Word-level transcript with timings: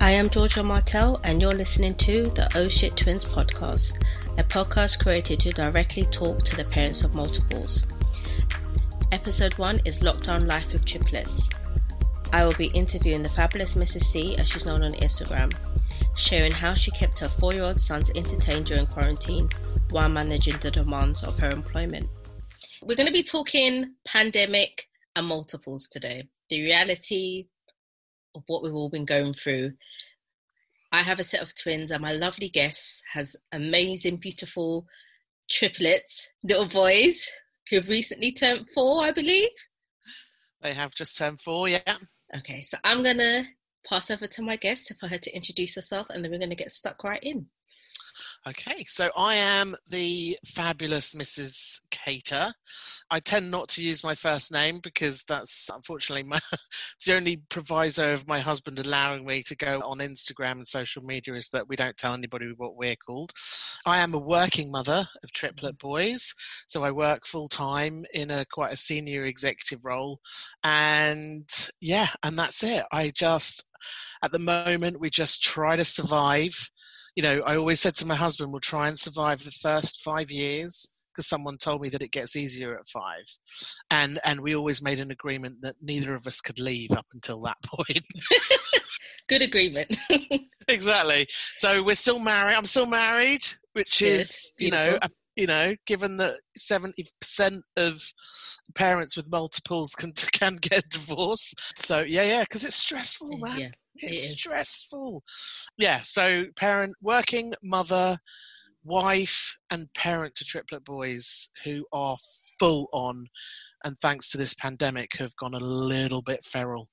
I 0.00 0.12
am 0.12 0.30
Georgia 0.30 0.62
Martell, 0.62 1.20
and 1.24 1.42
you're 1.42 1.52
listening 1.52 1.94
to 1.96 2.22
the 2.30 2.50
Oh 2.56 2.70
Shit 2.70 2.96
Twins 2.96 3.26
podcast, 3.26 4.02
a 4.38 4.42
podcast 4.42 4.98
created 4.98 5.40
to 5.40 5.50
directly 5.50 6.04
talk 6.04 6.42
to 6.44 6.56
the 6.56 6.64
parents 6.64 7.04
of 7.04 7.14
multiples. 7.14 7.84
Episode 9.12 9.58
1 9.58 9.82
is 9.84 10.00
Lockdown 10.00 10.48
Life 10.48 10.72
with 10.72 10.86
Triplets. 10.86 11.50
I 12.32 12.46
will 12.46 12.54
be 12.54 12.68
interviewing 12.68 13.22
the 13.22 13.28
fabulous 13.28 13.74
Mrs. 13.74 14.04
C, 14.04 14.38
as 14.38 14.48
she's 14.48 14.64
known 14.64 14.82
on 14.82 14.94
Instagram, 14.94 15.54
sharing 16.16 16.52
how 16.52 16.72
she 16.72 16.90
kept 16.92 17.18
her 17.18 17.28
four 17.28 17.52
year 17.52 17.64
old 17.64 17.78
sons 17.78 18.10
entertained 18.14 18.64
during 18.64 18.86
quarantine 18.86 19.50
while 19.90 20.08
managing 20.08 20.56
the 20.62 20.70
demands 20.70 21.22
of 21.22 21.38
her 21.38 21.50
employment. 21.50 22.08
We're 22.80 22.96
going 22.96 23.06
to 23.06 23.12
be 23.12 23.22
talking 23.22 23.96
pandemic 24.06 24.88
and 25.14 25.26
multiples 25.26 25.88
today, 25.88 26.26
the 26.48 26.62
reality 26.62 27.48
of 28.34 28.42
what 28.46 28.62
we've 28.62 28.74
all 28.74 28.88
been 28.88 29.04
going 29.04 29.32
through. 29.32 29.72
I 30.92 31.02
have 31.02 31.20
a 31.20 31.24
set 31.24 31.42
of 31.42 31.54
twins, 31.54 31.90
and 31.90 32.02
my 32.02 32.12
lovely 32.12 32.48
guest 32.48 33.02
has 33.12 33.36
amazing, 33.52 34.16
beautiful 34.16 34.86
triplets, 35.48 36.30
little 36.42 36.66
boys 36.66 37.28
who've 37.68 37.88
recently 37.88 38.32
turned 38.32 38.68
four, 38.70 39.02
I 39.02 39.12
believe. 39.12 39.50
They 40.62 40.72
have 40.72 40.94
just 40.94 41.16
turned 41.16 41.40
four, 41.40 41.68
yeah. 41.68 41.96
Okay, 42.36 42.62
so 42.62 42.76
I'm 42.84 43.02
going 43.02 43.18
to 43.18 43.44
pass 43.88 44.10
over 44.10 44.26
to 44.26 44.42
my 44.42 44.56
guest 44.56 44.92
for 44.98 45.08
her 45.08 45.18
to 45.18 45.34
introduce 45.34 45.74
herself, 45.76 46.08
and 46.10 46.24
then 46.24 46.30
we're 46.30 46.38
going 46.38 46.50
to 46.50 46.56
get 46.56 46.70
stuck 46.70 47.02
right 47.04 47.22
in. 47.22 47.46
Okay, 48.48 48.84
so 48.84 49.10
I 49.18 49.34
am 49.34 49.76
the 49.90 50.38
fabulous 50.46 51.12
Mrs. 51.12 51.80
Cater. 51.90 52.54
I 53.10 53.20
tend 53.20 53.50
not 53.50 53.68
to 53.70 53.82
use 53.82 54.02
my 54.02 54.14
first 54.14 54.50
name 54.50 54.80
because 54.82 55.24
that's 55.28 55.68
unfortunately 55.72 56.22
my, 56.22 56.38
the 57.04 57.14
only 57.14 57.42
proviso 57.50 58.14
of 58.14 58.26
my 58.26 58.38
husband 58.40 58.78
allowing 58.78 59.26
me 59.26 59.42
to 59.42 59.54
go 59.54 59.82
on 59.84 59.98
Instagram 59.98 60.52
and 60.52 60.66
social 60.66 61.02
media 61.02 61.34
is 61.34 61.50
that 61.50 61.68
we 61.68 61.76
don't 61.76 61.98
tell 61.98 62.14
anybody 62.14 62.54
what 62.56 62.76
we're 62.76 62.96
called. 62.96 63.32
I 63.84 63.98
am 63.98 64.14
a 64.14 64.18
working 64.18 64.70
mother 64.70 65.06
of 65.22 65.32
triplet 65.32 65.76
mm-hmm. 65.76 65.88
boys, 65.88 66.32
so 66.66 66.82
I 66.82 66.92
work 66.92 67.26
full 67.26 67.48
time 67.48 68.06
in 68.14 68.30
a 68.30 68.46
quite 68.50 68.72
a 68.72 68.76
senior 68.76 69.26
executive 69.26 69.84
role, 69.84 70.18
and 70.64 71.48
yeah, 71.82 72.08
and 72.22 72.38
that's 72.38 72.64
it. 72.64 72.84
I 72.90 73.12
just 73.14 73.64
at 74.22 74.32
the 74.32 74.38
moment 74.38 75.00
we 75.00 75.10
just 75.10 75.42
try 75.42 75.76
to 75.76 75.84
survive 75.84 76.70
you 77.16 77.22
know, 77.22 77.40
I 77.46 77.56
always 77.56 77.80
said 77.80 77.94
to 77.96 78.06
my 78.06 78.14
husband, 78.14 78.52
we'll 78.52 78.60
try 78.60 78.88
and 78.88 78.98
survive 78.98 79.42
the 79.44 79.50
first 79.50 80.00
five 80.02 80.30
years 80.30 80.90
because 81.12 81.28
someone 81.28 81.56
told 81.56 81.82
me 81.82 81.88
that 81.88 82.02
it 82.02 82.12
gets 82.12 82.36
easier 82.36 82.78
at 82.78 82.88
five, 82.88 83.24
and 83.90 84.20
and 84.24 84.40
we 84.40 84.54
always 84.54 84.82
made 84.82 85.00
an 85.00 85.10
agreement 85.10 85.56
that 85.62 85.76
neither 85.82 86.14
of 86.14 86.26
us 86.26 86.40
could 86.40 86.58
leave 86.58 86.92
up 86.92 87.06
until 87.12 87.40
that 87.42 87.56
point. 87.66 88.04
Good 89.28 89.42
agreement. 89.42 89.96
exactly. 90.68 91.26
So 91.56 91.82
we're 91.82 91.94
still 91.94 92.18
married. 92.18 92.54
I'm 92.54 92.66
still 92.66 92.86
married, 92.86 93.44
which 93.72 94.00
yes, 94.00 94.20
is 94.20 94.52
beautiful. 94.56 94.84
you 94.84 94.92
know. 94.92 94.98
A, 95.02 95.10
you 95.36 95.46
know, 95.46 95.74
given 95.86 96.16
that 96.18 96.38
seventy 96.56 97.06
percent 97.20 97.62
of 97.76 98.02
parents 98.74 99.16
with 99.16 99.30
multiples 99.30 99.92
can 99.92 100.12
can 100.32 100.56
get 100.56 100.88
divorced, 100.90 101.78
so 101.78 102.00
yeah, 102.00 102.24
yeah, 102.24 102.40
because 102.42 102.64
it's 102.64 102.76
stressful, 102.76 103.38
man. 103.38 103.58
Yeah. 103.58 103.70
It's 104.02 104.30
stressful. 104.30 105.22
Yeah, 105.78 106.00
so 106.00 106.44
parent, 106.56 106.94
working 107.00 107.54
mother, 107.62 108.18
wife, 108.84 109.56
and 109.70 109.92
parent 109.94 110.34
to 110.36 110.44
triplet 110.44 110.84
boys 110.84 111.50
who 111.64 111.86
are 111.92 112.16
full 112.58 112.88
on, 112.92 113.26
and 113.84 113.96
thanks 113.98 114.30
to 114.30 114.38
this 114.38 114.54
pandemic, 114.54 115.16
have 115.18 115.36
gone 115.36 115.54
a 115.54 115.60
little 115.60 116.22
bit 116.22 116.44
feral. 116.44 116.88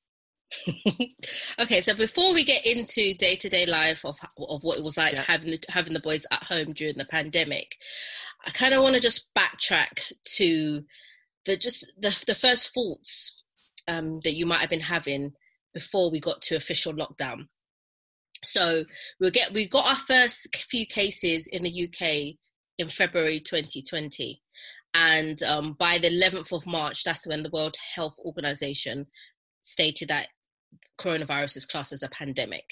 okay, 1.60 1.82
so 1.82 1.94
before 1.94 2.34
we 2.34 2.44
get 2.44 2.66
into 2.66 3.14
day 3.16 3.36
to 3.36 3.50
day 3.50 3.66
life 3.66 4.06
of 4.06 4.18
of 4.38 4.64
what 4.64 4.78
it 4.78 4.84
was 4.84 4.98
like 4.98 5.14
yeah. 5.14 5.22
having 5.22 5.52
the, 5.52 5.60
having 5.70 5.94
the 5.94 6.00
boys 6.00 6.26
at 6.32 6.44
home 6.44 6.72
during 6.74 6.98
the 6.98 7.06
pandemic, 7.06 7.76
I 8.46 8.52
kind 8.52 8.74
of 8.74 8.82
want 8.82 8.96
to 8.96 9.02
just 9.02 9.30
backtrack 9.36 10.12
to 10.36 10.84
the 11.46 11.58
just 11.58 11.94
the 12.00 12.18
the 12.28 12.36
first 12.36 12.74
thoughts 12.74 13.44
um, 13.88 14.20
that 14.24 14.36
you 14.36 14.46
might 14.46 14.60
have 14.60 14.70
been 14.70 14.80
having 14.80 15.34
before 15.78 16.10
we 16.10 16.20
got 16.20 16.42
to 16.42 16.56
official 16.56 16.92
lockdown. 16.92 17.46
So 18.44 18.84
we'll 19.20 19.30
get 19.30 19.54
we 19.54 19.68
got 19.68 19.88
our 19.88 19.96
first 19.96 20.56
few 20.70 20.88
cases 20.88 21.46
in 21.46 21.62
the 21.62 21.84
UK 21.86 22.36
in 22.80 22.90
February 22.90 23.40
2020, 23.40 24.42
and 24.96 25.42
um, 25.44 25.74
by 25.74 26.00
the 26.00 26.10
11th 26.10 26.52
of 26.52 26.66
March, 26.66 27.04
that's 27.04 27.28
when 27.28 27.44
the 27.44 27.52
World 27.52 27.76
Health 27.96 28.18
Organization 28.26 29.06
stated 29.62 30.08
that 30.08 30.30
coronavirus 31.00 31.58
is 31.58 31.66
classed 31.68 31.94
as 31.94 32.02
a 32.02 32.10
pandemic. 32.10 32.66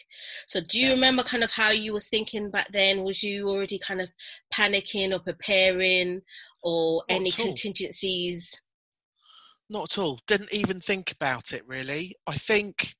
So 0.47 0.59
do 0.67 0.79
you 0.79 0.89
remember 0.91 1.21
kind 1.21 1.43
of 1.43 1.51
how 1.51 1.69
you 1.69 1.93
was 1.93 2.09
thinking 2.09 2.49
back 2.49 2.71
then? 2.71 3.03
Was 3.03 3.21
you 3.21 3.47
already 3.47 3.77
kind 3.77 4.01
of 4.01 4.09
panicking 4.51 5.13
or 5.13 5.19
preparing 5.19 6.21
or 6.63 7.03
Not 7.09 7.15
any 7.15 7.31
contingencies? 7.31 8.59
Not 9.69 9.91
at 9.91 9.97
all. 9.97 10.19
Didn't 10.27 10.53
even 10.53 10.79
think 10.79 11.11
about 11.11 11.51
it 11.51 11.65
really. 11.67 12.15
I 12.27 12.35
think 12.37 12.95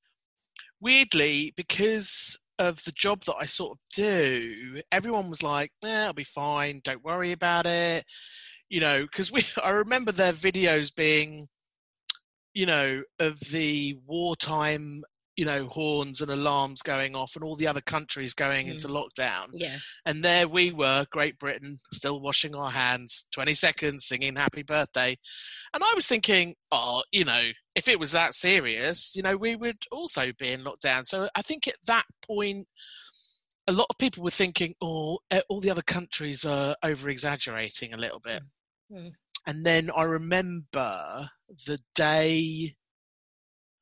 weirdly, 0.80 1.52
because 1.56 2.38
of 2.58 2.82
the 2.84 2.92
job 2.92 3.24
that 3.24 3.36
I 3.38 3.46
sort 3.46 3.72
of 3.78 3.80
do, 3.94 4.80
everyone 4.92 5.30
was 5.30 5.42
like, 5.42 5.72
"Yeah, 5.82 6.06
"I'll 6.06 6.12
be 6.14 6.24
fine. 6.24 6.80
Don't 6.84 7.04
worry 7.04 7.32
about 7.32 7.66
it." 7.66 8.04
You 8.68 8.80
know, 8.80 9.02
because 9.02 9.32
we 9.32 9.44
I 9.62 9.70
remember 9.70 10.12
their 10.12 10.32
videos 10.32 10.94
being, 10.94 11.48
you 12.54 12.66
know, 12.66 13.02
of 13.18 13.38
the 13.40 13.94
wartime 14.06 15.04
you 15.36 15.44
know 15.44 15.66
horns 15.66 16.20
and 16.20 16.30
alarms 16.30 16.82
going 16.82 17.14
off 17.14 17.36
and 17.36 17.44
all 17.44 17.56
the 17.56 17.66
other 17.66 17.80
countries 17.80 18.34
going 18.34 18.66
mm. 18.66 18.72
into 18.72 18.88
lockdown. 18.88 19.48
Yeah. 19.52 19.76
And 20.04 20.24
there 20.24 20.48
we 20.48 20.72
were 20.72 21.06
great 21.10 21.38
britain 21.38 21.78
still 21.92 22.20
washing 22.20 22.54
our 22.54 22.70
hands 22.70 23.26
20 23.32 23.54
seconds 23.54 24.06
singing 24.06 24.36
happy 24.36 24.62
birthday. 24.62 25.16
And 25.74 25.84
i 25.84 25.92
was 25.94 26.06
thinking 26.06 26.54
oh 26.72 27.02
you 27.12 27.24
know 27.24 27.50
if 27.74 27.88
it 27.88 28.00
was 28.00 28.12
that 28.12 28.34
serious 28.34 29.14
you 29.14 29.22
know 29.22 29.36
we 29.36 29.56
would 29.56 29.82
also 29.92 30.32
be 30.38 30.52
in 30.52 30.64
lockdown. 30.64 31.06
So 31.06 31.28
i 31.34 31.42
think 31.42 31.68
at 31.68 31.76
that 31.86 32.06
point 32.26 32.66
a 33.68 33.72
lot 33.72 33.88
of 33.90 33.98
people 33.98 34.24
were 34.24 34.30
thinking 34.30 34.74
oh 34.80 35.18
all 35.48 35.60
the 35.60 35.70
other 35.70 35.82
countries 35.82 36.44
are 36.44 36.76
over 36.82 37.10
exaggerating 37.10 37.92
a 37.92 37.98
little 37.98 38.20
bit. 38.20 38.42
Mm. 38.92 39.10
and 39.48 39.66
then 39.66 39.90
i 39.96 40.04
remember 40.04 41.28
the 41.66 41.80
day 41.96 42.76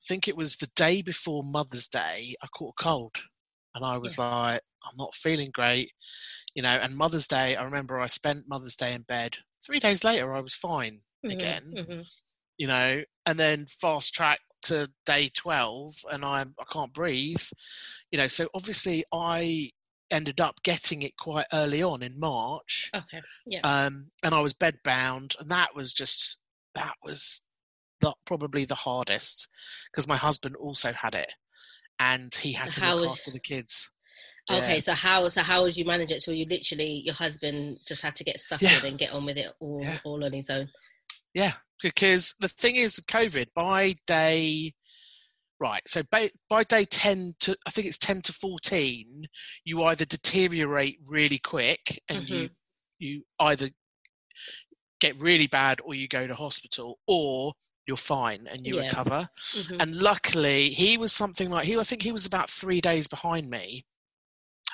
think 0.07 0.29
it 0.29 0.37
was 0.37 0.57
the 0.57 0.71
day 0.77 1.03
before 1.03 1.43
Mother's 1.43 1.89
Day, 1.89 2.35
I 2.43 2.47
caught 2.49 2.75
a 2.79 2.83
cold. 2.83 3.17
And 3.75 3.85
I 3.85 3.97
was 3.99 4.19
yeah. 4.19 4.29
like, 4.29 4.61
I'm 4.85 4.97
not 4.97 5.15
feeling 5.15 5.51
great. 5.53 5.91
You 6.55 6.63
know, 6.63 6.69
and 6.69 6.97
Mother's 6.97 7.27
Day, 7.27 7.57
I 7.57 7.65
remember 7.65 7.99
I 7.99 8.07
spent 8.07 8.49
Mother's 8.49 8.77
Day 8.77 8.95
in 8.95 9.03
bed. 9.03 9.37
Three 9.65 9.81
days 9.81 10.05
later, 10.05 10.35
I 10.35 10.41
was 10.41 10.55
fine 10.55 11.01
mm-hmm. 11.25 11.31
again. 11.31 11.75
Mm-hmm. 11.77 12.01
You 12.59 12.67
know, 12.69 13.03
and 13.27 13.39
then 13.39 13.67
fast 13.67 14.15
track 14.15 14.39
to 14.63 14.89
day 15.05 15.31
12 15.35 15.93
and 16.13 16.25
I'm, 16.25 16.55
I 16.59 16.65
can't 16.73 16.93
breathe. 16.93 17.43
You 18.11 18.19
know, 18.19 18.29
so 18.29 18.49
obviously 18.55 19.05
I 19.13 19.71
ended 20.11 20.41
up 20.41 20.63
getting 20.63 21.03
it 21.03 21.17
quite 21.17 21.47
early 21.53 21.83
on 21.83 22.03
in 22.03 22.19
March. 22.19 22.91
Okay. 22.95 23.23
Yeah. 23.47 23.61
Um, 23.65 24.07
and 24.23 24.35
I 24.35 24.41
was 24.41 24.53
bed 24.53 24.79
bound, 24.85 25.35
and 25.41 25.51
that 25.51 25.75
was 25.75 25.93
just 25.93 26.39
that 26.75 26.95
was 27.03 27.41
the, 28.05 28.15
probably 28.25 28.65
the 28.65 28.75
hardest 28.75 29.49
because 29.91 30.09
my 30.09 30.17
husband 30.17 30.57
also 30.57 30.93
had 30.93 31.15
it, 31.15 31.33
and 31.99 32.35
he 32.35 32.53
had 32.53 32.73
so 32.73 32.81
to 32.81 32.95
look 32.95 33.11
was, 33.11 33.19
after 33.19 33.31
the 33.31 33.41
kids. 33.41 33.91
Okay, 34.51 34.75
yeah. 34.75 34.81
so 34.81 34.93
how 34.93 35.29
so 35.29 35.43
how 35.43 35.63
would 35.63 35.77
you 35.77 35.85
manage 35.85 36.11
it? 36.11 36.21
So 36.21 36.31
you 36.31 36.47
literally 36.49 37.03
your 37.05 37.15
husband 37.15 37.79
just 37.87 38.03
had 38.03 38.15
to 38.17 38.25
get 38.25 38.41
stuck 38.41 38.61
yeah. 38.61 38.79
in 38.81 38.87
and 38.87 38.99
get 38.99 39.13
on 39.13 39.25
with 39.25 39.39
it 39.39 39.49
all 39.61 39.81
yeah. 39.83 39.99
all 40.05 40.25
on 40.25 40.33
his 40.33 40.51
own. 40.51 40.69
Yeah, 41.33 41.53
because 41.83 42.35
the 42.41 42.49
thing 42.49 42.77
is 42.77 42.97
with 42.97 43.07
COVID, 43.07 43.49
by 43.55 43.97
day 44.07 44.75
right, 45.61 45.83
so 45.87 46.03
by, 46.11 46.31
by 46.51 46.65
day 46.65 46.85
ten 46.85 47.35
to 47.41 47.57
I 47.67 47.71
think 47.71 47.87
it's 47.87 47.99
ten 47.99 48.23
to 48.23 48.33
fourteen, 48.33 49.25
you 49.65 49.83
either 49.83 50.05
deteriorate 50.05 50.99
really 51.09 51.39
quick 51.39 52.01
and 52.09 52.25
mm-hmm. 52.25 52.35
you 52.35 52.49
you 52.99 53.23
either 53.41 53.71
get 55.01 55.21
really 55.21 55.47
bad 55.47 55.81
or 55.85 55.95
you 55.95 56.09
go 56.09 56.27
to 56.27 56.35
hospital 56.35 56.99
or 57.07 57.53
you're 57.87 57.97
fine 57.97 58.47
and 58.51 58.67
you 58.67 58.77
yeah. 58.77 58.83
recover. 58.83 59.29
Mm-hmm. 59.53 59.77
And 59.81 59.97
luckily, 59.97 60.71
he 60.71 60.97
was 60.97 61.13
something 61.13 61.51
like 61.51 61.67
he. 61.67 61.79
I 61.79 61.85
think 61.85 62.03
he 62.03 62.13
was 62.13 62.27
about 62.27 62.51
three 62.51 62.81
days 62.81 63.09
behind 63.09 63.51
me. 63.51 63.85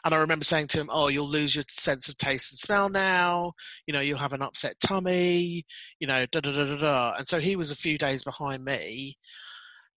And 0.04 0.14
I 0.14 0.18
remember 0.18 0.44
saying 0.44 0.68
to 0.68 0.80
him, 0.80 0.88
"Oh, 0.92 1.08
you'll 1.08 1.28
lose 1.28 1.54
your 1.54 1.64
sense 1.68 2.08
of 2.08 2.16
taste 2.16 2.52
and 2.52 2.58
smell 2.58 2.88
now. 2.88 3.52
You 3.86 3.92
know, 3.92 4.00
you'll 4.00 4.18
have 4.18 4.32
an 4.32 4.42
upset 4.42 4.74
tummy. 4.80 5.64
You 5.98 6.06
know, 6.06 6.26
da 6.26 6.40
da 6.40 6.52
da 6.52 6.64
da 6.64 6.76
da." 6.76 7.14
And 7.18 7.26
so 7.26 7.38
he 7.38 7.56
was 7.56 7.70
a 7.70 7.76
few 7.76 7.98
days 7.98 8.22
behind 8.22 8.64
me, 8.64 9.18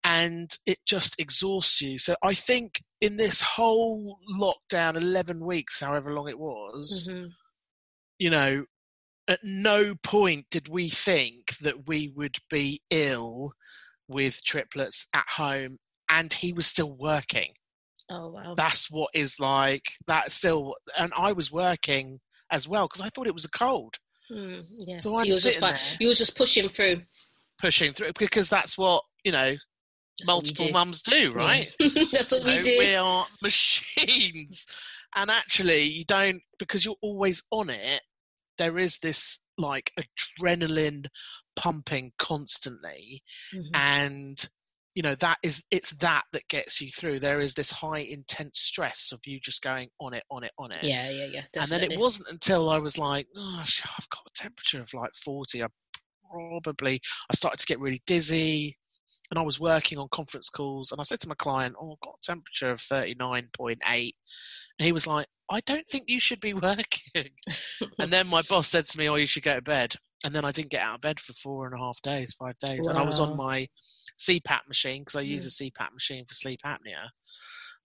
and 0.04 0.50
it 0.66 0.80
just 0.88 1.20
exhausts 1.20 1.82
you. 1.82 2.00
So 2.00 2.16
I 2.24 2.34
think 2.34 2.82
in 3.02 3.18
this 3.18 3.42
whole 3.42 4.20
lockdown, 4.34 4.96
eleven 4.96 5.46
weeks, 5.46 5.82
however 5.82 6.14
long 6.14 6.30
it 6.30 6.40
was, 6.40 7.10
mm-hmm. 7.12 7.28
you 8.18 8.30
know, 8.30 8.66
at 9.32 9.40
no 9.44 9.96
point 10.04 10.46
did 10.52 10.68
we 10.70 10.90
think 10.90 11.58
that 11.62 11.88
we 11.88 12.10
would 12.16 12.38
be 12.50 12.82
ill 12.92 13.52
with 14.08 14.44
triplets 14.44 15.08
at 15.14 15.26
home 15.28 15.78
and 16.10 16.34
he 16.34 16.54
was 16.54 16.66
still 16.68 16.92
working 16.94 17.54
Oh 18.14 18.28
wow. 18.30 18.56
That's 18.56 18.92
what 18.92 19.10
is 19.14 19.40
like 19.40 19.86
that 20.08 20.34
still 20.34 20.76
and 21.00 21.14
I 21.18 21.32
was 21.32 21.50
working 21.50 22.20
as 22.52 22.68
well 22.68 22.88
because 22.88 23.00
I 23.00 23.08
thought 23.10 23.26
it 23.28 23.34
was 23.34 23.46
a 23.46 23.50
cold. 23.52 23.96
Mm, 24.30 24.66
yeah. 24.80 24.98
So 24.98 25.12
So, 25.14 25.24
you 25.24 25.34
were 25.34 25.40
just 25.40 25.62
there. 25.62 25.78
you 26.00 26.08
were 26.10 26.14
just 26.14 26.36
pushing 26.36 26.68
through. 26.68 27.04
Pushing 27.58 27.94
through 27.94 28.12
because 28.20 28.50
that's 28.50 28.78
what, 28.78 29.04
you 29.24 29.32
know, 29.32 29.52
That's 30.20 30.28
multiple 30.28 30.68
do. 30.68 30.74
mums 30.74 31.02
do, 31.02 31.32
right? 31.32 31.74
Yeah. 31.80 31.88
That's 32.12 32.32
what 32.34 32.42
You 32.42 32.48
we 32.48 32.56
know, 32.58 32.62
do. 32.64 32.76
We 32.80 32.96
are 32.96 33.26
machines. 33.42 34.68
And 35.16 35.32
actually, 35.32 35.84
you 35.84 36.04
don't, 36.06 36.42
because 36.60 36.84
you're 36.84 36.96
always 37.02 37.42
on 37.52 37.70
it, 37.70 38.02
there 38.62 38.78
is 38.78 39.00
this 39.00 39.40
like 39.58 39.92
adrenaline 40.40 41.08
pumping 41.56 42.12
constantly. 42.20 43.24
Mhm. 43.52 43.70
And, 43.74 44.46
you 44.94 45.02
know, 45.02 45.16
that 45.16 45.40
is, 45.42 45.64
it's 45.72 45.96
that 45.96 46.26
that 46.32 46.48
gets 46.48 46.80
you 46.80 46.90
through. 46.92 47.20
There 47.20 47.40
is 47.40 47.56
this 47.56 47.72
high 47.72 48.00
intense 48.00 48.60
stress 48.60 49.12
of 49.12 49.20
you 49.26 49.40
just 49.40 49.64
going 49.64 49.90
on 50.00 50.14
it, 50.14 50.24
on 50.30 50.44
it, 50.44 50.52
on 50.60 50.72
it. 50.72 50.84
Yeah, 50.84 51.10
yeah, 51.10 51.26
yeah. 51.26 51.44
And 51.60 51.72
then 51.72 51.84
it 51.84 51.98
wasn't 51.98 52.30
until 52.30 52.70
I 52.70 52.78
was 52.78 53.00
like, 53.00 53.26
oh, 53.36 53.60
I've 53.64 54.10
got 54.10 54.28
a 54.28 54.32
temperature 54.36 54.82
of 54.82 54.94
like 54.94 55.16
40. 55.16 55.64
I 55.64 55.68
probably, 56.30 57.00
I 57.32 57.34
started 57.34 57.60
to 57.60 57.66
get 57.66 57.80
really 57.80 58.02
dizzy 58.06 58.78
and 59.32 59.40
I 59.40 59.44
was 59.44 59.60
working 59.60 59.98
on 59.98 60.10
conference 60.10 60.50
calls 60.50 60.92
and 60.92 61.00
I 61.00 61.04
said 61.04 61.22
to 61.22 61.30
my 61.30 61.36
client, 61.36 61.76
oh, 61.80 61.94
I've 61.94 62.00
got 62.02 62.18
a 62.22 62.26
temperature 62.26 62.70
of 62.70 62.80
39.8. 62.82 63.78
And 63.88 64.86
he 64.86 64.92
was 64.92 65.08
like, 65.08 65.26
I 65.50 65.62
don't 65.62 65.88
think 65.88 66.10
you 66.10 66.20
should 66.20 66.42
be 66.42 66.54
working. 66.54 67.32
and 68.00 68.12
then 68.12 68.28
my 68.28 68.42
boss 68.44 68.68
said 68.68 68.86
to 68.88 68.98
me, 68.98 69.08
oh, 69.10 69.16
you 69.16 69.26
should 69.26 69.44
go 69.44 69.56
to 69.56 69.62
bed. 69.62 69.96
And 70.26 70.36
then 70.36 70.44
I 70.44 70.52
didn't 70.52 70.72
get 70.72 70.82
out 70.82 70.96
of 70.96 71.02
bed 71.02 71.20
for 71.20 71.32
four 71.34 71.66
and 71.66 71.74
a 71.74 71.80
half 71.82 72.02
days, 72.02 72.34
five 72.34 72.58
days. 72.58 72.88
And 72.88 72.98
I 72.98 73.04
was 73.04 73.20
on 73.20 73.38
my 73.38 73.68
CPAP 74.20 74.68
machine 74.68 75.02
because 75.02 75.16
I 75.16 75.22
use 75.22 75.46
Mm. 75.46 75.62
a 75.62 75.72
CPAP 75.72 75.94
machine 75.94 76.26
for 76.26 76.34
sleep 76.34 76.60
apnea. 76.66 77.08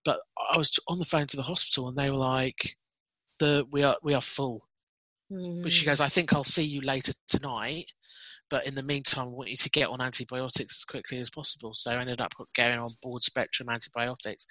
But 0.04 0.20
I 0.52 0.58
was 0.58 0.78
on 0.88 0.98
the 0.98 1.04
phone 1.04 1.28
to 1.28 1.36
the 1.36 1.42
hospital 1.44 1.88
and 1.88 1.96
they 1.96 2.10
were 2.10 2.16
like, 2.18 2.76
the 3.38 3.66
we 3.70 3.82
are 3.82 3.96
we 4.02 4.14
are 4.14 4.22
full. 4.22 4.66
But 5.62 5.72
she 5.72 5.84
Mm. 5.84 5.86
goes, 5.86 6.00
I 6.00 6.08
think 6.08 6.32
I'll 6.32 6.44
see 6.44 6.62
you 6.64 6.80
later 6.80 7.12
tonight. 7.28 7.86
But 8.48 8.66
in 8.66 8.74
the 8.74 8.82
meantime, 8.82 9.28
I 9.28 9.30
want 9.30 9.50
you 9.50 9.56
to 9.56 9.70
get 9.70 9.88
on 9.88 10.00
antibiotics 10.00 10.78
as 10.78 10.84
quickly 10.84 11.18
as 11.18 11.30
possible. 11.30 11.72
So 11.74 11.90
I 11.90 12.00
ended 12.00 12.20
up 12.20 12.32
going 12.56 12.78
on 12.78 12.90
broad 13.02 13.22
spectrum 13.22 13.68
antibiotics. 13.68 14.46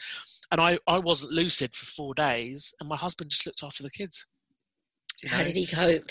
And 0.51 0.59
I, 0.59 0.77
I 0.87 0.99
wasn't 0.99 1.31
lucid 1.31 1.73
for 1.73 1.85
four 1.85 2.13
days, 2.13 2.73
and 2.79 2.89
my 2.89 2.97
husband 2.97 3.31
just 3.31 3.45
looked 3.45 3.63
after 3.63 3.83
the 3.83 3.89
kids. 3.89 4.25
You 5.23 5.29
How 5.29 5.43
did 5.43 5.55
he 5.55 5.65
cope? 5.65 6.03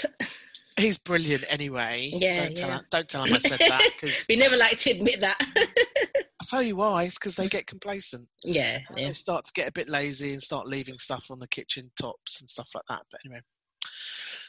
He's 0.78 0.98
brilliant 0.98 1.44
anyway. 1.48 2.10
Yeah, 2.12 2.36
don't, 2.36 2.56
tell 2.56 2.68
yeah. 2.68 2.78
Him, 2.78 2.84
don't 2.90 3.08
tell 3.08 3.24
him 3.24 3.34
I 3.34 3.38
said 3.38 3.60
that 3.60 3.90
because 4.00 4.26
we 4.28 4.36
never 4.36 4.56
like 4.56 4.76
to 4.78 4.90
admit 4.90 5.20
that. 5.20 5.38
I'll 5.56 6.48
tell 6.48 6.62
you 6.62 6.76
why. 6.76 7.04
It's 7.04 7.18
because 7.18 7.36
they 7.36 7.46
get 7.48 7.66
complacent. 7.66 8.28
yeah, 8.42 8.80
yeah. 8.96 9.06
they 9.06 9.12
start 9.12 9.44
to 9.44 9.52
get 9.54 9.68
a 9.68 9.72
bit 9.72 9.88
lazy 9.88 10.32
and 10.32 10.42
start 10.42 10.66
leaving 10.66 10.98
stuff 10.98 11.26
on 11.30 11.38
the 11.38 11.48
kitchen 11.48 11.92
tops 12.00 12.40
and 12.40 12.48
stuff 12.48 12.70
like 12.74 12.84
that. 12.88 13.02
But 13.10 13.20
anyway, 13.24 13.42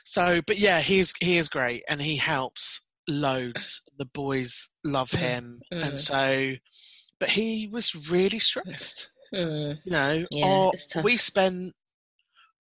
so 0.04 0.42
but 0.48 0.58
yeah, 0.58 0.80
he's 0.80 1.14
he 1.22 1.38
is 1.38 1.48
great 1.48 1.84
and 1.90 2.02
he 2.02 2.16
helps 2.16 2.82
loads. 3.08 3.82
The 3.98 4.06
boys 4.06 4.70
love 4.84 5.12
Mhm. 5.12 5.18
him, 5.20 5.62
and 5.72 6.00
so, 6.00 6.56
but 7.20 7.30
he 7.30 7.68
was 7.68 7.96
really 8.10 8.40
stressed. 8.40 9.12
Mm. 9.34 9.80
You 9.84 9.92
know, 9.92 10.26
Yeah, 10.32 10.46
Our- 10.46 10.72
we 11.04 11.18
spent 11.18 11.76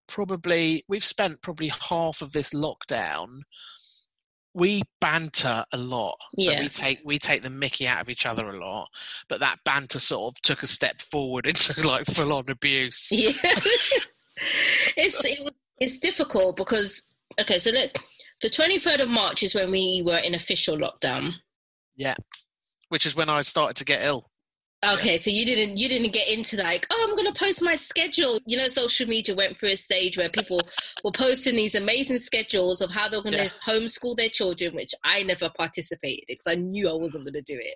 probably 0.07 0.83
we've 0.87 1.03
spent 1.03 1.41
probably 1.41 1.71
half 1.89 2.21
of 2.21 2.31
this 2.31 2.51
lockdown. 2.51 3.41
We 4.53 4.83
banter 5.01 5.65
a 5.73 5.77
lot, 5.77 6.17
so 6.37 6.51
Yeah. 6.51 6.61
we 6.61 6.69
take 6.69 6.99
we 7.03 7.19
take 7.19 7.41
the 7.41 7.49
Mickey 7.49 7.87
out 7.87 8.01
of 8.01 8.09
each 8.09 8.25
other 8.25 8.49
a 8.49 8.57
lot. 8.59 8.87
But 9.27 9.39
that 9.41 9.59
banter 9.65 9.99
sort 9.99 10.35
of 10.37 10.41
took 10.41 10.63
a 10.63 10.67
step 10.67 11.01
forward 11.01 11.45
into 11.47 11.79
like 11.87 12.05
full 12.07 12.31
on 12.33 12.49
abuse. 12.49 13.09
Yeah. 13.11 13.31
it's 14.97 15.23
it, 15.25 15.39
it's 15.79 15.99
difficult 15.99 16.55
because 16.57 17.11
okay, 17.39 17.59
so 17.59 17.71
look, 17.71 17.91
the 18.41 18.49
twenty 18.49 18.79
third 18.79 18.99
of 18.99 19.09
March 19.09 19.43
is 19.43 19.55
when 19.55 19.71
we 19.71 20.01
were 20.05 20.17
in 20.17 20.35
official 20.35 20.77
lockdown. 20.77 21.33
Yeah, 21.95 22.15
which 22.89 23.05
is 23.05 23.15
when 23.15 23.29
I 23.29 23.41
started 23.41 23.75
to 23.77 23.85
get 23.85 24.03
ill. 24.03 24.29
Okay, 24.85 25.17
so 25.17 25.31
you 25.31 25.45
didn't 25.45 25.77
you 25.77 25.89
didn't 25.89 26.11
get 26.13 26.27
into 26.29 26.57
like, 26.57 26.85
oh, 26.91 27.07
I'm 27.09 27.15
gonna 27.15 27.33
post 27.33 27.63
my 27.63 27.75
schedule. 27.75 28.37
You 28.45 28.57
know, 28.57 28.67
social 28.67 29.07
media 29.07 29.33
went 29.33 29.57
through 29.57 29.69
a 29.69 29.77
stage 29.77 30.17
where 30.17 30.29
people 30.29 30.61
were 31.03 31.11
posting 31.11 31.55
these 31.55 31.73
amazing 31.75 32.19
schedules 32.19 32.81
of 32.81 32.91
how 32.91 33.09
they're 33.09 33.23
gonna 33.23 33.37
Yeah. 33.43 33.49
homeschool 33.65 34.15
their 34.17 34.29
children, 34.29 34.75
which 34.75 34.91
I 35.03 35.23
never 35.23 35.49
participated 35.57 36.25
because 36.27 36.45
I 36.47 36.55
knew 36.55 36.89
I 36.89 36.93
wasn't 36.93 37.25
gonna 37.25 37.41
do 37.45 37.55
it. 37.57 37.75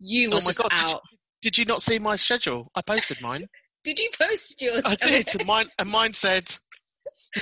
You 0.00 0.30
Oh 0.30 0.34
my 0.36 0.40
just 0.40 0.58
God, 0.62 0.70
did 0.70 0.80
you- 0.80 0.86
out. 0.88 1.02
Did 1.42 1.58
you 1.58 1.64
not 1.66 1.82
see 1.82 1.98
my 2.00 2.16
schedule? 2.16 2.72
I 2.74 2.82
posted 2.82 3.20
mine. 3.20 3.46
Did 3.84 4.00
you 4.00 4.08
post 4.20 4.60
yours? 4.62 4.82
I 4.84 4.96
did. 4.96 5.28
And 5.38 5.46
mine 5.46 5.66
and 5.78 5.88
mine 5.88 6.12
said, 6.12 6.50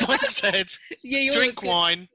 mine 0.06 0.18
said, 0.24 0.66
yeah, 1.02 1.32
drink 1.32 1.62
wine, 1.62 2.06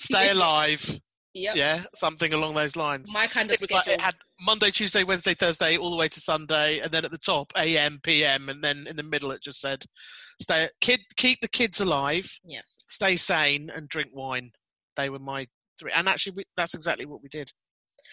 stay 0.00 0.30
alive. 0.30 1.00
Yep. 1.34 1.56
Yeah, 1.56 1.82
something 1.94 2.32
along 2.32 2.54
those 2.54 2.76
lines. 2.76 3.12
My 3.12 3.26
kind 3.26 3.50
of 3.50 3.54
It 3.54 3.60
was 3.60 3.70
like 3.70 3.86
it 3.88 4.00
had 4.00 4.14
Monday, 4.40 4.70
Tuesday, 4.70 5.04
Wednesday, 5.04 5.34
Thursday, 5.34 5.76
all 5.76 5.90
the 5.90 5.96
way 5.96 6.08
to 6.08 6.18
Sunday, 6.20 6.78
and 6.78 6.90
then 6.90 7.04
at 7.04 7.10
the 7.10 7.18
top 7.18 7.52
AM, 7.58 8.00
PM, 8.02 8.48
and 8.48 8.64
then 8.64 8.86
in 8.88 8.96
the 8.96 9.02
middle 9.02 9.30
it 9.32 9.42
just 9.42 9.60
said, 9.60 9.84
"Stay, 10.40 10.70
kid, 10.80 11.00
keep 11.16 11.40
the 11.42 11.48
kids 11.48 11.78
alive, 11.78 12.26
Yeah. 12.42 12.62
stay 12.88 13.16
sane, 13.16 13.68
and 13.68 13.86
drink 13.88 14.14
wine." 14.14 14.52
They 14.96 15.10
were 15.10 15.18
my 15.18 15.46
three, 15.78 15.92
and 15.94 16.08
actually, 16.08 16.32
we, 16.36 16.44
that's 16.56 16.72
exactly 16.72 17.04
what 17.04 17.22
we 17.22 17.28
did. 17.28 17.52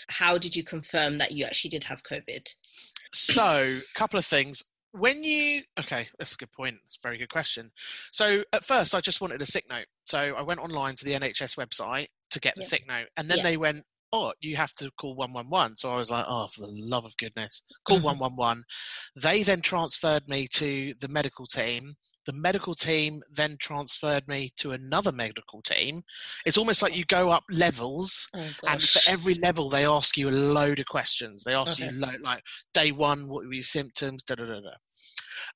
How 0.09 0.37
did 0.37 0.53
you 0.53 0.63
confirm 0.65 1.15
that 1.17 1.31
you 1.31 1.45
actually 1.45 1.69
did 1.69 1.85
have 1.85 2.03
COVID? 2.03 2.45
So, 3.13 3.79
a 3.79 3.97
couple 3.99 4.19
of 4.19 4.25
things. 4.25 4.63
When 4.93 5.23
you 5.23 5.63
okay, 5.79 6.07
that's 6.19 6.35
a 6.35 6.37
good 6.37 6.51
point. 6.51 6.77
It's 6.85 6.97
a 6.97 7.01
very 7.07 7.17
good 7.17 7.29
question. 7.29 7.71
So, 8.11 8.43
at 8.53 8.63
first, 8.63 8.93
I 8.93 9.01
just 9.01 9.21
wanted 9.21 9.41
a 9.41 9.45
sick 9.45 9.65
note. 9.67 9.87
So, 10.05 10.35
I 10.35 10.41
went 10.43 10.59
online 10.59 10.93
to 10.97 11.05
the 11.05 11.13
NHS 11.15 11.55
website 11.55 12.07
to 12.29 12.39
get 12.39 12.55
the 12.55 12.61
Yeah. 12.61 12.67
sick 12.67 12.85
note, 12.87 13.07
and 13.17 13.27
then 13.27 13.37
Yeah. 13.37 13.43
they 13.43 13.57
went, 13.57 13.85
"Oh, 14.11 14.33
you 14.39 14.55
have 14.55 14.71
to 14.73 14.91
call 14.91 15.15
one 15.15 15.33
one 15.33 15.49
one." 15.49 15.75
So 15.75 15.89
I 15.91 15.95
was 15.95 16.11
like, 16.11 16.25
"Oh, 16.27 16.47
for 16.47 16.61
the 16.61 16.67
love 16.67 17.05
of 17.05 17.17
goodness, 17.17 17.63
call 17.85 17.97
Mhm. 17.97 18.03
one 18.03 18.19
one 18.19 18.35
one." 18.35 18.63
They 19.15 19.41
then 19.41 19.61
transferred 19.61 20.27
me 20.27 20.47
to 20.53 20.93
the 20.99 21.07
medical 21.07 21.47
team. 21.47 21.95
The 22.25 22.33
medical 22.33 22.73
team 22.73 23.21
then 23.31 23.57
transferred 23.59 24.27
me 24.27 24.51
to 24.57 24.71
another 24.71 25.11
medical 25.11 25.61
team. 25.61 26.03
It's 26.45 26.57
almost 26.57 26.81
like 26.81 26.95
you 26.95 27.05
go 27.05 27.29
up 27.29 27.43
levels 27.51 28.27
Oh 28.33 28.49
and 28.67 28.81
for 28.81 29.11
every 29.11 29.35
level 29.35 29.69
they 29.69 29.85
ask 29.85 30.17
you 30.17 30.29
a 30.29 30.31
load 30.31 30.79
of 30.79 30.85
questions 30.85 31.43
they 31.43 31.53
ask 31.53 31.79
you 31.79 31.87
Okay. 31.87 31.95
lo- 31.95 32.19
like 32.21 32.43
day 32.73 32.91
one 32.91 33.27
what 33.27 33.45
were 33.45 33.53
your 33.53 33.63
symptoms 33.63 34.23
da, 34.23 34.35
da, 34.35 34.45
da, 34.45 34.59
da. 34.61 34.69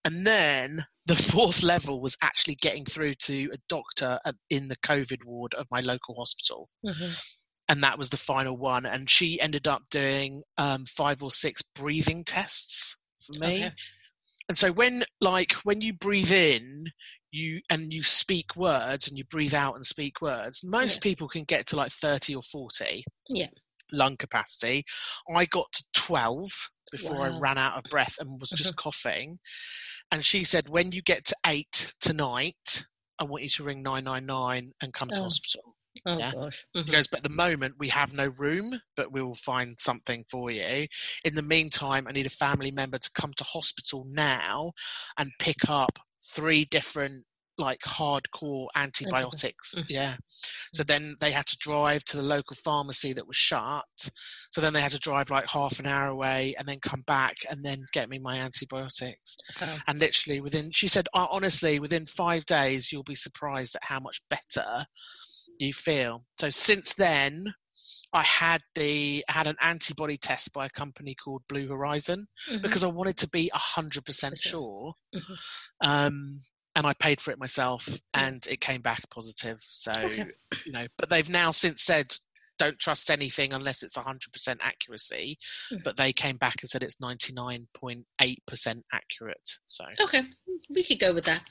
and 0.06 0.26
then 0.28 0.86
the 1.06 1.16
fourth 1.32 1.64
level 1.64 2.02
was 2.02 2.18
actually 2.22 2.56
getting 2.56 2.86
through 2.86 3.14
to 3.16 3.50
a 3.54 3.58
doctor 3.70 4.20
in 4.50 4.68
the 4.68 4.76
covid 4.78 5.24
ward 5.26 5.54
of 5.54 5.68
my 5.72 5.80
local 5.80 6.16
hospital 6.16 6.70
Mhm. 6.86 7.20
and 7.70 7.84
that 7.84 7.98
was 7.98 8.10
the 8.10 8.18
final 8.18 8.58
one 8.58 8.86
and 8.86 9.10
she 9.10 9.40
ended 9.42 9.68
up 9.68 9.84
doing 9.90 10.42
um, 10.58 10.86
five 10.86 11.24
or 11.24 11.32
six 11.32 11.62
breathing 11.62 12.24
tests 12.24 12.98
for 13.22 13.40
me 13.40 13.66
Okay. 13.66 13.72
And 14.50 14.58
so 14.58 14.72
when 14.72 15.04
like 15.22 15.54
when 15.64 15.82
you 15.82 15.94
breathe 15.94 16.32
in 16.32 16.86
you 17.32 17.60
and 17.70 17.92
you 17.94 18.04
speak 18.04 18.56
words 18.56 19.08
and 19.08 19.18
you 19.18 19.24
breathe 19.26 19.54
out 19.54 19.76
and 19.76 19.86
speak 19.86 20.22
words 20.22 20.62
most 20.64 20.96
Yeah. 20.98 21.12
people 21.12 21.28
can 21.28 21.44
get 21.44 21.66
to 21.68 21.76
like 21.76 21.92
30 21.92 22.36
or 22.36 22.42
40 22.42 23.04
Yeah. 23.30 23.48
lung 23.92 24.18
capacity 24.18 24.84
i 25.36 25.46
got 25.46 25.72
to 25.74 25.84
12 25.94 26.50
before 26.92 27.26
i 27.26 27.40
ran 27.40 27.58
out 27.58 27.78
of 27.78 27.84
breath 27.90 28.16
and 28.20 28.40
was 28.40 28.50
just 28.50 28.76
coughing 28.78 29.38
and 30.12 30.24
she 30.26 30.44
said 30.44 30.70
when 30.70 30.92
you 30.92 31.02
get 31.02 31.26
to 31.26 31.36
8 31.46 31.94
tonight 32.00 32.86
i 33.20 33.24
want 33.24 33.44
you 33.44 33.50
to 33.50 33.64
ring 33.64 33.84
999 33.84 34.72
and 34.82 34.94
come 34.94 35.10
to 35.10 35.20
Oh. 35.22 35.24
hospital 35.24 35.76
Oh 36.06 36.20
Yeah. 36.20 36.32
gosh. 36.34 36.66
he 36.74 36.82
Mhm. 36.82 36.92
goes, 36.92 37.08
but 37.08 37.18
at 37.20 37.24
the 37.24 37.30
moment 37.30 37.76
we 37.80 37.90
have 37.90 38.14
no 38.14 38.28
room, 38.28 38.80
but 38.96 39.12
we 39.12 39.22
will 39.22 39.36
find 39.36 39.80
something 39.80 40.24
for 40.30 40.52
you. 40.52 40.88
In 41.26 41.36
the 41.36 41.42
meantime, 41.42 42.08
I 42.08 42.12
need 42.12 42.28
a 42.28 42.30
family 42.30 42.72
member 42.72 42.98
to 42.98 43.12
come 43.14 43.34
to 43.34 43.44
hospital 43.44 44.06
now 44.08 44.74
and 45.18 45.32
pick 45.40 45.70
up 45.70 46.00
three 46.34 46.66
different 46.66 47.26
like 47.60 47.80
hardcore 47.82 48.68
antibiotics. 48.76 49.74
Mhm. 49.76 49.90
Yeah. 49.90 50.18
So 50.74 50.84
then 50.84 51.16
they 51.20 51.32
had 51.32 51.48
to 51.48 51.58
drive 51.58 52.04
to 52.06 52.18
the 52.18 52.24
local 52.24 52.56
pharmacy 52.56 53.14
that 53.14 53.28
was 53.28 53.36
shut. 53.36 54.10
So 54.52 54.62
then 54.62 54.74
they 54.74 54.82
had 54.82 54.92
to 54.92 55.00
drive 55.00 55.32
like 55.32 55.50
half 55.50 55.80
an 55.80 55.88
hour 55.88 56.08
away 56.10 56.54
and 56.60 56.68
then 56.68 56.78
come 56.80 57.02
back 57.02 57.38
and 57.50 57.66
then 57.66 57.86
get 57.94 58.10
me 58.10 58.20
my 58.20 58.38
antibiotics. 58.38 59.38
And 59.88 60.00
literally 60.00 60.40
within, 60.40 60.72
she 60.72 60.88
said, 60.88 61.08
"Uh, 61.14 61.28
honestly, 61.32 61.80
within 61.80 62.06
five 62.06 62.46
days, 62.46 62.92
you'll 62.92 63.04
be 63.04 63.16
surprised 63.16 63.76
at 63.76 63.86
how 63.86 64.00
much 64.00 64.22
better 64.30 64.86
you 65.60 65.74
feel. 65.74 66.26
So 66.40 66.50
since 66.50 66.94
then, 66.94 67.54
I 68.14 68.24
had 68.24 68.62
the 68.76 69.24
I 69.28 69.32
had 69.34 69.48
an 69.48 69.58
antibody 69.62 70.18
test 70.18 70.54
by 70.54 70.66
a 70.66 70.70
company 70.70 71.16
called 71.16 71.44
Blue 71.48 71.68
Horizon 71.68 72.28
Mhm. 72.50 72.62
because 72.62 72.84
I 72.84 72.88
wanted 72.88 73.18
to 73.18 73.30
be 73.30 73.50
hundred 73.54 74.06
percent 74.06 74.38
sure. 74.38 74.94
Mhm. 75.14 75.38
Um, 75.82 76.42
and 76.76 76.86
I 76.86 76.94
paid 76.94 77.20
for 77.20 77.32
it 77.32 77.40
myself, 77.40 78.00
and 78.14 78.46
it 78.48 78.62
came 78.62 78.82
back 78.82 79.10
positive. 79.10 79.60
So 79.62 79.92
Okay. 79.92 80.28
you 80.66 80.72
know, 80.72 80.88
but 80.98 81.10
they've 81.10 81.30
now 81.30 81.52
since 81.52 81.82
said 81.84 82.16
don't 82.58 82.80
trust 82.80 83.10
anything 83.10 83.54
unless 83.54 83.84
it's 83.84 83.98
100% 83.98 84.58
accuracy. 84.62 85.38
Mm. 85.72 85.84
But 85.84 85.98
they 85.98 86.14
came 86.14 86.38
back 86.38 86.56
and 86.62 86.70
said 86.70 86.84
it's 86.84 86.96
99.8% 86.96 88.82
accurate. 88.94 89.50
So 89.66 89.86
okay, 90.02 90.24
we 90.70 90.84
could 90.84 91.00
go 91.00 91.14
with 91.14 91.26
that. 91.26 91.44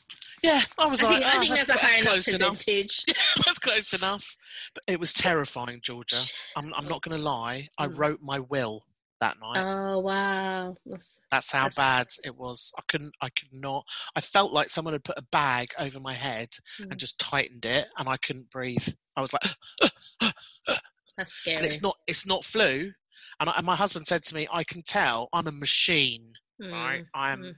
Yeah, 0.42 0.62
I 0.78 0.86
was 0.86 1.02
I 1.02 1.08
like, 1.08 1.22
think, 1.22 1.26
oh, 1.26 1.36
I 1.36 1.40
think 1.40 1.50
that's, 1.50 1.66
that's, 1.66 1.82
a 1.82 1.86
high 1.86 2.02
that's 2.02 2.28
enough 2.28 2.48
percentage. 2.50 3.04
Enough. 3.08 3.34
that's 3.46 3.58
close 3.58 3.92
enough. 3.94 4.36
But 4.75 4.84
it 4.86 5.00
was 5.00 5.12
terrifying, 5.12 5.80
Georgia. 5.82 6.20
I'm, 6.56 6.72
I'm 6.75 6.86
not 6.86 7.02
going 7.02 7.16
to 7.16 7.22
lie. 7.22 7.68
I 7.78 7.86
mm. 7.86 7.98
wrote 7.98 8.20
my 8.22 8.40
will 8.40 8.82
that 9.20 9.36
night. 9.40 9.64
Oh 9.64 10.00
wow! 10.00 10.76
That's, 10.84 11.20
that's 11.30 11.50
how 11.50 11.64
that's... 11.64 11.76
bad 11.76 12.06
it 12.25 12.36
was. 12.36 12.70
I 12.78 12.82
couldn't. 12.88 13.14
I 13.22 13.28
could 13.30 13.48
not. 13.52 13.84
I 14.14 14.20
felt 14.20 14.52
like 14.52 14.68
someone 14.68 14.94
had 14.94 15.04
put 15.04 15.18
a 15.18 15.25
bag 15.32 15.68
over 15.78 16.00
my 16.00 16.12
head 16.12 16.48
mm. 16.80 16.90
and 16.90 17.00
just 17.00 17.18
tightened 17.18 17.64
it, 17.64 17.86
and 17.98 18.08
I 18.08 18.18
couldn't 18.18 18.50
breathe. 18.50 18.86
I 19.16 19.22
was 19.22 19.32
like, 19.32 19.92
that's 21.16 21.32
scary. 21.32 21.56
And 21.56 21.66
it's 21.66 21.82
not. 21.82 21.96
It's 22.06 22.26
not 22.26 22.44
flu. 22.44 22.92
And, 23.40 23.50
I, 23.50 23.54
and, 23.56 23.66
my 23.66 23.76
husband 23.76 24.06
said 24.06 24.23
to 24.25 24.35
me, 24.35 24.46
"I 24.52 24.64
can 24.64 24.82
tell. 24.82 25.28
I'm 25.32 25.46
a 25.46 25.52
machine. 25.52 26.32
Mm. 26.62 26.73
Right? 26.73 27.04
I'm." 27.14 27.42
Mm. 27.42 27.54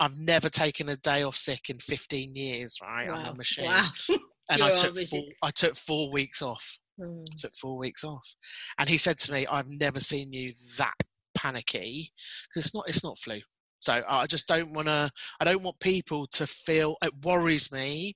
I've 0.00 0.16
never 0.16 0.48
taken 0.48 0.90
a 0.90 0.96
day 0.98 1.24
off 1.24 1.34
sick 1.34 1.70
in 1.70 1.80
15 1.80 2.36
years. 2.36 2.78
Right? 2.80 3.08
Wow. 3.08 3.16
I'm 3.16 3.34
a 3.34 3.34
machine. 3.34 3.64
Wow. 3.64 3.88
and 4.50 4.62
I 4.62 4.72
took 4.72 4.96
four, 4.96 5.22
I 5.42 5.50
took 5.50 5.76
four 5.76 6.12
weeks 6.12 6.40
off. 6.40 6.78
Mm. 7.00 7.24
Took 7.36 7.56
four 7.56 7.76
weeks 7.78 8.04
off, 8.04 8.34
and 8.78 8.88
he 8.88 8.96
said 8.96 9.18
to 9.18 9.32
me, 9.32 9.46
"I've 9.46 9.68
never 9.68 10.00
seen 10.00 10.32
you 10.32 10.52
that 10.78 10.94
panicky 11.36 12.12
because 12.48 12.66
it's 12.66 12.74
not 12.74 12.88
it's 12.88 13.04
not 13.04 13.18
flu." 13.18 13.40
So 13.80 14.02
I 14.08 14.26
just 14.26 14.48
don't 14.48 14.72
want 14.72 14.88
to. 14.88 15.10
I 15.40 15.44
don't 15.44 15.62
want 15.62 15.78
people 15.78 16.26
to 16.32 16.46
feel. 16.46 16.96
It 17.02 17.12
worries 17.22 17.70
me 17.70 18.14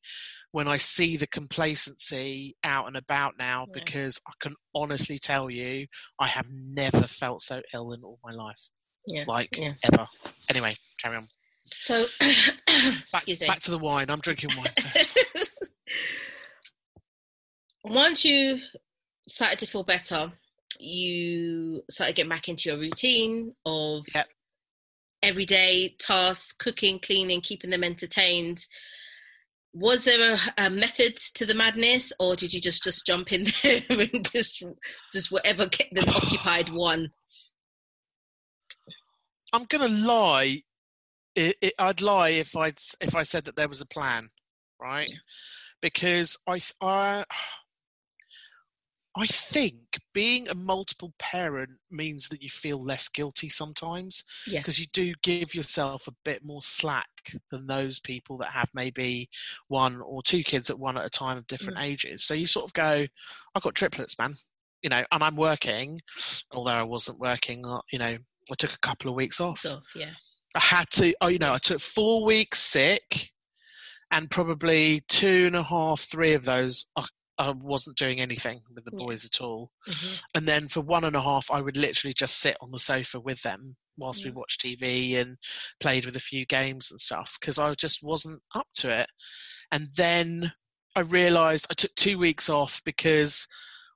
when 0.53 0.69
I 0.69 0.77
see 0.77 1.17
the 1.17 1.27
complacency 1.27 2.55
out 2.63 2.87
and 2.87 2.97
about 2.97 3.35
now 3.39 3.67
yeah. 3.69 3.81
because 3.81 4.21
I 4.29 4.33
can 4.41 4.55
honestly 4.75 5.19
tell 5.19 5.51
you 5.51 5.87
I 6.21 6.29
have 6.29 6.47
never 6.51 7.03
felt 7.03 7.43
so 7.43 7.61
ill 7.75 7.93
in 7.93 8.03
all 8.05 8.19
my 8.23 8.33
life. 8.33 8.69
Yeah. 9.07 9.25
Like 9.27 9.59
yeah. 9.59 9.73
ever. 9.93 10.07
Anyway, 10.49 10.77
carry 11.03 11.17
on. 11.17 11.29
So, 11.79 12.07
back, 12.21 13.25
back, 13.47 13.61
to 13.61 13.71
the 13.71 13.79
wine. 13.79 14.11
I'm 14.11 14.21
drinking 14.21 14.51
wine. 14.57 14.73
So. 14.77 15.65
once 17.85 18.25
you 18.25 18.61
started 19.27 19.59
to 19.61 19.67
feel 19.67 19.85
better, 19.85 20.31
you 20.79 21.83
started 21.91 22.17
getting 22.17 22.31
back 22.31 22.49
into 22.49 22.69
your 22.69 22.79
routine 22.79 23.55
of 23.65 24.05
yep. 24.15 24.27
everyday 25.23 25.95
tasks, 25.99 26.53
cooking, 26.53 26.99
cleaning, 26.99 27.41
keeping 27.41 27.71
them 27.71 27.85
entertained. 27.85 28.67
Was 29.75 30.05
there 30.05 30.35
a, 30.35 30.67
a, 30.67 30.71
method 30.71 31.17
to 31.35 31.47
the 31.47 31.55
madness, 31.55 32.13
or 32.21 32.37
did 32.37 32.53
you 32.53 32.61
just 32.61 32.85
just 32.85 33.07
jump 33.07 33.33
in 33.33 33.47
there 33.63 33.83
and 33.89 34.31
just 34.31 34.63
just 35.13 35.33
whatever 35.33 35.67
kept 35.67 35.95
them 35.95 36.09
occupied? 36.09 36.71
One. 36.71 37.11
I'm 39.53 39.65
gonna 39.65 39.89
lie. 39.89 40.59
It, 41.35 41.57
it, 41.63 41.73
I'd 41.79 42.03
lie 42.03 42.31
if 42.31 42.55
I 42.57 42.73
if 43.01 43.15
I 43.15 43.23
said 43.23 43.45
that 43.45 43.57
there 43.57 43.69
was 43.69 43.81
a 43.81 43.87
plan, 43.87 44.29
right? 44.81 45.11
Because 45.81 46.37
I 46.47 46.61
I 46.81 47.25
I 49.15 49.27
think 49.27 50.01
being 50.15 50.49
a 50.49 50.55
multiple 50.55 51.13
parent 51.19 51.71
means 51.91 52.29
that 52.29 52.43
you 52.43 52.49
feel 52.49 52.83
less 52.83 53.09
guilty 53.09 53.51
sometimes 53.51 54.25
because 54.51 54.79
yeah. 54.79 54.85
you 54.85 54.89
do 54.93 55.15
give 55.23 55.55
yourself 55.55 56.07
a 56.09 56.15
bit 56.25 56.41
more 56.43 56.63
slack 56.63 57.09
than 57.51 57.67
those 57.67 58.01
people 58.01 58.39
that 58.39 58.51
have 58.51 58.71
maybe 58.73 59.29
one 59.69 60.01
or 60.01 60.23
two 60.23 60.43
kids 60.43 60.71
at 60.71 60.79
one 60.79 60.97
at 60.97 61.05
a 61.05 61.11
time 61.11 61.37
of 61.37 61.47
different 61.47 61.79
mm. 61.79 61.85
ages. 61.85 62.25
So 62.25 62.33
you 62.33 62.47
sort 62.47 62.65
of 62.65 62.73
go, 62.73 63.05
I've 63.55 63.63
got 63.63 63.75
triplets, 63.75 64.19
man, 64.19 64.35
you 64.83 64.89
know, 64.89 65.05
and 65.13 65.23
I'm 65.23 65.37
working, 65.37 66.01
although 66.51 66.71
I 66.71 66.83
wasn't 66.83 67.21
working, 67.21 67.67
uh, 67.67 67.81
you 67.93 67.99
know, 67.99 68.17
I 68.51 68.55
took 68.59 68.73
a 68.73 68.79
couple 68.79 69.11
of 69.11 69.17
weeks 69.17 69.41
off. 69.41 69.59
So, 69.59 69.81
yeah. 69.95 70.11
I 70.55 70.61
had 70.61 70.91
to, 70.93 71.15
oh, 71.21 71.29
you 71.29 71.39
know, 71.39 71.53
I 71.53 71.59
took 71.59 71.81
four 71.81 72.25
weeks 72.25 72.61
sick 72.61 73.31
and 74.11 74.31
probably 74.31 75.03
two 75.09 75.45
and 75.47 75.57
a 75.57 75.63
half, 75.63 76.01
three 76.01 76.33
of 76.33 76.45
those 76.45 76.87
I 76.97 77.05
wasn't 77.39 77.97
doing 77.97 78.21
anything 78.21 78.61
with 78.75 78.85
the 78.85 78.91
boys 78.91 79.25
at 79.25 79.41
all. 79.41 79.71
Mm-hmm. 79.89 80.21
And 80.37 80.47
then 80.49 80.69
for 80.69 80.81
one 80.81 81.05
and 81.05 81.17
a 81.17 81.21
half, 81.21 81.51
I 81.51 81.61
would 81.61 81.77
literally 81.77 82.15
just 82.15 82.39
sit 82.39 82.57
on 82.61 82.71
the 82.71 82.79
sofa 82.79 83.21
with 83.21 83.43
them 83.43 83.77
whilst 83.97 84.25
yeah. 84.25 84.31
we 84.31 84.37
watched 84.37 84.63
TV 84.63 85.19
and 85.19 85.39
played 85.81 86.05
with 86.05 86.17
a 86.17 86.21
few 86.21 86.47
games 86.47 86.91
and 86.91 87.01
stuff 87.01 87.37
because 87.41 87.59
I 87.59 87.75
just 87.75 88.03
wasn't 88.03 88.43
up 88.55 88.67
to 88.75 88.91
it. 88.91 89.09
And 89.71 89.89
then 89.97 90.53
I 90.95 91.01
realised 91.01 91.67
I 91.71 91.75
took 91.75 91.95
two 91.95 92.19
weeks 92.19 92.49
off 92.49 92.83
because 92.85 93.47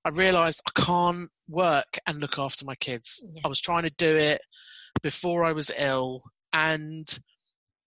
I 0.05 0.11
realised 0.11 0.63
I 0.67 0.81
can't 0.81 1.29
work 1.49 1.99
and 2.07 2.21
look 2.21 2.39
after 2.39 2.65
my 2.65 2.75
kids. 2.77 3.25
Yeah. 3.35 3.43
I 3.45 3.49
was 3.49 3.61
trying 3.61 3.83
to 3.83 3.95
do 3.99 4.17
it 4.17 4.41
before 5.03 5.45
I 5.45 5.53
was 5.53 5.71
ill, 5.79 6.23
and 6.53 7.07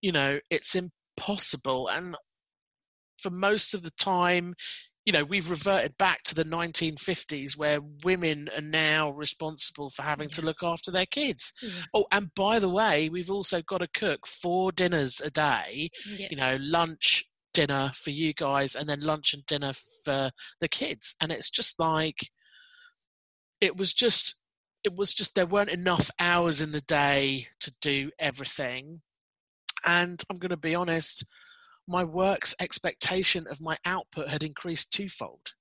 you 0.02 0.12
know, 0.12 0.40
it's 0.50 0.76
impossible. 0.76 1.88
And 1.88 2.16
for 3.22 3.30
most 3.30 3.74
of 3.74 3.84
the 3.84 3.92
time, 3.92 4.54
you 5.06 5.14
know, 5.14 5.24
we've 5.24 5.50
reverted 5.50 5.98
back 5.98 6.24
to 6.24 6.36
the 6.36 6.44
1950s 6.44 7.58
where 7.58 7.80
women 8.04 8.50
are 8.56 8.62
now 8.62 9.10
responsible 9.10 9.90
for 9.90 10.04
having 10.04 10.30
to 10.30 10.42
look 10.42 10.62
after 10.62 10.92
their 10.92 11.06
kids. 11.06 11.54
Yeah. 11.62 11.70
Oh, 11.94 12.06
and 12.12 12.34
by 12.36 12.60
the 12.60 12.70
way, 12.70 13.10
we've 13.10 13.32
also 13.32 13.62
got 13.62 13.80
to 13.80 13.88
cook 13.88 14.28
four 14.28 14.72
dinners 14.72 15.20
a 15.22 15.32
day, 15.32 15.90
yeah. 16.18 16.28
you 16.30 16.38
know, 16.38 16.58
lunch, 16.60 17.26
dinner 17.54 17.92
for 17.96 18.12
you 18.12 18.34
guys, 18.34 18.76
and 18.76 18.88
then 18.88 19.02
lunch 19.02 19.34
and 19.34 19.46
dinner 19.46 19.74
for 20.04 20.32
the 20.60 20.68
kids. 20.68 21.16
And 21.20 21.32
it's 21.32 21.50
just 21.50 21.80
like, 21.80 22.30
it 23.62 23.76
was 23.76 23.94
just, 23.94 24.36
it 24.84 24.96
was 24.96 25.14
just, 25.14 25.34
there 25.34 25.46
weren't 25.46 25.70
enough 25.70 26.12
hours 26.20 26.62
in 26.62 26.72
the 26.72 26.82
day 26.82 27.48
to 27.62 27.74
do 27.82 28.12
everything. 28.20 29.02
And 29.86 30.22
I'm 30.30 30.38
going 30.38 30.50
to 30.50 30.58
be 30.58 30.76
honest, 30.76 31.26
my 31.90 32.04
work's 32.04 32.56
expectation 32.62 33.46
of 33.50 33.60
my 33.60 33.76
output 33.84 34.30
had 34.30 34.44
increased 34.44 34.94
twofold. 34.94 35.54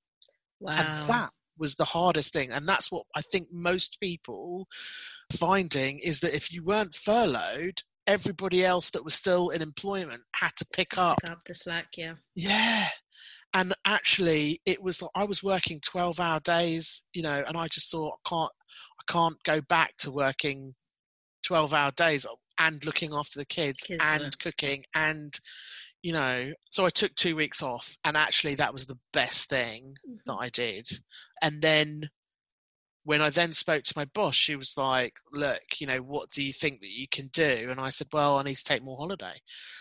Wow. 0.61 0.73
And 0.73 0.93
that 1.09 1.31
was 1.57 1.75
the 1.75 1.87
hardest 1.87 2.35
thing. 2.35 2.53
And 2.53 2.69
that's 2.69 2.93
what 2.93 3.05
I 3.17 3.23
think 3.23 3.49
most 3.51 3.99
people 4.01 4.69
finding 5.33 5.99
is 6.01 6.21
that 6.21 6.35
if 6.35 6.53
you 6.53 6.63
weren't 6.63 6.95
furloughed, 6.95 7.81
everybody 8.07 8.65
else 8.65 8.91
that 8.91 9.05
was 9.05 9.15
still 9.15 9.49
in 9.49 9.63
employment 9.63 10.23
had 10.35 10.51
to 10.59 10.67
pick 10.67 10.91
pick 10.91 10.99
up. 10.99 11.19
up 11.31 11.41
the 11.47 11.55
slack, 11.55 11.89
yeah. 11.97 12.15
Yeah. 12.37 12.89
And 13.55 13.73
actually 13.87 14.61
it 14.67 14.83
was 14.83 15.01
like 15.01 15.11
I 15.15 15.25
was 15.25 15.43
working 15.43 15.81
12 15.81 16.21
hour 16.21 16.41
days, 16.41 17.05
you 17.15 17.23
know, 17.23 17.43
and 17.47 17.57
I 17.57 17.69
just 17.69 17.91
thought 17.91 18.19
I 18.27 18.29
can't 18.29 18.53
I 19.01 19.13
can't 19.13 19.43
go 19.45 19.63
back 19.63 19.97
to 20.01 20.11
working 20.11 20.75
12 21.47 21.73
hour 21.73 21.91
days 21.97 22.27
and 22.59 22.85
looking 22.85 23.13
after 23.13 23.39
the 23.39 23.47
kids, 23.47 23.83
kids 23.83 24.05
and 24.05 24.25
were. 24.25 24.31
cooking 24.39 24.85
and 24.95 25.39
you 26.03 26.13
know, 26.13 26.53
so 26.71 26.87
I 26.87 26.91
took 26.91 27.15
two 27.15 27.35
weeks 27.35 27.63
off, 27.63 27.97
and 28.05 28.17
actually 28.17 28.55
that 28.57 28.73
was 28.73 28.87
the 28.87 28.99
best 29.13 29.49
thing 29.49 29.97
mm-hmm. 30.09 30.17
that 30.27 30.37
I 30.37 30.49
did. 30.49 30.89
And 31.43 31.61
then 31.61 32.09
when 33.05 33.23
I 33.23 33.31
then 33.31 33.53
spoke 33.53 33.85
to 33.85 33.95
my 33.97 34.05
boss, 34.05 34.35
she 34.35 34.55
was 34.55 34.75
like, 34.77 35.15
"Look, 35.33 35.63
you 35.79 35.87
know, 35.87 35.99
what 35.99 36.31
do 36.31 36.43
you 36.43 36.53
think 36.53 36.81
that 36.81 36.91
you 36.91 37.09
can 37.11 37.29
do?" 37.33 37.69
And 37.71 37.81
I 37.81 37.89
said, 37.89 38.09
"Well, 38.13 38.39
I 38.39 38.43
need 38.43 38.57
to 38.57 38.65
take 38.65 38.83
more 38.83 38.97
holiday." 38.97 39.41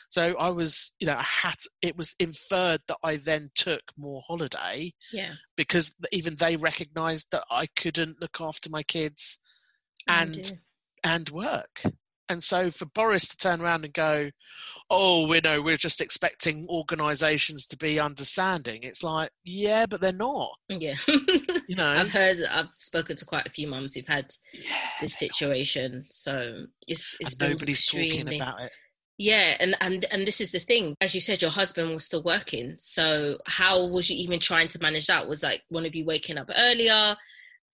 So 0.09 0.35
I 0.39 0.49
was, 0.49 0.93
you 0.99 1.07
know, 1.07 1.15
I 1.17 1.23
had. 1.23 1.57
It 1.81 1.97
was 1.97 2.15
inferred 2.19 2.81
that 2.87 2.97
I 3.03 3.17
then 3.17 3.51
took 3.53 3.81
more 3.97 4.21
holiday, 4.25 4.93
yeah, 5.11 5.33
because 5.55 5.93
even 6.11 6.37
they 6.37 6.55
recognised 6.55 7.27
that 7.31 7.43
I 7.51 7.67
couldn't 7.75 8.21
look 8.21 8.39
after 8.39 8.69
my 8.69 8.83
kids 8.83 9.39
and 10.07 10.57
and 11.03 11.29
work. 11.29 11.83
And 12.29 12.43
so 12.43 12.69
for 12.69 12.85
Boris 12.85 13.27
to 13.29 13.37
turn 13.37 13.61
around 13.61 13.85
and 13.85 13.93
go, 13.93 14.29
"Oh, 14.89 15.27
we 15.27 15.39
know 15.39 15.61
we're 15.61 15.77
just 15.77 16.01
expecting 16.01 16.65
organisations 16.67 17.65
to 17.67 17.77
be 17.77 17.99
understanding," 17.99 18.83
it's 18.83 19.03
like, 19.03 19.29
yeah, 19.45 19.85
but 19.85 20.01
they're 20.01 20.11
not. 20.11 20.51
Yeah, 20.67 20.95
you 21.07 21.75
know, 21.75 21.87
I've 21.87 22.11
heard, 22.11 22.37
I've 22.49 22.69
spoken 22.75 23.15
to 23.15 23.25
quite 23.25 23.47
a 23.47 23.51
few 23.51 23.67
mums 23.67 23.95
who've 23.95 24.07
had 24.07 24.33
yeah, 24.53 24.75
this 24.99 25.17
situation, 25.17 26.05
so 26.09 26.65
it's 26.87 27.15
it's 27.19 27.39
nobody's 27.39 27.79
extremely... 27.79 28.37
talking 28.37 28.41
about 28.41 28.61
it. 28.61 28.71
Yeah, 29.17 29.55
and 29.59 29.75
and 29.81 30.05
and 30.11 30.27
this 30.27 30.41
is 30.41 30.51
the 30.51 30.59
thing. 30.59 30.95
As 31.01 31.15
you 31.15 31.21
said, 31.21 31.41
your 31.41 31.51
husband 31.51 31.91
was 31.91 32.05
still 32.05 32.23
working. 32.23 32.75
So 32.77 33.37
how 33.47 33.87
was 33.87 34.09
you 34.09 34.17
even 34.17 34.39
trying 34.39 34.67
to 34.69 34.79
manage 34.79 35.07
that? 35.07 35.27
Was 35.27 35.43
like 35.43 35.63
one 35.69 35.85
of 35.85 35.95
you 35.95 36.05
waking 36.05 36.37
up 36.37 36.51
earlier? 36.55 37.15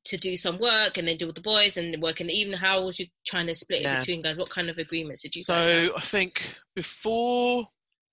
To 0.06 0.18
do 0.18 0.36
some 0.36 0.60
work 0.60 0.98
and 0.98 1.08
then 1.08 1.18
deal 1.18 1.28
with 1.28 1.36
the 1.36 1.42
boys 1.42 1.78
and 1.78 2.02
work 2.02 2.22
in 2.22 2.28
the 2.28 2.34
evening? 2.34 2.58
How 2.58 2.84
was 2.84 3.00
you 3.00 3.08
trying 3.26 3.48
to 3.48 3.56
split 3.56 3.82
yeah. 3.82 3.98
it 3.98 4.00
between 4.00 4.22
guys? 4.22 4.38
What 4.38 4.50
kind 4.50 4.70
of 4.70 4.78
agreements 4.78 5.22
did 5.22 5.36
you? 5.36 5.44
So 5.44 5.94
I 5.96 6.02
think 6.02 6.58
before 6.76 7.68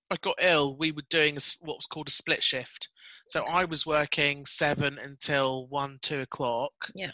I 0.09 0.17
got 0.21 0.39
ill, 0.41 0.75
we 0.77 0.91
were 0.91 1.03
doing 1.09 1.37
what 1.61 1.77
was 1.77 1.87
called 1.87 2.07
a 2.07 2.11
split 2.11 2.43
shift. 2.43 2.89
So 3.27 3.43
I 3.45 3.65
was 3.65 3.85
working 3.85 4.45
seven 4.45 4.97
until 5.01 5.67
one, 5.67 5.97
two 6.01 6.21
o'clock. 6.21 6.73
Yeah. 6.93 7.11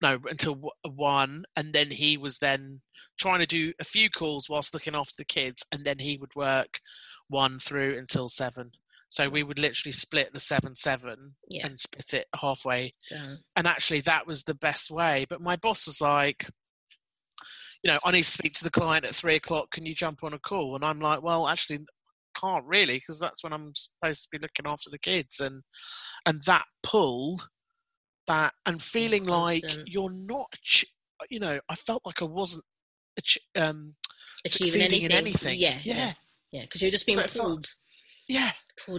No, 0.00 0.18
until 0.28 0.72
one, 0.84 1.44
and 1.56 1.72
then 1.72 1.90
he 1.90 2.16
was 2.16 2.38
then 2.38 2.80
trying 3.20 3.38
to 3.38 3.46
do 3.46 3.72
a 3.78 3.84
few 3.84 4.10
calls 4.10 4.48
whilst 4.48 4.74
looking 4.74 4.96
after 4.96 5.14
the 5.16 5.24
kids, 5.24 5.62
and 5.70 5.84
then 5.84 5.98
he 5.98 6.16
would 6.16 6.34
work 6.34 6.80
one 7.28 7.58
through 7.58 7.96
until 7.98 8.28
seven. 8.28 8.72
So 9.12 9.28
we 9.28 9.42
would 9.42 9.58
literally 9.58 9.92
split 9.92 10.32
the 10.32 10.40
seven 10.40 10.74
seven 10.74 11.34
Yeah. 11.50 11.66
and 11.66 11.78
split 11.78 12.14
it 12.14 12.24
halfway. 12.34 12.94
Down. 13.10 13.36
And 13.56 13.66
actually, 13.66 14.00
that 14.00 14.26
was 14.26 14.42
the 14.42 14.54
best 14.54 14.90
way. 14.90 15.26
But 15.28 15.42
my 15.42 15.54
boss 15.56 15.86
was 15.86 16.00
like, 16.00 16.48
you 17.82 17.92
know, 17.92 17.98
I 18.06 18.10
need 18.10 18.22
to 18.22 18.30
speak 18.30 18.54
to 18.54 18.64
the 18.64 18.70
client 18.70 19.04
at 19.04 19.14
three 19.14 19.34
o'clock. 19.36 19.70
Can 19.70 19.84
you 19.84 19.94
jump 19.94 20.20
on 20.24 20.32
a 20.32 20.38
call? 20.38 20.76
And 20.76 20.82
I'm 20.82 20.98
like, 20.98 21.22
well, 21.22 21.46
actually, 21.46 21.80
can't 22.34 22.64
really 22.64 22.94
because 22.94 23.20
that's 23.20 23.44
when 23.44 23.52
I'm 23.52 23.74
supposed 23.74 24.22
to 24.22 24.28
be 24.32 24.38
looking 24.38 24.64
after 24.66 24.88
the 24.88 24.98
kids. 24.98 25.40
And 25.40 25.60
and 26.24 26.40
that 26.46 26.64
pull, 26.82 27.38
that 28.28 28.54
and 28.64 28.80
feeling 28.80 29.26
like 29.26 29.62
you're 29.84 30.10
not, 30.14 30.54
you 31.28 31.38
know, 31.38 31.58
I 31.68 31.74
felt 31.74 32.00
like 32.06 32.22
I 32.22 32.24
wasn't 32.24 32.64
ach- 33.18 33.36
um, 33.58 33.94
Achieving 34.46 34.70
succeeding 34.72 35.02
in 35.02 35.12
anything. 35.12 35.50
anything. 35.52 35.58
Yeah. 35.60 35.80
yeah, 35.84 36.12
Yeah. 36.50 36.62
Because 36.62 36.80
you're 36.80 36.90
just 36.90 37.04
being 37.04 37.18
But 37.18 37.30
pulled. 37.30 37.66
Yeah. 38.32 38.50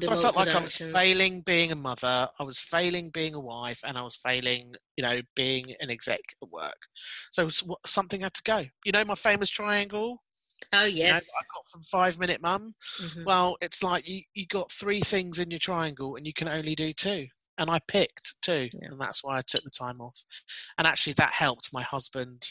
So 0.01 0.11
I 0.11 0.21
felt 0.21 0.35
like 0.35 0.49
I 0.49 0.61
was 0.61 0.75
failing 0.75 1.41
being 1.41 1.71
a 1.71 1.75
mother, 1.75 2.29
I 2.39 2.43
was 2.43 2.59
failing 2.59 3.09
being 3.09 3.33
a 3.33 3.39
wife, 3.39 3.81
and 3.83 3.97
I 3.97 4.01
was 4.01 4.15
failing, 4.15 4.75
you 4.95 5.03
know, 5.03 5.21
being 5.35 5.73
an 5.79 5.89
exec 5.89 6.21
at 6.41 6.49
work. 6.49 6.77
So 7.31 7.49
something 7.85 8.21
had 8.21 8.33
to 8.35 8.43
go. 8.43 8.63
You 8.85 8.91
know, 8.91 9.03
my 9.03 9.15
famous 9.15 9.49
triangle. 9.49 10.21
Oh 10.73 10.85
you 10.85 11.03
know, 11.03 11.09
yes. 11.09 11.29
I 11.39 11.43
got 11.53 11.67
from 11.71 11.83
Five 11.83 12.17
Minute 12.19 12.41
Mum. 12.41 12.73
Mhm. 13.01 13.25
Well, 13.25 13.57
it's 13.61 13.83
like 13.83 14.07
you 14.07 14.21
you 14.33 14.45
got 14.47 14.71
three 14.71 15.01
things 15.01 15.39
in 15.39 15.51
your 15.51 15.59
triangle, 15.59 16.15
and 16.15 16.25
you 16.25 16.33
can 16.33 16.47
only 16.47 16.75
do 16.75 16.93
two. 16.93 17.27
And 17.57 17.69
I 17.69 17.79
picked 17.87 18.35
two, 18.41 18.69
Yeah. 18.73 18.89
and 18.91 19.01
that's 19.01 19.23
why 19.23 19.37
I 19.37 19.41
took 19.41 19.63
the 19.63 19.69
time 19.69 19.99
off. 20.01 20.19
And 20.77 20.87
actually, 20.87 21.13
that 21.13 21.33
helped 21.33 21.69
my 21.73 21.83
husband 21.83 22.41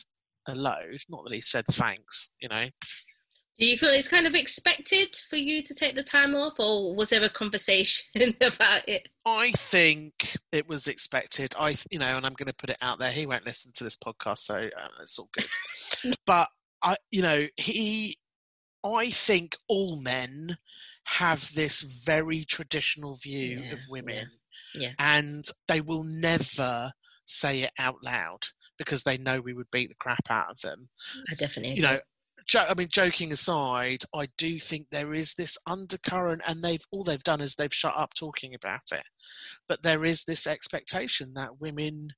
a 0.47 0.55
load. 0.55 1.01
Not 1.09 1.25
that 1.25 1.35
he 1.35 1.41
said 1.41 1.65
thanks, 1.67 2.31
you 2.41 2.49
know. 2.49 2.69
Do 3.59 3.67
you 3.67 3.77
feel 3.77 3.91
it's 3.91 4.09
kind 4.09 4.27
of 4.27 4.35
expected 4.35 5.15
for 5.29 5.37
you 5.37 5.63
to 5.63 5.75
take 5.75 5.95
the 5.95 6.03
time 6.03 6.35
off, 6.35 6.59
or 6.59 6.95
was 6.95 7.11
there 7.11 7.23
a 7.23 7.29
conversation 7.29 8.35
about 8.41 8.89
it? 8.89 9.09
I 9.27 9.53
think 9.53 10.37
it 10.53 10.67
was 10.69 10.89
expected. 10.89 11.55
I, 11.59 11.77
you 11.91 11.99
know, 11.99 12.17
and 12.17 12.25
I'm 12.25 12.33
going 12.33 12.47
to 12.49 12.55
put 12.55 12.71
it 12.71 12.79
out 12.81 12.99
there. 12.99 13.13
He 13.13 13.27
won't 13.27 13.47
listen 13.47 13.71
to 13.75 13.85
this 13.85 13.97
podcast, 13.97 14.39
so 14.39 14.55
uh, 14.57 14.89
it's 15.03 15.19
all 15.19 15.29
good. 15.33 16.15
but 16.27 16.49
I, 16.83 16.97
you 17.11 17.21
know, 17.23 17.47
he, 17.57 18.17
I 18.85 19.11
think 19.11 19.57
all 19.69 20.01
men 20.01 20.57
have 21.05 21.53
this 21.55 21.83
very 21.83 22.45
traditional 22.45 23.17
view 23.17 23.61
Yeah, 23.67 23.73
of 23.75 23.81
women, 23.89 24.27
yeah. 24.75 24.93
and 24.99 25.45
they 25.69 25.81
will 25.81 26.05
never 26.05 26.93
say 27.25 27.63
it 27.63 27.73
out 27.79 27.97
loud 28.03 28.41
because 28.79 29.03
they 29.03 29.19
know 29.19 29.41
we 29.41 29.53
would 29.55 29.71
beat 29.71 29.89
the 29.89 29.95
crap 29.95 30.29
out 30.29 30.51
of 30.51 30.61
them 30.61 30.89
I 31.31 31.35
definitely. 31.37 31.77
you 31.77 31.83
know 31.83 32.01
jo- 32.47 32.67
I 32.69 32.75
mean, 32.75 32.89
joking 32.91 33.33
aside, 33.33 34.03
I 34.15 34.29
do 34.39 34.59
think 34.59 34.87
there 34.91 35.13
is 35.15 35.35
this 35.35 35.57
undercurrent, 35.67 36.43
and 36.47 36.63
they've 36.63 36.85
all 36.91 37.05
they've 37.05 37.23
done 37.23 37.41
is 37.41 37.55
they've 37.55 37.73
shut 37.75 37.97
up 37.97 38.15
talking 38.15 38.55
about 38.55 38.93
it. 38.93 39.05
But 39.69 39.83
there 39.83 40.05
is 40.05 40.25
this 40.25 40.47
expectation 40.47 41.35
that 41.35 41.61
women, 41.61 42.15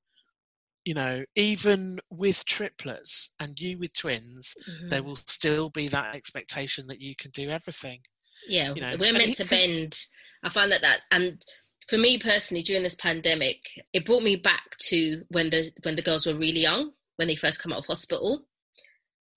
you 0.83 0.93
know, 0.93 1.23
even 1.35 1.99
with 2.09 2.45
triplets 2.45 3.31
and 3.39 3.59
you 3.59 3.77
with 3.77 3.93
twins, 3.95 4.53
there 4.89 5.01
Mhm. 5.01 5.05
will 5.05 5.19
still 5.27 5.69
be 5.69 5.87
that 5.89 6.15
expectation 6.15 6.87
that 6.87 7.01
you 7.01 7.15
can 7.15 7.31
do 7.31 7.49
everything. 7.49 8.01
yeah, 8.49 8.73
you 8.75 8.81
know, 8.81 8.95
we're 8.99 9.13
meant 9.13 9.29
it- 9.29 9.37
to 9.37 9.45
bend. 9.45 10.05
I 10.43 10.49
find 10.49 10.71
that 10.71 10.81
that 10.81 11.01
and 11.09 11.41
for 11.87 11.97
me 11.97 12.17
personally 12.19 12.61
during 12.61 12.83
this 12.83 12.95
pandemic, 12.95 13.59
it 13.93 14.05
brought 14.05 14.23
me 14.23 14.35
back 14.35 14.75
to 14.89 15.23
when 15.29 15.49
the 15.49 15.71
when 15.83 15.95
the 15.95 16.01
girls 16.01 16.25
were 16.27 16.35
really 16.35 16.59
young, 16.61 16.91
when 17.15 17.27
they 17.27 17.35
first 17.35 17.59
come 17.61 17.71
out 17.71 17.79
of 17.79 17.85
hospital. 17.87 18.45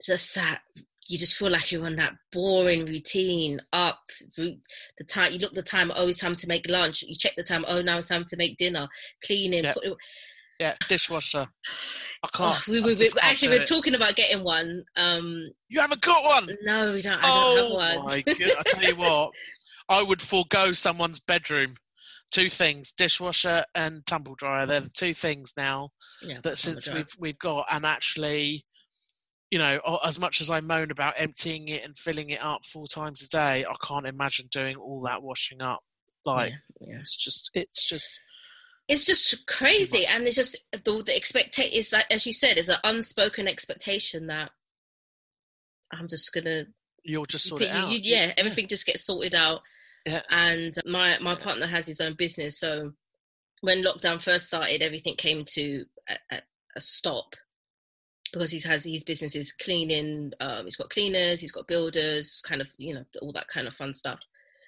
Just 0.05 0.35
that 0.35 0.61
you 1.09 1.17
just 1.19 1.37
feel 1.39 1.51
like 1.51 1.73
you're 1.73 1.87
on 1.87 1.97
that 1.97 2.15
boring 2.33 2.85
routine 2.85 3.61
up 3.73 3.99
the 4.37 4.59
time 5.09 5.33
you 5.33 5.39
look 5.39 5.55
the 5.55 5.63
time 5.63 5.91
oh 5.97 6.07
it's 6.09 6.19
time 6.19 6.35
to 6.35 6.47
make 6.47 6.69
lunch 6.69 7.03
you 7.03 7.15
check 7.15 7.33
the 7.37 7.43
time 7.43 7.65
oh 7.67 7.81
now 7.81 7.97
it's 7.97 8.09
time 8.09 8.25
to 8.27 8.37
make 8.37 8.59
dinner 8.59 8.87
cleaning 9.25 9.65
Yeah. 9.65 9.73
put, 9.73 9.85
Yeah, 10.61 10.75
dishwasher. 10.87 11.47
I 12.23 12.27
oh, 12.27 12.29
can't. 12.35 12.69
we, 12.69 12.79
I 12.81 12.83
we, 12.83 12.89
we, 12.95 12.97
just 12.97 13.17
can't 13.17 13.33
actually 13.33 13.57
we're 13.57 13.63
it. 13.63 13.69
talking 13.69 13.95
about 13.95 14.17
getting 14.17 14.45
one 14.45 14.85
um 14.97 15.49
You 15.69 15.81
haven't 15.81 16.03
got 16.03 16.23
one. 16.25 16.57
no 16.63 16.93
we 16.93 17.01
don't 17.01 17.25
i 17.25 17.33
don't 17.33 17.59
oh 17.59 17.79
have 17.81 17.97
one 17.97 18.05
my 18.07 18.21
god! 18.27 18.53
I 18.59 18.63
tell 18.67 18.85
you 18.85 18.97
what, 18.97 19.31
I 19.89 20.03
would 20.03 20.21
forego 20.23 20.73
someone's 20.73 21.21
bedroom. 21.21 21.75
Two 22.31 22.51
things: 22.51 22.93
dishwasher 22.93 23.65
and 23.75 24.05
tumble 24.05 24.35
dryer. 24.35 24.67
They're 24.67 24.81
the 24.83 24.91
two 24.91 25.15
things 25.15 25.55
now 25.57 25.89
yeah, 26.23 26.41
that 26.43 26.59
since 26.59 26.87
we've 26.87 27.09
we've 27.19 27.39
got, 27.39 27.65
and 27.71 27.87
actually, 27.87 28.67
you 29.51 29.59
know, 29.59 29.81
as 30.05 30.19
much 30.21 30.41
as 30.41 30.51
I 30.51 30.61
moan 30.61 30.91
about 30.91 31.15
emptying 31.17 31.69
it 31.69 31.85
and 31.85 31.97
filling 31.97 32.31
it 32.31 32.43
up 32.43 32.65
four 32.67 32.87
times 32.87 33.23
a 33.23 33.29
day, 33.29 33.65
I 33.65 33.75
can't 33.87 34.07
imagine 34.07 34.47
doing 34.51 34.77
all 34.77 35.01
that 35.03 35.23
washing 35.23 35.63
up. 35.63 35.81
Like 36.25 36.53
yeah, 36.81 36.89
yeah. 36.93 36.99
it's 36.99 37.17
just, 37.17 37.51
it's 37.55 37.89
just, 37.89 38.21
it's 38.89 39.07
just 39.07 39.47
crazy 39.47 40.05
and 40.07 40.27
it's 40.27 40.37
just 40.37 40.57
the, 40.73 41.03
the 41.05 41.15
expectation 41.17 41.73
is 41.79 41.93
like 41.93 42.07
as 42.11 42.27
you 42.27 42.33
said 42.33 42.57
is 42.59 42.69
an 42.71 42.77
unspoken 42.85 43.47
expectation 43.47 44.29
that 44.29 44.51
i'm 45.93 46.09
just 46.09 46.33
gonna 46.33 46.65
you'll 47.05 47.27
just 47.27 47.47
sort 47.47 47.63
you- 47.63 47.69
out. 47.69 47.91
you- 47.91 48.01
yeah 48.03 48.33
everything 48.39 48.67
just 48.67 48.87
gets 48.87 49.05
sorted 49.05 49.35
out 49.35 49.61
Yeah. 50.07 50.23
and 50.31 50.73
my 50.87 51.19
my 51.21 51.33
Yeah. 51.33 51.39
partner 51.39 51.67
has 51.67 51.87
his 51.87 52.01
own 52.01 52.15
business 52.15 52.59
so 52.59 52.93
when 53.61 53.85
lockdown 53.85 54.23
first 54.23 54.47
started 54.47 54.81
everything 54.83 55.17
came 55.17 55.45
to 55.55 55.85
a, 56.09 56.37
a, 56.37 56.41
a 56.77 56.81
stop 56.81 57.35
because 58.33 58.51
he 58.51 58.61
has 58.69 58.85
his 58.85 59.05
businesses 59.05 59.53
cleaning 59.53 60.33
um 60.41 60.65
he's 60.65 60.77
got 60.77 60.91
cleaners 60.91 61.41
he's 61.41 61.53
got 61.53 61.67
builders 61.69 62.41
kind 62.47 62.61
of 62.61 62.69
you 62.79 62.95
know 62.95 63.05
all 63.23 63.33
that 63.33 63.49
kind 63.49 63.67
of 63.67 63.75
fun 63.75 63.93
stuff 63.95 64.21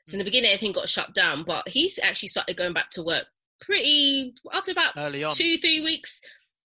so 0.07 0.14
in 0.14 0.18
the 0.18 0.25
beginning 0.25 0.51
everything 0.51 0.73
got 0.73 0.88
shut 0.88 1.14
down 1.14 1.42
but 1.44 1.66
he's 1.68 1.99
actually 2.03 2.29
started 2.29 2.57
going 2.57 2.73
back 2.73 2.90
to 2.90 3.03
work 3.03 3.25
pretty 3.61 4.35
after 4.53 4.73
about 4.73 4.92
early 4.96 5.23
on. 5.25 5.33
two 5.33 5.57
three 5.59 5.81
weeks 5.81 6.20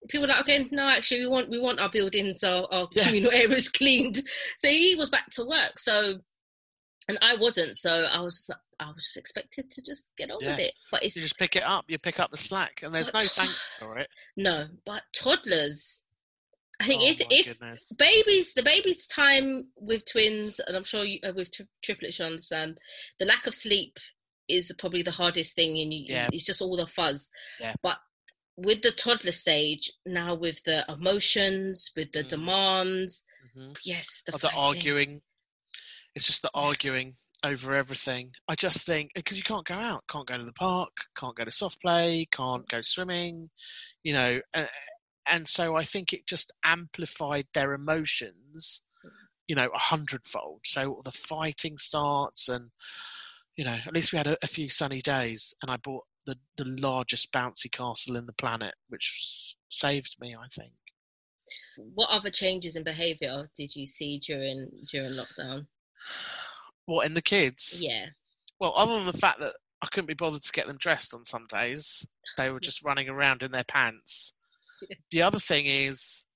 people 0.08 0.28
like 0.28 0.40
okay 0.40 0.68
no 0.72 0.88
actually 0.88 1.22
we 1.22 1.28
want 1.28 1.50
we 1.50 1.60
want 1.60 1.80
our 1.80 1.90
buildings 1.90 2.44
our, 2.44 2.68
our 2.72 2.88
Yeah. 2.94 3.04
communal 3.06 3.32
areas 3.34 3.70
cleaned 3.70 4.22
so 4.58 4.68
he 4.70 4.96
was 4.96 5.10
back 5.10 5.30
to 5.32 5.44
work 5.46 5.78
so 5.78 6.18
and 7.10 7.18
i 7.22 7.36
wasn't 7.36 7.76
so 7.76 8.06
i 8.12 8.20
was 8.22 8.50
i 8.80 8.86
was 8.88 9.04
just 9.04 9.18
expected 9.18 9.70
to 9.70 9.82
just 9.84 10.12
get 10.18 10.32
on 10.32 10.38
with 10.46 10.60
it 10.60 10.74
but 10.92 11.04
it's 11.04 11.16
You 11.16 11.22
just 11.24 11.38
pick 11.38 11.56
it 11.56 11.64
up. 11.64 11.86
You 11.88 11.98
pick 11.98 12.20
up 12.20 12.32
the 12.32 12.38
slack, 12.38 12.82
and 12.84 12.94
there's 12.94 13.14
no 13.14 13.20
thanks 13.20 13.74
for 13.80 13.98
it. 13.98 14.08
no 14.38 14.68
but 14.86 15.02
toddlers 15.14 16.04
i 16.82 16.86
think 16.86 17.02
oh 17.04 17.26
if 17.30 17.58
if 17.60 17.98
babies 17.98 18.54
the 18.54 18.64
baby's 18.64 19.08
time 19.08 19.66
with 19.78 20.04
twins 20.06 20.60
and 20.60 20.76
i'm 20.76 20.84
sure 20.84 21.04
you 21.06 21.20
uh, 21.28 21.32
with 21.36 21.52
tri- 21.52 21.66
triplets 21.84 22.20
you 22.20 22.26
understand 22.26 22.78
the 23.20 23.26
lack 23.26 23.48
of 23.48 23.54
sleep 23.54 23.98
is 24.48 24.72
probably 24.78 25.02
the 25.02 25.12
hardest 25.12 25.56
thing 25.56 25.80
and 25.80 25.94
you, 25.94 26.06
Yeah. 26.08 26.30
it's 26.32 26.46
just 26.46 26.62
all 26.62 26.76
the 26.76 26.86
fuzz 26.88 27.30
Yeah. 27.60 27.74
but 27.82 27.98
with 28.58 28.82
the 28.84 28.92
toddler 28.92 29.32
stage 29.32 29.92
now 30.06 30.34
with 30.36 30.64
the 30.64 30.86
emotions 30.88 31.92
with 31.96 32.12
the 32.12 32.24
Mm. 32.24 32.28
demands 32.30 33.24
Mhm. 33.56 33.76
yes 33.84 34.22
the, 34.26 34.38
the 34.38 34.52
arguing. 34.52 35.22
It's 36.16 36.26
just 36.28 36.42
the 36.44 36.52
arguing 36.54 37.16
over 37.44 37.76
everything. 37.76 38.32
I 38.48 38.56
just 38.56 38.86
think 38.86 39.12
because 39.16 39.36
you 39.38 39.44
can't 39.44 39.66
go 39.66 39.76
out, 39.76 40.04
can't 40.08 40.26
go 40.26 40.38
to 40.38 40.46
the 40.46 40.54
park, 40.54 40.92
can't 41.18 41.36
go 41.36 41.44
to 41.44 41.52
soft 41.52 41.82
play, 41.82 42.26
can't 42.32 42.66
go 42.70 42.82
swimming, 42.82 43.50
you 44.04 44.14
know, 44.14 44.40
and, 45.28 45.48
so 45.48 45.76
I 45.76 45.84
think 45.84 46.14
it 46.14 46.28
just 46.28 46.52
amplified 46.64 47.48
their 47.54 47.74
emotions, 47.74 48.82
you 49.48 49.56
know, 49.56 49.70
a 49.74 49.78
hundredfold. 49.80 50.62
So 50.66 51.02
the 51.06 51.12
fighting 51.12 51.78
starts, 51.78 52.50
and 52.50 52.72
you 53.56 53.64
know, 53.66 53.78
at 53.86 53.94
least 53.94 54.12
we 54.12 54.18
had 54.18 54.28
a, 54.28 54.38
a 54.44 54.48
few 54.48 54.70
sunny 54.70 55.02
days, 55.02 55.56
and 55.62 55.72
I 55.72 55.78
bought 55.78 56.06
the 56.26 56.38
the 56.58 56.66
largest 56.66 57.32
bouncy 57.32 57.72
castle 57.72 58.16
in 58.16 58.26
the 58.26 58.34
planet, 58.34 58.76
which 58.90 59.56
saved 59.70 60.16
me, 60.20 60.36
I 60.36 60.48
think. 60.48 60.74
what 61.94 62.10
other 62.10 62.30
changes 62.32 62.76
in 62.76 62.84
behavior 62.84 63.50
did 63.56 63.76
you 63.76 63.86
see 63.86 64.20
during 64.20 64.70
during 64.92 65.12
lockdown 65.14 65.68
What 66.86 67.06
in 67.06 67.14
the 67.14 67.22
kids? 67.22 67.80
yeah 67.82 68.08
Well, 68.60 68.74
other 68.78 68.96
than 68.96 69.06
the 69.06 69.14
fact 69.14 69.40
that 69.40 69.54
I 69.82 69.88
couldn't 69.88 70.08
be 70.08 70.14
bothered 70.14 70.42
to 70.44 70.52
get 70.52 70.68
them 70.68 70.78
dressed 70.78 71.14
on 71.14 71.26
some 71.26 71.46
days, 71.48 72.08
they 72.38 72.50
were 72.50 72.60
just 72.60 72.84
running 72.84 73.10
around 73.10 73.44
in 73.44 73.52
their 73.52 73.64
pants. 73.66 74.34
The 75.12 75.22
other 75.22 75.40
thing 75.40 75.66
is 75.66 76.28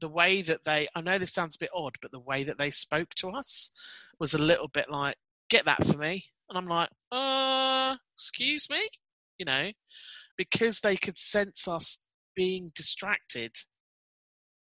the 0.00 0.08
way 0.08 0.42
that 0.42 0.64
they, 0.64 0.88
I 0.94 1.00
know 1.00 1.18
this 1.18 1.32
sounds 1.32 1.56
a 1.56 1.60
bit 1.60 1.70
odd, 1.74 1.96
but 2.02 2.12
the 2.12 2.20
way 2.20 2.44
that 2.44 2.58
they 2.58 2.70
spoke 2.70 3.10
to 3.16 3.30
us 3.30 3.70
was 4.18 4.34
a 4.34 4.42
little 4.42 4.68
bit 4.68 4.90
like, 4.90 5.16
get 5.48 5.64
that 5.64 5.84
for 5.84 5.96
me. 5.96 6.24
And 6.48 6.58
I'm 6.58 6.66
like, 6.66 6.90
uh, 7.10 7.96
excuse 8.14 8.68
me? 8.68 8.80
You 9.38 9.46
know, 9.46 9.70
because 10.36 10.80
they 10.80 10.96
could 10.96 11.18
sense 11.18 11.66
us 11.66 11.98
being 12.36 12.72
distracted. 12.74 13.56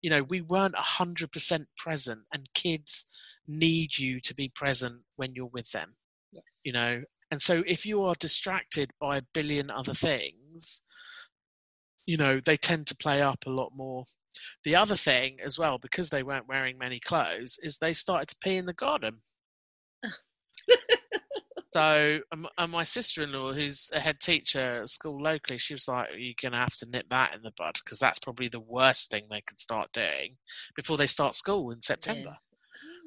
You 0.02 0.10
know, 0.10 0.24
we 0.24 0.42
weren't 0.42 0.76
100% 0.76 1.66
present, 1.78 2.22
and 2.34 2.50
kids 2.54 3.06
need 3.48 3.98
you 3.98 4.20
to 4.22 4.36
be 4.36 4.50
present 4.50 5.02
when 5.16 5.34
you're 5.34 5.46
with 5.48 5.72
them 5.72 5.96
yes 6.32 6.62
you 6.66 6.72
know 6.72 7.02
and 7.32 7.42
so 7.42 7.64
if 7.68 7.86
you 7.86 8.04
are 8.04 8.16
distracted 8.20 8.92
by 9.00 9.18
a 9.18 9.24
billion 9.34 9.70
other 9.70 9.94
things 9.94 10.82
you 12.08 12.18
know 12.18 12.40
they 12.44 12.58
tend 12.58 12.88
to 12.88 12.96
play 12.96 13.22
up 13.22 13.44
a 13.46 13.52
lot 13.52 13.72
more 13.76 14.04
the 14.64 14.76
other 14.76 14.96
thing 14.96 15.38
as 15.44 15.60
well 15.60 15.78
because 15.78 16.10
they 16.10 16.24
weren't 16.24 16.48
wearing 16.48 16.78
many 16.78 17.00
clothes 17.00 17.60
is 17.62 17.78
they 17.78 17.94
started 17.94 18.28
to 18.28 18.36
pee 18.42 18.58
in 18.58 18.66
the 18.66 18.74
garden 18.74 19.22
So, 21.78 22.22
and 22.32 22.72
my 22.72 22.84
sister-in-law, 22.84 23.54
who's 23.54 23.92
a 23.94 24.00
head 24.00 24.20
teacher 24.20 24.82
at 24.82 24.90
school 24.90 25.22
locally, 25.22 25.60
she 25.60 25.76
was 25.76 25.88
like, 25.88 26.08
"You're 26.18 26.34
going 26.42 26.54
to 26.54 26.58
have 26.58 26.76
to 26.78 26.90
nip 26.90 27.06
that 27.10 27.36
in 27.36 27.44
the 27.44 27.54
bud 27.56 27.76
because 27.84 28.00
that's 28.00 28.18
probably 28.18 28.48
the 28.48 28.60
worst 28.60 29.12
thing 29.12 29.22
they 29.30 29.44
could 29.46 29.60
start 29.60 29.92
doing 29.92 30.38
before 30.76 30.98
they 30.98 31.06
start 31.06 31.36
school 31.36 31.70
in 31.70 31.82
September, 31.82 32.36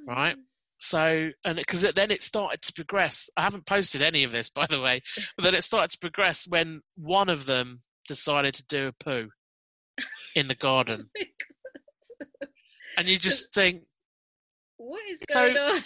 yeah. 0.07 0.15
right?" 0.15 0.37
So, 0.79 1.31
and 1.45 1.59
because 1.59 1.81
then 1.81 2.13
it 2.13 2.23
started 2.23 2.63
to 2.63 2.73
progress. 2.73 3.29
I 3.37 3.43
haven't 3.43 3.67
posted 3.67 4.03
any 4.03 4.23
of 4.23 4.31
this, 4.31 4.49
by 4.49 4.67
the 4.67 4.81
way, 4.81 5.01
but 5.37 5.43
then 5.43 5.57
it 5.57 5.65
started 5.65 5.91
to 5.91 5.99
progress 5.99 6.47
when 6.47 6.83
one 6.97 7.29
of 7.29 7.47
them 7.47 7.83
decided 8.07 8.55
to 8.55 8.65
do 8.67 8.89
a 8.89 8.93
poo 8.93 9.29
in 10.37 10.49
the 10.49 10.55
garden, 10.55 11.11
oh 11.17 12.47
and 12.97 13.09
you 13.09 13.19
just 13.19 13.55
think, 13.55 13.83
"What 14.77 15.01
is 15.11 15.19
going 15.33 15.57
so, 15.57 15.63
on?" 15.63 15.81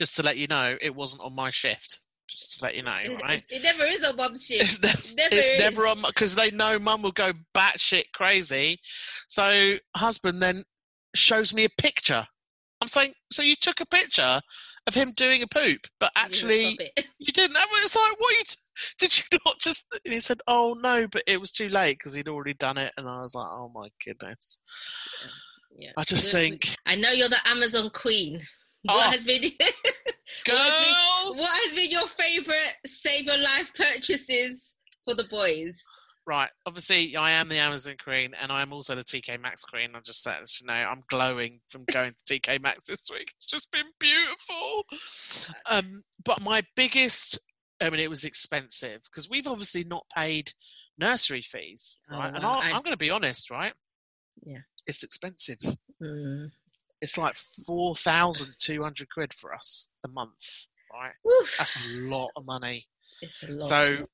Just 0.00 0.16
to 0.16 0.22
let 0.22 0.36
you 0.36 0.46
know, 0.46 0.76
it 0.80 0.94
wasn't 0.94 1.22
on 1.22 1.34
my 1.34 1.50
shift. 1.50 2.00
Just 2.28 2.58
to 2.58 2.64
let 2.64 2.74
you 2.74 2.82
know, 2.82 2.98
right? 3.22 3.44
It 3.50 3.62
never 3.62 3.84
is 3.84 4.04
on 4.04 4.16
mum's 4.16 4.46
shift. 4.46 4.62
It's, 4.62 4.82
nev- 4.82 5.14
never, 5.16 5.34
it's 5.34 5.58
never 5.58 5.86
on 5.86 6.02
because 6.02 6.34
they 6.34 6.50
know 6.50 6.78
mum 6.78 7.02
will 7.02 7.12
go 7.12 7.32
batshit 7.54 8.04
crazy. 8.12 8.80
So 9.28 9.76
husband 9.94 10.42
then 10.42 10.64
shows 11.14 11.54
me 11.54 11.64
a 11.64 11.80
picture. 11.80 12.26
I'm 12.80 12.88
saying, 12.88 13.12
so 13.30 13.42
you 13.42 13.56
took 13.56 13.80
a 13.80 13.86
picture 13.86 14.40
of 14.86 14.94
him 14.94 15.12
doing 15.12 15.42
a 15.42 15.46
poop, 15.46 15.86
but 16.00 16.10
actually 16.16 16.78
you 17.18 17.32
didn't. 17.32 17.56
It's 17.56 17.96
like, 17.96 18.20
what 18.20 18.32
you? 18.32 18.44
T- 18.46 18.56
did 18.98 19.16
you 19.16 19.38
not 19.44 19.58
just? 19.60 19.86
And 20.04 20.14
he 20.14 20.20
said, 20.20 20.40
oh 20.46 20.76
no, 20.82 21.06
but 21.08 21.22
it 21.26 21.40
was 21.40 21.52
too 21.52 21.68
late 21.68 21.98
because 21.98 22.14
he'd 22.14 22.28
already 22.28 22.54
done 22.54 22.78
it, 22.78 22.92
and 22.96 23.08
I 23.08 23.22
was 23.22 23.34
like, 23.34 23.48
oh 23.48 23.70
my 23.74 23.88
goodness. 24.04 24.58
Yeah. 25.76 25.92
I 25.96 26.04
just 26.04 26.30
think. 26.30 26.76
I 26.86 26.94
know 26.94 27.10
you're 27.10 27.28
the 27.28 27.48
Amazon 27.48 27.90
queen. 27.90 28.40
What 28.84 29.06
oh. 29.06 29.10
has 29.10 29.24
been 29.24 29.42
Girl. 30.44 30.54
what, 30.54 30.60
has 30.60 31.30
been, 31.30 31.38
what 31.38 31.62
has 31.62 31.74
been 31.74 31.90
your 31.90 32.06
favorite 32.06 32.74
save 32.86 33.24
your 33.24 33.38
life 33.38 33.72
purchases 33.74 34.74
for 35.04 35.14
the 35.14 35.24
boys? 35.24 35.82
Right, 36.26 36.48
obviously, 36.64 37.16
I 37.16 37.32
am 37.32 37.50
the 37.50 37.58
Amazon 37.58 37.96
Queen, 38.02 38.32
and 38.40 38.50
I 38.50 38.62
am 38.62 38.72
also 38.72 38.94
the 38.94 39.04
TK 39.04 39.38
Maxx 39.42 39.62
Queen. 39.64 39.90
I'm 39.94 40.02
just 40.04 40.24
letting 40.24 40.46
you 40.58 40.66
know 40.66 40.72
I'm 40.72 41.02
glowing 41.10 41.60
from 41.68 41.84
going 41.92 42.12
to 42.12 42.40
TK 42.40 42.62
Maxx 42.62 42.84
this 42.84 43.10
week. 43.12 43.30
It's 43.36 43.44
just 43.46 43.70
been 43.70 43.86
beautiful. 43.98 44.84
Um, 45.70 46.02
but 46.24 46.40
my 46.40 46.62
biggest, 46.76 47.38
I 47.84 47.90
mean, 47.90 48.00
it 48.00 48.10
was 48.10 48.24
expensive 48.24 49.02
because 49.04 49.28
we've 49.28 49.46
obviously 49.46 49.84
not 49.84 50.06
paid 50.16 50.52
nursery 50.98 51.42
fees, 51.42 51.98
right? 52.10 52.30
Oh, 52.32 52.36
and 52.36 52.44
I, 52.44 52.70
am 52.70 52.82
going 52.82 52.92
to 52.92 52.96
be 52.96 53.10
honest, 53.10 53.50
right? 53.50 53.72
Yeah, 54.44 54.58
it's 54.86 55.02
expensive. 55.02 55.58
Mm 56.02 56.50
it's 57.04 57.18
like 57.18 57.34
four 57.66 57.94
thousand 57.94 58.54
two 58.58 58.82
hundred 58.82 59.10
quid 59.10 59.34
for 59.34 59.54
us 59.54 59.90
a 60.06 60.08
month, 60.08 60.66
right? 60.90 61.12
Oof. 61.30 61.54
That's 61.58 61.76
a 61.76 61.88
lot 62.08 62.30
of 62.34 62.46
money. 62.46 62.86
It's 63.20 63.42
a 63.42 63.48
lot. 63.48 63.68
So, 63.68 64.06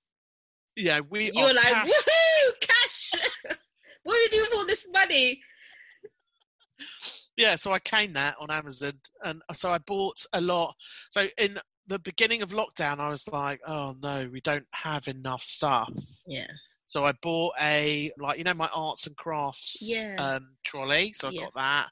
yeah, 0.74 0.98
we 1.08 1.30
are 1.30 1.32
you're 1.32 1.54
like 1.54 1.64
cash. 1.66 1.86
woohoo, 1.86 2.60
cash. 2.60 3.12
what 4.02 4.16
are 4.16 4.22
you 4.22 4.28
doing 4.30 4.46
with 4.50 4.58
all 4.58 4.66
this 4.66 4.88
money? 4.92 5.40
Yeah, 7.36 7.54
so 7.54 7.70
I 7.70 7.78
came 7.78 8.12
that 8.14 8.34
on 8.40 8.50
Amazon, 8.50 8.94
and 9.24 9.40
so 9.54 9.70
I 9.70 9.78
bought 9.78 10.26
a 10.32 10.40
lot. 10.40 10.74
So 11.10 11.26
in 11.38 11.60
the 11.86 11.98
beginning 11.98 12.42
of 12.42 12.50
lockdown, 12.50 12.98
I 12.98 13.10
was 13.10 13.26
like, 13.28 13.60
"Oh 13.66 13.94
no, 14.02 14.28
we 14.32 14.40
don't 14.40 14.66
have 14.72 15.08
enough 15.08 15.42
stuff." 15.42 15.92
Yeah. 16.26 16.46
So 16.90 17.06
I 17.06 17.12
bought 17.22 17.52
a 17.60 18.10
like 18.18 18.38
you 18.38 18.42
know 18.42 18.54
my 18.54 18.68
arts 18.74 19.06
and 19.06 19.16
crafts 19.16 19.78
yeah. 19.80 20.16
um, 20.18 20.48
trolley. 20.64 21.12
So 21.12 21.28
I 21.28 21.30
yeah. 21.30 21.42
got 21.42 21.54
that, 21.54 21.88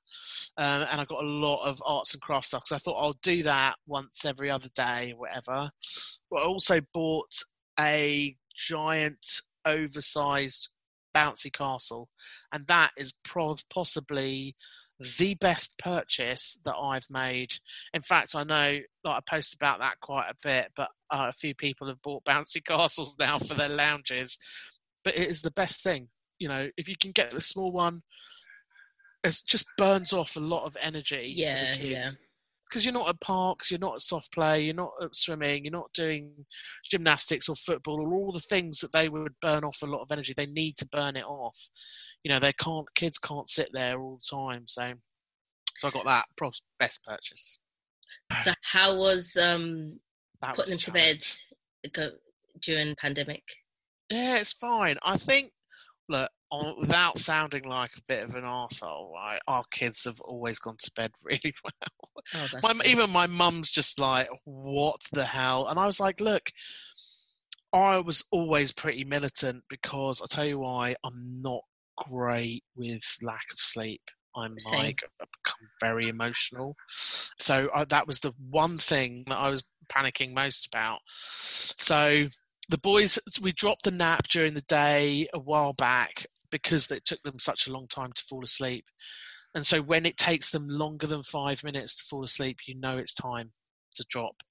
um, 0.56 0.88
and 0.90 1.00
I 1.00 1.04
got 1.04 1.22
a 1.22 1.26
lot 1.26 1.64
of 1.64 1.80
arts 1.86 2.14
and 2.14 2.20
crafts 2.20 2.48
stuff. 2.48 2.64
So 2.66 2.74
I 2.74 2.78
thought 2.80 3.00
I'll 3.00 3.18
do 3.22 3.44
that 3.44 3.76
once 3.86 4.24
every 4.24 4.50
other 4.50 4.68
day 4.74 5.12
or 5.12 5.20
whatever. 5.20 5.70
But 6.30 6.40
I 6.40 6.44
also 6.46 6.80
bought 6.92 7.30
a 7.78 8.36
giant, 8.56 9.24
oversized 9.64 10.70
bouncy 11.14 11.52
castle, 11.52 12.08
and 12.52 12.66
that 12.66 12.90
is 12.96 13.14
pro- 13.22 13.56
possibly 13.70 14.56
the 15.18 15.34
best 15.34 15.78
purchase 15.78 16.58
that 16.64 16.76
I've 16.76 17.08
made. 17.10 17.52
In 17.94 18.02
fact, 18.02 18.34
I 18.34 18.44
know 18.44 18.78
that 19.04 19.10
I 19.10 19.20
post 19.28 19.54
about 19.54 19.78
that 19.78 20.00
quite 20.00 20.28
a 20.28 20.34
bit, 20.42 20.72
but 20.74 20.88
uh, 21.10 21.26
a 21.28 21.32
few 21.32 21.54
people 21.54 21.86
have 21.88 22.02
bought 22.02 22.24
bouncy 22.24 22.64
castles 22.64 23.16
now 23.18 23.38
for 23.38 23.54
their 23.54 23.68
lounges 23.68 24.38
but 25.08 25.16
it 25.16 25.28
is 25.28 25.40
the 25.40 25.50
best 25.52 25.82
thing. 25.82 26.08
You 26.38 26.48
know, 26.48 26.68
if 26.76 26.88
you 26.88 26.96
can 27.00 27.12
get 27.12 27.30
the 27.30 27.40
small 27.40 27.72
one, 27.72 28.02
it 29.24 29.40
just 29.46 29.66
burns 29.76 30.12
off 30.12 30.36
a 30.36 30.40
lot 30.40 30.66
of 30.66 30.76
energy 30.80 31.32
yeah, 31.34 31.72
for 31.72 31.72
the 31.72 31.82
kids. 31.82 32.18
Yeah. 32.20 32.26
Because 32.68 32.84
you're 32.84 32.94
not 32.94 33.08
at 33.08 33.20
parks, 33.20 33.70
you're 33.70 33.80
not 33.80 33.94
at 33.94 34.00
soft 34.00 34.32
play, 34.32 34.62
you're 34.62 34.74
not 34.74 34.92
at 35.00 35.14
swimming, 35.14 35.64
you're 35.64 35.72
not 35.72 35.92
doing 35.94 36.30
gymnastics 36.90 37.48
or 37.48 37.56
football 37.56 38.00
or 38.00 38.12
all 38.14 38.32
the 38.32 38.40
things 38.40 38.80
that 38.80 38.92
they 38.92 39.08
would 39.08 39.32
burn 39.40 39.64
off 39.64 39.78
a 39.82 39.86
lot 39.86 40.02
of 40.02 40.12
energy. 40.12 40.34
They 40.36 40.46
need 40.46 40.76
to 40.78 40.88
burn 40.88 41.16
it 41.16 41.24
off. 41.24 41.58
You 42.24 42.30
know, 42.30 42.40
they 42.40 42.52
can't. 42.52 42.86
Kids 42.94 43.18
can't 43.18 43.48
sit 43.48 43.70
there 43.72 44.00
all 44.00 44.18
the 44.18 44.36
time. 44.36 44.64
So, 44.66 44.92
so 45.78 45.88
I 45.88 45.90
got 45.90 46.04
that 46.04 46.26
best 46.78 47.04
purchase. 47.04 47.58
So 48.40 48.52
how 48.62 48.96
was 48.96 49.36
um 49.40 49.98
that 50.42 50.54
putting 50.54 50.74
was 50.74 50.86
them 50.86 50.94
to 50.94 51.92
bed 51.92 52.12
during 52.60 52.94
pandemic? 52.96 53.42
Yeah, 54.10 54.38
it's 54.38 54.54
fine. 54.54 54.96
I 55.02 55.16
think, 55.16 55.50
look, 56.08 56.30
without 56.78 57.18
sounding 57.18 57.64
like 57.64 57.90
a 57.96 58.02
bit 58.06 58.24
of 58.24 58.34
an 58.34 58.44
arsehole, 58.44 59.12
right, 59.12 59.40
our 59.46 59.64
kids 59.70 60.04
have 60.04 60.20
always 60.20 60.58
gone 60.58 60.76
to 60.78 60.90
bed 60.96 61.12
really 61.22 61.54
well. 61.64 62.22
Oh, 62.34 62.74
my, 62.74 62.84
even 62.84 63.10
my 63.10 63.26
mum's 63.26 63.70
just 63.70 64.00
like, 64.00 64.28
what 64.44 65.00
the 65.12 65.24
hell? 65.24 65.68
And 65.68 65.78
I 65.78 65.86
was 65.86 66.00
like, 66.00 66.20
look, 66.20 66.50
I 67.72 67.98
was 68.00 68.24
always 68.30 68.72
pretty 68.72 69.04
militant 69.04 69.64
because 69.68 70.20
I'll 70.20 70.26
tell 70.26 70.46
you 70.46 70.58
why, 70.60 70.96
I'm 71.04 71.42
not 71.42 71.60
great 71.96 72.64
with 72.76 73.02
lack 73.22 73.44
of 73.52 73.58
sleep. 73.58 74.02
I'm 74.36 74.58
Same. 74.58 74.78
like, 74.78 75.02
I've 75.20 75.28
become 75.42 75.68
very 75.80 76.08
emotional. 76.08 76.76
So 76.88 77.68
uh, 77.74 77.84
that 77.86 78.06
was 78.06 78.20
the 78.20 78.32
one 78.48 78.78
thing 78.78 79.24
that 79.26 79.36
I 79.36 79.50
was 79.50 79.64
panicking 79.92 80.32
most 80.32 80.66
about. 80.66 81.00
So 81.08 82.28
the 82.68 82.78
boys 82.78 83.18
we 83.40 83.52
dropped 83.52 83.84
the 83.84 83.90
nap 83.90 84.28
during 84.28 84.54
the 84.54 84.60
day 84.62 85.26
a 85.32 85.38
while 85.38 85.72
back 85.72 86.26
because 86.50 86.90
it 86.90 87.04
took 87.04 87.22
them 87.22 87.38
such 87.38 87.66
a 87.66 87.72
long 87.72 87.86
time 87.88 88.12
to 88.12 88.24
fall 88.24 88.42
asleep. 88.42 88.86
And 89.54 89.66
so 89.66 89.80
when 89.80 90.06
it 90.06 90.16
takes 90.16 90.50
them 90.50 90.68
longer 90.68 91.06
than 91.06 91.22
five 91.22 91.64
minutes 91.64 91.98
to 91.98 92.04
fall 92.04 92.22
asleep 92.22 92.58
you 92.66 92.78
know 92.78 92.98
it's 92.98 93.14
time 93.14 93.52
to 93.94 94.04
drop. 94.08 94.42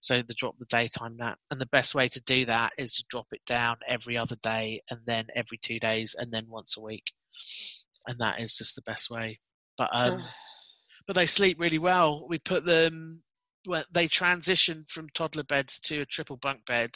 So 0.00 0.22
they 0.22 0.34
drop 0.36 0.56
the 0.58 0.66
daytime 0.66 1.16
nap. 1.16 1.38
And 1.50 1.60
the 1.60 1.66
best 1.66 1.94
way 1.94 2.08
to 2.08 2.20
do 2.20 2.44
that 2.46 2.72
is 2.78 2.94
to 2.94 3.04
drop 3.10 3.26
it 3.32 3.44
down 3.46 3.76
every 3.86 4.16
other 4.16 4.36
day 4.42 4.82
and 4.90 5.00
then 5.06 5.26
every 5.34 5.58
two 5.58 5.78
days 5.78 6.16
and 6.18 6.32
then 6.32 6.46
once 6.48 6.76
a 6.76 6.80
week. 6.80 7.12
And 8.06 8.18
that 8.18 8.40
is 8.40 8.56
just 8.56 8.76
the 8.76 8.82
best 8.82 9.10
way. 9.10 9.40
But 9.76 9.90
um 9.92 10.20
but 11.06 11.16
they 11.16 11.26
sleep 11.26 11.60
really 11.60 11.78
well. 11.78 12.26
We 12.28 12.38
put 12.38 12.64
them 12.64 13.22
well, 13.66 13.84
they 13.90 14.08
transitioned 14.08 14.88
from 14.88 15.08
toddler 15.10 15.42
beds 15.42 15.78
to 15.80 16.00
a 16.00 16.06
triple 16.06 16.36
bunk 16.36 16.64
bed, 16.64 16.92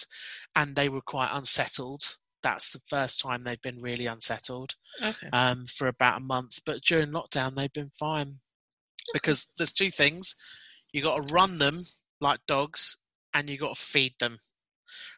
and 0.57 0.75
they 0.75 0.89
were 0.89 1.03
quite 1.03 1.31
unsettled. 1.33 2.17
That's 2.45 2.73
the 2.73 2.81
first 2.89 3.21
time 3.21 3.43
they've 3.43 3.61
been 3.63 3.81
really 3.81 4.05
unsettled 4.05 4.75
okay. 5.03 5.29
um, 5.33 5.65
for 5.67 5.89
about 5.89 6.21
a 6.21 6.25
month. 6.25 6.61
But 6.65 6.83
during 6.83 7.09
lockdown, 7.09 7.57
they've 7.57 7.73
been 7.73 7.91
fine 7.99 8.35
because 9.15 9.49
there's 9.57 9.73
two 9.73 9.91
things: 9.91 10.37
you 10.93 11.03
got 11.03 11.17
to 11.17 11.35
run 11.35 11.59
them 11.59 11.85
like 12.21 12.41
dogs, 12.47 12.99
and 13.33 13.49
you 13.49 13.57
got 13.59 13.75
to 13.75 13.83
feed 13.83 14.13
them. 14.21 14.39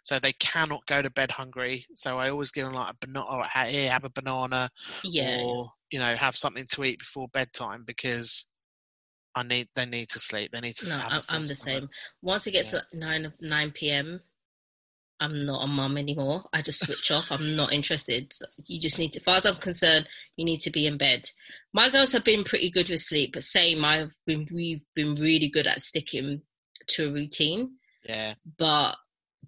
So 0.05 0.21
they 0.21 0.33
cannot 0.35 0.87
go 0.87 1.03
to 1.03 1.11
bed 1.11 1.33
hungry. 1.33 1.85
So 1.97 2.17
I 2.17 2.31
always 2.31 2.53
give 2.53 2.65
them 2.65 2.75
like 2.75 2.95
a 2.95 3.07
banana, 3.07 3.27
or 3.27 3.45
here, 3.67 3.91
have 3.91 4.05
a 4.05 4.11
banana, 4.11 4.71
yeah, 5.03 5.41
or 5.43 5.73
you 5.91 5.99
know, 5.99 6.15
have 6.15 6.37
something 6.37 6.65
to 6.71 6.85
eat 6.85 7.01
before 7.01 7.27
bedtime 7.33 7.83
because 7.85 8.47
I 9.35 9.43
need. 9.43 9.69
They 9.75 9.85
need 9.85 10.11
to 10.11 10.21
sleep. 10.21 10.53
They 10.53 10.61
need 10.61 10.77
to. 10.77 10.89
No, 10.89 11.07
I'm, 11.11 11.23
I'm 11.29 11.47
the 11.47 11.57
same. 11.57 11.89
Once 12.23 12.47
it 12.47 12.53
gets 12.53 12.73
yeah. 12.73 12.81
to 12.89 12.99
nine 12.99 13.33
nine 13.41 13.73
p.m., 13.73 14.21
I'm 15.21 15.41
not 15.41 15.65
a 15.65 15.67
mum 15.67 15.97
anymore. 15.97 16.45
I 16.53 16.61
just 16.61 16.85
switch 16.85 17.11
off. 17.11 17.33
I'm 17.33 17.57
not 17.57 17.73
interested. 17.73 18.33
You 18.67 18.79
just 18.79 18.99
need 18.99 19.13
to, 19.15 19.21
as 19.21 19.25
far 19.25 19.37
as 19.37 19.47
I'm 19.47 19.57
concerned, 19.57 20.09
you 20.37 20.45
need 20.45 20.61
to 20.61 20.71
be 20.71 20.87
in 20.87 20.99
bed. 20.99 21.29
My 21.73 21.89
girls 21.89 22.13
have 22.13 22.25
been 22.25 22.45
pretty 22.45 22.71
good 22.71 22.91
with 22.91 23.01
sleep, 23.01 23.33
but 23.33 23.43
same, 23.43 23.85
I've 23.85 24.15
been, 24.27 24.47
we've 24.53 24.85
been 24.95 25.15
really 25.15 25.49
good 25.49 25.67
at 25.67 25.81
sticking 25.81 26.43
to 26.89 27.09
a 27.09 27.13
routine. 27.13 27.73
Yeah. 28.07 28.35
But 28.59 28.97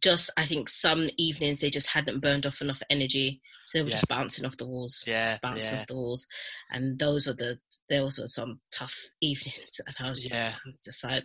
just 0.00 0.30
I 0.36 0.44
think 0.44 0.68
some 0.68 1.08
evenings 1.16 1.60
they 1.60 1.70
just 1.70 1.88
hadn't 1.88 2.20
burned 2.20 2.46
off 2.46 2.60
enough 2.60 2.82
energy, 2.90 3.40
so 3.64 3.78
they 3.78 3.82
were 3.82 3.88
yeah. 3.88 3.92
just 3.92 4.08
bouncing 4.08 4.46
off 4.46 4.56
the 4.56 4.66
walls, 4.66 5.04
yeah, 5.06 5.20
just 5.20 5.42
bouncing 5.42 5.74
yeah. 5.74 5.80
off 5.80 5.86
the 5.86 5.94
walls, 5.94 6.26
and 6.70 6.98
those 6.98 7.26
were 7.26 7.34
the 7.34 7.58
those 7.88 8.18
were 8.18 8.26
some 8.26 8.60
tough 8.70 8.96
evenings, 9.20 9.80
and 9.86 9.96
I 10.00 10.08
was 10.08 10.22
just, 10.22 10.34
yeah. 10.34 10.54
just 10.84 11.04
like. 11.04 11.24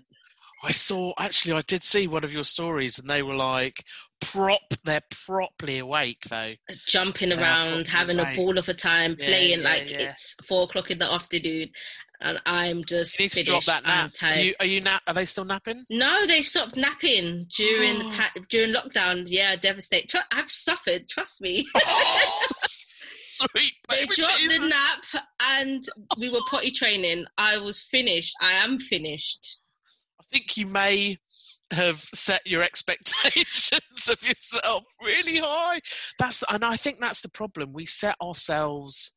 I 0.63 0.71
saw 0.71 1.13
actually 1.19 1.54
I 1.54 1.62
did 1.62 1.84
see 1.84 2.08
one 2.08 2.23
of 2.23 2.34
your 2.34 2.43
stories 2.45 2.97
and 2.99 3.10
they 3.10 3.21
were 3.21 3.36
like 3.36 3.84
prop 4.21 4.62
they're 4.86 5.02
properly 5.26 5.80
awake 5.80 6.23
though. 6.30 6.54
Uh, 6.69 6.73
jumping 6.88 7.30
they're 7.30 7.39
around, 7.39 7.88
having 7.88 8.17
awake. 8.19 8.34
a 8.34 8.38
ball 8.38 8.58
of 8.58 8.69
a 8.69 8.73
time, 8.73 9.15
playing 9.17 9.63
like 9.63 9.91
it's 9.91 10.36
four 10.47 10.63
o'clock 10.63 10.89
in 10.91 10.99
the 10.99 11.12
afternoon. 11.12 11.67
and 12.21 12.39
I'm 12.45 12.82
just 12.86 13.19
you 13.19 13.26
need 13.26 13.32
finished. 13.34 13.47
to 13.47 13.52
drop 13.52 13.63
that 13.65 13.84
nap. 13.86 14.04
I'm 14.06 14.10
tired. 14.12 14.38
Are 14.38 14.41
you, 14.43 14.54
are 14.62 14.65
you 14.65 14.82
na- 14.82 14.99
Are 15.08 15.13
they 15.13 15.26
still 15.26 15.43
napping? 15.43 15.84
No, 15.89 16.26
they 16.26 16.41
stopped 16.41 16.78
napping 16.78 17.45
during 17.58 17.99
the 17.99 18.06
pa- 18.15 18.32
during 18.49 18.73
lockdown. 18.73 19.26
Yeah, 19.28 19.58
devastate. 19.58 20.08
Tr- 20.10 20.17
I've 20.34 20.49
suffered. 20.49 21.10
Trust 21.10 21.41
me. 21.41 21.65
Oh, 21.76 22.47
sweet. 22.67 23.73
they 23.89 24.06
dropped 24.06 24.38
Jesus. 24.38 24.60
the 24.60 24.67
nap, 24.69 25.23
and 25.60 25.84
we 26.17 26.30
were 26.30 26.39
potty 26.49 26.71
training. 26.71 27.26
I 27.38 27.58
was 27.58 27.82
finished. 27.82 28.34
I 28.41 28.54
am 28.54 28.78
finished. 28.80 29.60
I 30.34 30.38
think 30.38 30.58
you 30.58 30.65
may 30.65 31.17
have 31.72 32.00
set 32.13 32.41
your 32.46 32.63
expectations 32.63 34.08
of 34.12 34.28
yourself 34.28 34.84
really 35.02 35.38
high. 35.38 35.80
That's 36.17 36.43
and 36.50 36.65
I 36.65 36.76
think 36.76 36.98
that's 37.00 37.22
the 37.22 37.30
problem. 37.30 37.72
We 37.72 37.86
set 37.86 38.15
ourselves 38.22 39.12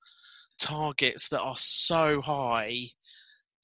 targets 0.58 1.28
that 1.30 1.40
are 1.40 1.56
so 1.56 2.20
high 2.20 2.88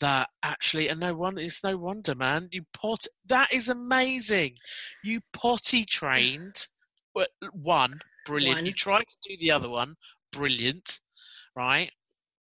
that 0.01 0.31
actually 0.43 0.89
and 0.89 0.99
no 0.99 1.15
one 1.15 1.39
it's 1.39 1.63
no 1.63 1.77
wonder 1.77 2.15
man 2.15 2.49
you 2.51 2.63
pot 2.75 3.07
that 3.25 3.51
is 3.55 3.69
amazing 3.69 4.53
you 5.05 5.21
potty 5.33 5.85
trained 5.85 6.67
one 7.53 8.01
brilliant 8.27 8.57
One. 8.57 8.67
you 8.67 8.73
tried 8.73 9.07
to 9.07 9.17
do 9.29 9.37
the 9.41 9.53
other 9.53 9.71
one 9.71 9.95
brilliant 10.33 10.99
right 11.55 11.91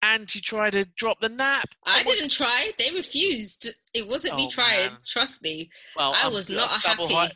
and 0.04 0.34
you 0.34 0.42
try 0.42 0.70
to 0.70 0.86
drop 0.98 1.20
the 1.20 1.30
nap 1.30 1.70
I 1.86 2.04
didn't 2.04 2.32
try. 2.32 2.72
They 2.80 2.90
refused. 2.96 3.70
It 3.94 4.08
wasn't 4.08 4.36
me 4.36 4.46
Oh, 4.48 4.50
trying. 4.50 4.92
man. 4.92 4.98
Trust 5.06 5.44
me. 5.44 5.70
well 5.96 6.14
I 6.16 6.24
I'm- 6.24 6.34
was 6.34 6.50
not 6.50 6.70
I'm 6.72 6.80
happy. 6.82 7.14
high, 7.14 7.32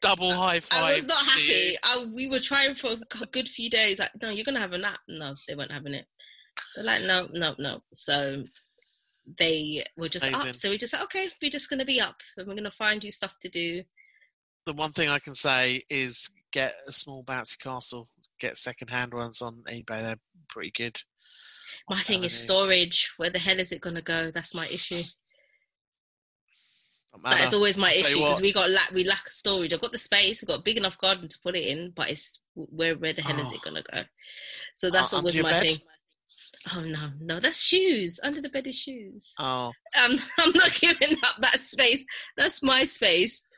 double 0.00 0.34
high 0.34 0.60
five 0.60 0.82
I 0.84 0.94
was 0.94 1.06
not 1.06 1.24
happy. 1.24 1.76
I, 1.82 2.04
we 2.14 2.26
were 2.28 2.40
trying 2.40 2.74
for 2.74 2.90
a 3.22 3.26
good 3.26 3.48
few 3.48 3.70
days. 3.70 3.98
Like, 3.98 4.10
no, 4.22 4.30
you're 4.30 4.44
gonna 4.44 4.60
have 4.60 4.72
a 4.72 4.78
nap. 4.78 5.00
No, 5.08 5.34
they 5.48 5.54
weren't 5.54 5.72
having 5.72 5.94
it. 5.94 6.06
They're 6.76 6.84
like, 6.84 7.02
no, 7.02 7.28
no, 7.32 7.54
no. 7.58 7.80
So 7.92 8.44
they 9.38 9.84
were 9.96 10.08
just 10.08 10.26
Amazing. 10.26 10.50
up. 10.50 10.56
So 10.56 10.70
we 10.70 10.78
just 10.78 10.90
said, 10.92 11.02
okay, 11.04 11.28
we're 11.40 11.50
just 11.50 11.70
gonna 11.70 11.84
be 11.84 12.00
up, 12.00 12.16
and 12.36 12.46
we're 12.46 12.54
gonna 12.54 12.70
find 12.70 13.02
you 13.04 13.10
stuff 13.10 13.36
to 13.40 13.48
do. 13.48 13.82
the 14.66 14.72
one 14.74 14.92
thing 14.92 15.08
I 15.08 15.18
can 15.18 15.34
say 15.34 15.82
is 15.88 16.28
get 16.52 16.74
a 16.86 16.92
small 16.92 17.24
bouncy 17.24 17.58
castle, 17.58 18.08
get 18.38 18.58
second-hand 18.58 19.14
ones 19.14 19.40
on 19.40 19.62
eBay. 19.70 20.02
They're 20.02 20.16
pretty 20.48 20.70
good. 20.72 21.00
My 21.90 22.00
thing 22.00 22.22
is 22.24 22.32
storage. 22.32 23.10
Where 23.16 23.30
the 23.30 23.38
hell 23.40 23.58
is 23.58 23.72
it 23.72 23.80
gonna 23.80 24.00
go? 24.00 24.30
That's 24.30 24.54
my 24.54 24.64
issue. 24.66 25.02
That 27.24 27.40
is 27.44 27.52
always 27.52 27.76
my 27.76 27.88
I'll 27.88 27.94
tell 27.94 28.00
you 28.10 28.16
issue 28.16 28.20
because 28.24 28.40
we 28.40 28.52
got 28.52 28.70
lack 28.70 28.90
we 28.92 29.04
lack 29.04 29.26
of 29.26 29.32
storage. 29.32 29.74
I've 29.74 29.80
got 29.80 29.92
the 29.92 29.98
space, 29.98 30.40
we've 30.40 30.48
got 30.48 30.60
a 30.60 30.62
big 30.62 30.76
enough 30.76 30.96
garden 30.98 31.26
to 31.28 31.38
put 31.42 31.56
it 31.56 31.66
in, 31.66 31.90
but 31.94 32.08
it's 32.10 32.40
where 32.54 32.96
where 32.96 33.12
the 33.12 33.22
hell 33.22 33.38
is 33.38 33.52
it 33.52 33.58
Oh. 33.62 33.70
gonna 33.70 33.82
go? 33.92 34.02
So 34.74 34.90
that's 34.90 35.12
Uh, 35.12 35.16
always 35.18 35.36
my 35.42 35.50
bed? 35.50 35.66
thing. 35.66 35.78
Oh 36.74 36.80
no, 36.82 37.10
no, 37.20 37.40
that's 37.40 37.60
shoes. 37.62 38.20
Under 38.22 38.40
the 38.40 38.48
bed 38.50 38.66
is 38.68 38.78
shoes. 38.80 39.34
Oh, 39.40 39.72
I'm 39.96 40.12
I'm 40.38 40.52
not 40.54 40.72
giving 40.74 41.18
up 41.24 41.36
that 41.40 41.58
space. 41.60 42.04
That's 42.36 42.62
my 42.62 42.84
space. 42.84 43.48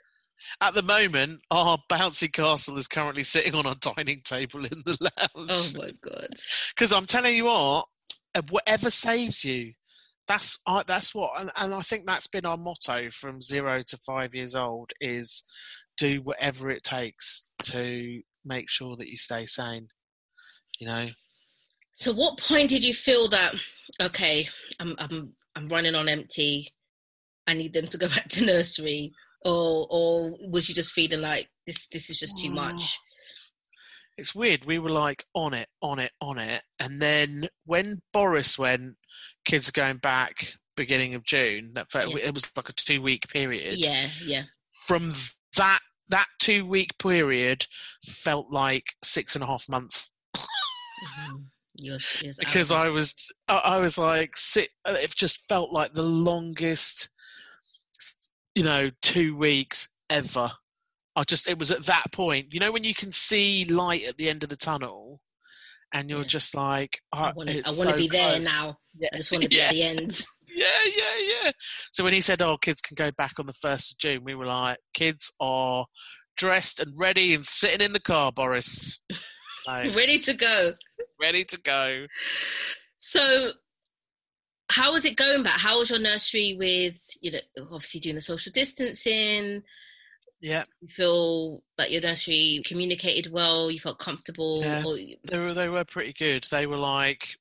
at 0.61 0.75
the 0.75 0.83
moment, 0.83 1.40
our 1.51 1.79
bouncy 1.90 2.33
castle 2.33 2.77
is 2.79 2.88
currently 2.88 3.23
sitting 3.23 3.55
on 3.55 3.66
our 3.66 3.75
dining 3.77 4.21
table 4.25 4.64
in 4.64 4.83
the 4.87 4.97
lounge. 5.01 5.51
Oh 5.51 5.71
my 5.77 5.90
god. 6.03 6.31
Because 6.75 6.92
I'm 6.92 7.07
telling 7.07 7.37
you 7.37 7.45
what, 7.45 7.81
uh, 7.81 7.83
whatever 8.51 8.90
saves 8.90 9.45
you, 9.45 9.73
that's 10.29 10.59
I 10.66 10.83
that's 10.87 11.14
what, 11.14 11.33
and, 11.40 11.51
and 11.57 11.75
I 11.75 11.81
think 11.81 12.05
that's 12.07 12.29
been 12.29 12.47
our 12.47 12.57
motto 12.57 13.11
from 13.11 13.42
zero 13.42 13.83
to 13.87 13.97
five 13.99 14.35
years 14.35 14.55
old 14.55 14.92
is 15.01 15.42
do 15.99 16.23
whatever 16.23 16.71
it 16.71 16.83
takes 16.83 17.49
to 17.64 18.23
make 18.45 18.68
sure 18.68 18.97
that 18.97 19.09
you 19.09 19.16
stay 19.16 19.45
sane. 19.45 19.88
You 20.81 20.87
know. 20.87 21.09
So 21.95 22.12
what 22.12 22.38
point 22.38 22.71
did 22.71 22.85
you 22.85 22.95
feel 22.95 23.29
that 23.29 23.55
okay, 24.01 24.49
I'm 24.81 24.95
I'm 24.99 25.33
I'm 25.55 25.68
running 25.68 25.95
on 25.95 26.09
empty. 26.09 26.68
I 27.47 27.55
need 27.55 27.73
them 27.73 27.87
to 27.88 27.99
go 27.99 28.09
back 28.16 28.29
to 28.29 28.47
nursery, 28.47 29.12
or 29.45 29.87
or 29.90 30.37
was 30.49 30.68
you 30.68 30.75
just 30.75 30.95
feeling 30.95 31.21
like 31.21 31.49
this 31.66 31.87
this 31.88 32.11
is 32.11 32.18
just 32.18 32.38
too 32.38 32.51
oh. 32.51 32.55
much? 32.55 32.99
It's 34.22 34.35
weird. 34.35 34.64
We 34.64 34.78
were 34.78 34.90
like 34.90 35.24
on 35.35 35.52
it, 35.52 35.68
on 35.82 35.98
it, 35.98 36.12
on 36.20 36.38
it, 36.38 36.62
and 36.80 37.02
then 37.02 37.48
when 37.66 38.00
Boris 38.12 38.56
went, 38.58 38.94
kids 39.44 39.68
are 39.68 39.72
going 39.72 39.96
back 39.96 40.54
beginning 40.76 41.14
of 41.14 41.24
June. 41.24 41.72
That 41.74 41.90
felt, 41.90 42.11
Yeah. 42.12 42.26
it 42.28 42.35
was 42.35 42.50
like 42.56 42.68
a 42.68 42.72
two 42.72 43.02
week 43.02 43.28
period. 43.28 43.74
Yeah, 43.74 44.08
yeah. 44.24 44.42
From 44.87 45.12
that 45.56 45.80
that 46.08 46.26
two 46.38 46.64
week 46.64 46.96
period 46.98 47.66
felt 48.06 48.50
like 48.52 48.94
six 49.02 49.35
and 49.35 49.42
a 49.42 49.46
half 49.46 49.68
months 49.68 50.11
Mhm. 50.37 51.50
Yours, 51.74 52.22
yours 52.22 52.38
out. 52.38 52.46
because 52.46 52.70
I 52.70 52.88
was 52.88 53.30
I 53.48 53.56
I 53.56 53.78
was 53.78 53.98
like 53.98 54.37
sit. 54.37 54.68
It 54.87 55.14
just 55.16 55.46
felt 55.48 55.72
like 55.72 55.94
the 55.94 56.02
longest, 56.02 57.08
you 58.54 58.62
know, 58.62 58.90
two 59.02 59.35
weeks 59.37 59.88
ever. 60.11 60.52
I 61.16 61.25
just 61.25 61.48
it 61.48 61.59
was 61.59 61.70
at 61.70 61.85
that 61.87 62.07
point, 62.12 62.53
you 62.53 62.61
know, 62.61 62.72
when 62.72 62.85
you 62.85 62.94
can 62.94 63.12
see 63.12 63.64
light 63.66 64.05
at 64.07 64.16
the 64.16 64.29
end 64.29 64.42
of 64.42 64.48
the 64.48 64.57
tunnel, 64.57 65.20
and 65.92 66.09
you're 66.09 66.20
Yeah. 66.20 66.27
just 66.27 66.55
like, 66.55 66.98
I 67.12 67.18
ah, 67.18 67.29
oh, 67.31 67.37
want 67.37 67.48
to. 67.51 67.57
I 67.59 67.70
want 67.70 67.88
to 67.88 67.90
so 67.90 67.96
be 67.96 68.09
there 68.09 68.40
now. 68.40 68.79
Yeah. 68.98 69.09
I 69.12 69.16
just 69.18 69.31
want 69.33 69.44
to 69.44 69.48
be 69.51 69.57
yeah, 69.57 69.64
at 69.66 69.70
the 69.72 69.83
end. 69.83 70.20
yeah, 70.48 70.66
yeah, 70.96 71.16
yeah. 71.44 71.51
So 71.92 72.03
when 72.05 72.12
he 72.14 72.20
said, 72.22 72.40
"Oh, 72.40 72.57
kids 72.57 72.81
can 72.81 72.94
go 72.94 73.11
back 73.12 73.33
on 73.38 73.46
the 73.46 73.53
first 73.53 73.92
of 73.92 73.98
June," 73.98 74.25
we 74.25 74.35
were 74.35 74.46
like, 74.46 74.79
"Kids 74.94 75.31
are 75.40 75.85
dressed 76.38 76.81
and 76.81 76.98
ready 76.98 77.35
and 77.35 77.44
sitting 77.44 77.85
in 77.85 77.92
the 77.92 78.01
car, 78.01 78.33
Boris, 78.33 79.01
So, 79.66 79.72
Ready 79.94 80.18
to 80.18 80.33
go. 80.35 80.72
ready 81.20 81.44
to 81.44 81.61
go." 81.61 82.07
So, 82.96 83.53
how 84.70 84.92
was 84.92 85.05
it 85.05 85.16
going 85.16 85.42
back? 85.42 85.59
How 85.61 85.79
was 85.79 85.90
your 85.90 86.01
nursery 86.01 86.57
with 86.59 86.98
you 87.20 87.33
know 87.33 87.40
obviously 87.70 88.01
doing 88.01 88.14
the 88.14 88.20
social 88.22 88.51
distancing? 88.53 89.62
Yeah, 90.42 90.64
You 90.81 90.88
feel 90.88 91.62
that 91.78 91.92
your 91.92 92.02
nursery 92.02 92.62
communicated 92.66 93.33
well. 93.33 93.70
You 93.70 93.78
felt 93.78 94.00
comfortable. 94.00 94.61
Yeah. 94.61 94.83
Or, 94.85 94.96
they 94.96 95.38
were 95.38 95.55
they 95.55 95.68
were 95.68 95.85
pretty 95.85 96.12
good. 96.12 96.44
They 96.50 96.66
were 96.66 96.76
like, 96.76 97.37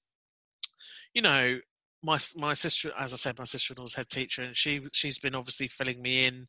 you 1.12 1.24
know, 1.24 1.60
my 2.04 2.20
my 2.36 2.54
sister, 2.54 2.92
as 2.98 3.12
I 3.12 3.18
said, 3.18 3.40
my 3.40 3.46
sister-in-law 3.46 3.82
was 3.82 3.96
head 3.96 4.08
teacher, 4.08 4.44
and 4.44 4.56
she 4.56 4.82
she's 4.94 5.18
been 5.18 5.34
obviously 5.34 5.68
filling 5.68 6.00
me 6.00 6.26
in 6.26 6.48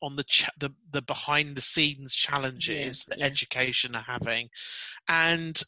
on 0.00 0.14
the 0.14 0.22
ch- 0.22 0.48
the 0.56 0.70
the 0.92 1.02
behind 1.02 1.56
the 1.56 1.60
scenes 1.60 2.14
challenges 2.14 3.04
that 3.08 3.18
yeah. 3.18 3.26
education 3.26 3.96
are 3.96 4.04
having, 4.06 4.50
and 5.08 5.60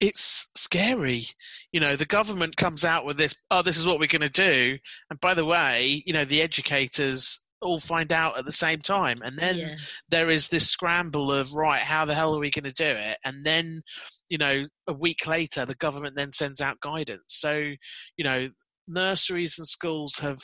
it's 0.00 0.48
scary. 0.54 1.24
You 1.70 1.80
know, 1.80 1.96
the 1.96 2.06
government 2.06 2.56
comes 2.56 2.82
out 2.82 3.04
with 3.04 3.18
this. 3.18 3.34
Oh, 3.50 3.60
this 3.60 3.76
is 3.76 3.86
what 3.86 4.00
we're 4.00 4.06
going 4.06 4.22
to 4.22 4.30
do, 4.30 4.78
and 5.10 5.20
by 5.20 5.34
the 5.34 5.44
way, 5.44 6.02
you 6.06 6.14
know, 6.14 6.24
the 6.24 6.40
educators 6.40 7.40
all 7.66 7.80
find 7.80 8.12
out 8.12 8.38
at 8.38 8.44
the 8.44 8.52
same 8.52 8.80
time, 8.80 9.20
and 9.22 9.38
then 9.38 9.56
yeah. 9.56 9.76
there 10.08 10.28
is 10.28 10.48
this 10.48 10.68
scramble 10.68 11.32
of 11.32 11.52
right 11.54 11.82
how 11.82 12.04
the 12.04 12.14
hell 12.14 12.34
are 12.34 12.40
we 12.40 12.50
going 12.50 12.64
to 12.64 12.72
do 12.72 12.84
it? 12.84 13.18
And 13.24 13.44
then 13.44 13.82
you 14.28 14.38
know 14.38 14.66
a 14.86 14.92
week 14.92 15.26
later 15.26 15.66
the 15.66 15.74
government 15.74 16.16
then 16.16 16.32
sends 16.32 16.60
out 16.60 16.80
guidance. 16.80 17.24
So 17.28 17.72
you 18.16 18.24
know 18.24 18.48
nurseries 18.88 19.58
and 19.58 19.66
schools 19.66 20.18
have 20.18 20.40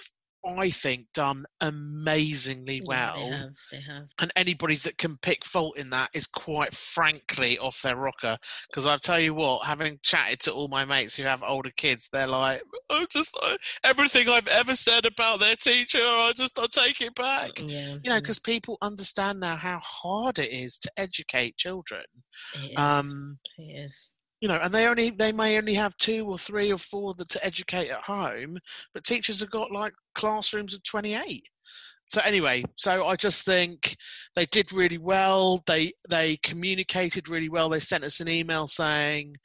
i 0.58 0.70
think 0.70 1.06
done 1.14 1.44
amazingly 1.60 2.82
Yeah, 2.88 3.14
well 3.14 3.14
they 3.30 3.36
have. 3.36 3.50
They 3.70 3.80
have. 3.80 4.04
and 4.20 4.30
anybody 4.36 4.76
that 4.76 4.98
can 4.98 5.16
pick 5.18 5.44
fault 5.44 5.76
in 5.78 5.90
that 5.90 6.10
is 6.14 6.26
quite 6.26 6.74
frankly 6.74 7.58
off 7.58 7.80
their 7.82 7.96
rocker 7.96 8.36
because 8.68 8.86
i'll 8.86 8.98
tell 8.98 9.20
you 9.20 9.34
what 9.34 9.64
having 9.66 9.98
chatted 10.02 10.40
to 10.40 10.52
all 10.52 10.68
my 10.68 10.84
mates 10.84 11.16
who 11.16 11.22
have 11.24 11.42
older 11.42 11.70
kids 11.76 12.08
they're 12.12 12.26
like 12.26 12.62
i 12.90 13.04
just 13.10 13.36
I, 13.42 13.56
everything 13.84 14.28
i've 14.28 14.48
ever 14.48 14.74
said 14.74 15.06
about 15.06 15.40
their 15.40 15.56
teacher 15.56 15.98
i 16.00 16.32
just 16.36 16.58
i 16.58 16.66
take 16.70 17.00
it 17.00 17.14
back 17.14 17.50
Yeah. 17.64 17.96
you 18.02 18.10
know 18.10 18.18
because 18.20 18.38
people 18.38 18.78
understand 18.82 19.40
now 19.40 19.56
how 19.56 19.80
hard 19.82 20.38
it 20.38 20.50
is 20.50 20.78
to 20.78 20.90
educate 20.96 21.56
children 21.56 22.04
it 22.54 22.72
is. 22.72 22.78
um 22.78 23.38
it 23.58 23.62
is. 23.62 24.10
You 24.42 24.48
know 24.48 24.58
and 24.62 24.74
they 24.74 24.86
only 24.86 25.08
they 25.08 25.32
may 25.32 25.56
only 25.56 25.72
have 25.72 25.96
two 25.96 26.26
or 26.26 26.36
three 26.36 26.70
or 26.70 26.76
four 26.76 27.14
that 27.14 27.30
to 27.30 27.42
educate 27.42 27.88
at 27.88 28.02
home 28.02 28.58
but 28.92 29.04
teachers 29.04 29.40
have 29.40 29.50
got 29.50 29.70
like 29.70 29.94
classrooms 30.14 30.74
of 30.74 30.82
28 30.82 31.48
so 32.10 32.20
anyway 32.26 32.62
so 32.76 33.06
i 33.06 33.16
just 33.16 33.46
think 33.46 33.96
they 34.34 34.46
did 34.46 34.72
really 34.72 34.98
well. 34.98 35.62
They 35.66 35.92
they 36.08 36.36
communicated 36.38 37.28
really 37.28 37.48
well. 37.48 37.68
They 37.68 37.80
sent 37.80 38.04
us 38.04 38.20
an 38.20 38.28
email 38.28 38.66
saying 38.66 39.36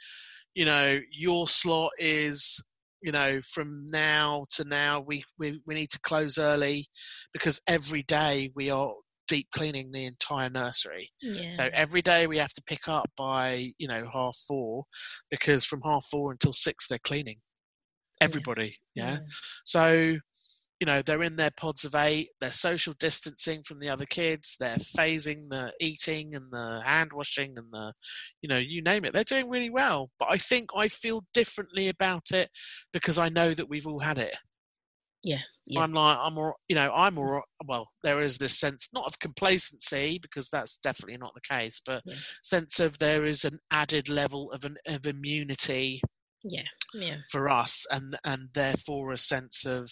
you 0.56 0.66
know 0.66 1.00
your 1.12 1.48
slot 1.48 1.92
is 1.98 2.64
you 3.02 3.12
know 3.12 3.42
from 3.42 3.88
now 3.92 4.46
to 4.52 4.64
now 4.64 5.02
we 5.02 5.24
we, 5.38 5.62
we 5.66 5.76
need 5.76 5.90
to 5.92 6.00
close 6.00 6.38
early 6.38 6.88
because 7.34 7.62
every 7.68 8.04
day 8.04 8.52
we 8.56 8.70
are 8.70 8.94
deep 9.28 9.48
cleaning 9.52 9.92
the 9.92 10.06
entire 10.06 10.50
nursery. 10.50 11.10
Yeah. 11.22 11.52
so 11.52 11.70
every 11.74 12.02
day 12.02 12.28
we 12.28 12.38
have 12.38 12.54
to 12.54 12.64
pick 12.66 12.88
up 12.88 13.10
by 13.18 13.72
you 13.78 13.88
know 13.88 14.08
half 14.12 14.38
four 14.48 14.86
because 15.30 15.66
from 15.66 15.82
half 15.82 16.06
four 16.10 16.32
until 16.32 16.54
six 16.54 16.88
they're 16.88 17.00
cleaning 17.00 17.38
everybody 18.20 18.76
yeah, 18.96 19.18
so 19.64 20.18
you 20.80 20.86
know 20.86 21.02
they're 21.02 21.24
in 21.24 21.36
their 21.36 21.52
pods 21.58 21.86
of 21.86 21.96
eight 21.96 22.30
they're 22.40 22.52
social 22.52 22.94
distancing 23.00 23.62
from 23.64 23.80
the 23.80 23.90
other 23.90 24.06
kids 24.06 24.56
they're 24.60 24.78
phasing 24.78 25.50
the 25.50 25.72
eating 25.80 26.36
and 26.36 26.46
the 26.52 26.82
hand 26.86 27.12
washing 27.14 27.54
and 27.58 27.68
the 27.72 27.94
you 28.42 28.50
know 28.50 28.58
you 28.58 28.82
name 28.82 29.04
it 29.04 29.14
they're 29.14 29.24
doing 29.24 29.50
really 29.50 29.70
well. 29.70 30.10
But 30.20 30.30
i 30.32 30.38
think 30.38 30.70
i 30.76 30.88
feel 30.88 31.24
differently 31.34 31.90
about 31.90 32.32
it 32.32 32.50
because 32.94 33.18
i 33.18 33.30
know 33.30 33.54
that 33.54 33.70
we've 33.70 33.88
all 33.88 34.00
had 34.00 34.18
it 34.18 34.36
Yeah, 35.24 35.42
yeah. 35.66 35.82
I'm 35.82 35.92
like, 35.92 36.18
I'm 36.22 36.38
all, 36.38 36.56
you 36.70 36.76
know, 36.76 36.92
I'm 36.94 37.18
all, 37.18 37.42
well, 37.66 37.90
there 38.04 38.22
is 38.22 38.38
this 38.38 38.58
sense, 38.58 38.88
not 38.94 39.06
of 39.08 39.20
complacency, 39.20 40.20
because 40.22 40.50
that's 40.50 40.78
definitely 40.78 41.18
not 41.18 41.34
the 41.34 41.42
case, 41.42 41.82
but 41.86 42.04
Yeah. 42.06 42.16
sense 42.44 42.80
of 42.80 43.00
there 43.00 43.26
is 43.26 43.44
an 43.44 43.60
added 43.72 44.10
level 44.10 44.52
of 44.52 44.64
an 44.64 44.78
of 44.88 45.06
immunity 45.06 46.02
Yeah, 46.44 46.68
yeah, 46.94 47.18
for 47.32 47.50
us, 47.50 47.86
and 47.92 48.18
and 48.24 48.50
therefore 48.54 49.12
a 49.12 49.18
sense 49.18 49.66
of, 49.66 49.92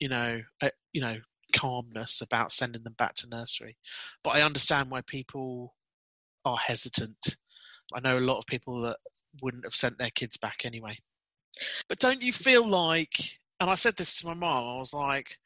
you 0.00 0.08
know, 0.08 0.40
uh, 0.62 0.70
you 0.92 1.00
know, 1.00 1.18
calmness 1.54 2.20
about 2.22 2.52
sending 2.52 2.82
them 2.84 2.94
back 2.96 3.14
to 3.16 3.28
nursery. 3.28 3.76
But 4.24 4.36
I 4.36 4.42
understand 4.42 4.90
why 4.90 5.02
people 5.06 5.74
are 6.44 6.56
hesitant. 6.56 7.36
I 7.92 8.00
know 8.00 8.18
a 8.18 8.20
lot 8.20 8.38
of 8.38 8.46
people 8.46 8.80
that 8.82 8.96
wouldn't 9.42 9.64
have 9.64 9.74
sent 9.74 9.98
their 9.98 10.10
kids 10.10 10.36
back 10.36 10.64
anyway. 10.64 10.98
But 11.88 11.98
don't 11.98 12.22
you 12.22 12.32
feel 12.32 12.66
like, 12.66 13.40
and 13.62 13.70
I 13.70 13.76
said 13.76 13.96
this 13.96 14.18
to 14.18 14.26
my 14.26 14.34
mom, 14.34 14.76
I 14.76 14.78
was 14.78 14.92
like, 14.92 15.38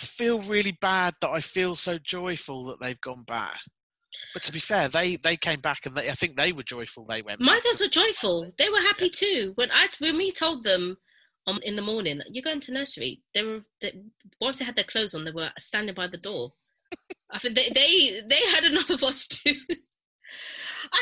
I 0.00 0.04
feel 0.04 0.40
really 0.42 0.78
bad 0.80 1.14
that 1.20 1.30
I 1.30 1.40
feel 1.40 1.74
so 1.74 1.98
joyful 1.98 2.64
that 2.66 2.80
they've 2.80 3.00
gone 3.00 3.24
back. 3.24 3.58
But 4.32 4.44
to 4.44 4.52
be 4.52 4.60
fair, 4.60 4.88
they 4.88 5.16
they 5.16 5.36
came 5.36 5.60
back 5.60 5.84
and 5.84 5.94
they, 5.94 6.08
I 6.08 6.12
think 6.12 6.36
they 6.36 6.52
were 6.52 6.62
joyful 6.62 7.04
they 7.04 7.20
went 7.20 7.40
my 7.40 7.60
girls 7.64 7.80
were 7.80 7.88
joyful. 7.88 8.48
They 8.58 8.70
were 8.70 8.78
happy 8.78 9.10
too. 9.10 9.52
When 9.56 9.70
I 9.72 9.88
when 9.98 10.16
we 10.16 10.30
told 10.30 10.64
them 10.64 10.96
um, 11.46 11.58
in 11.62 11.76
the 11.76 11.82
morning 11.82 12.18
that 12.18 12.28
you're 12.32 12.42
going 12.42 12.60
to 12.60 12.72
nursery, 12.72 13.22
they 13.34 13.42
were 13.42 13.60
they, 13.80 13.92
once 14.40 14.58
they 14.58 14.64
had 14.64 14.76
their 14.76 14.84
clothes 14.84 15.14
on, 15.14 15.24
they 15.24 15.32
were 15.32 15.50
standing 15.58 15.94
by 15.94 16.06
the 16.06 16.18
door. 16.18 16.50
I 17.32 17.38
think 17.38 17.54
they 17.56 17.68
they 17.70 18.20
they 18.26 18.50
had 18.54 18.64
enough 18.64 18.90
of 18.90 19.02
us 19.02 19.26
too. 19.26 19.56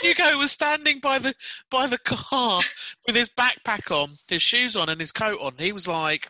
Hugo 0.02 0.38
was 0.38 0.52
standing 0.52 0.98
by 1.00 1.18
the 1.18 1.34
by 1.70 1.86
the 1.86 1.98
car 1.98 2.60
with 3.06 3.16
his 3.16 3.30
backpack 3.38 3.90
on, 3.90 4.10
his 4.28 4.42
shoes 4.42 4.74
on, 4.74 4.88
and 4.88 5.00
his 5.00 5.12
coat 5.12 5.38
on. 5.40 5.54
He 5.58 5.72
was 5.72 5.86
like, 5.86 6.28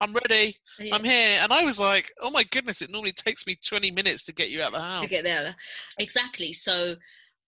"I'm 0.00 0.12
ready. 0.14 0.56
I'm 0.92 1.04
here." 1.04 1.38
And 1.42 1.52
I 1.52 1.64
was 1.64 1.78
like, 1.80 2.12
"Oh 2.20 2.30
my 2.30 2.44
goodness! 2.44 2.82
It 2.82 2.90
normally 2.90 3.12
takes 3.12 3.46
me 3.46 3.56
20 3.56 3.90
minutes 3.90 4.24
to 4.26 4.34
get 4.34 4.50
you 4.50 4.60
out 4.62 4.68
of 4.68 4.72
the 4.74 4.80
house." 4.80 5.00
to 5.02 5.08
get 5.08 5.24
there. 5.24 5.54
Exactly. 5.98 6.52
So 6.52 6.96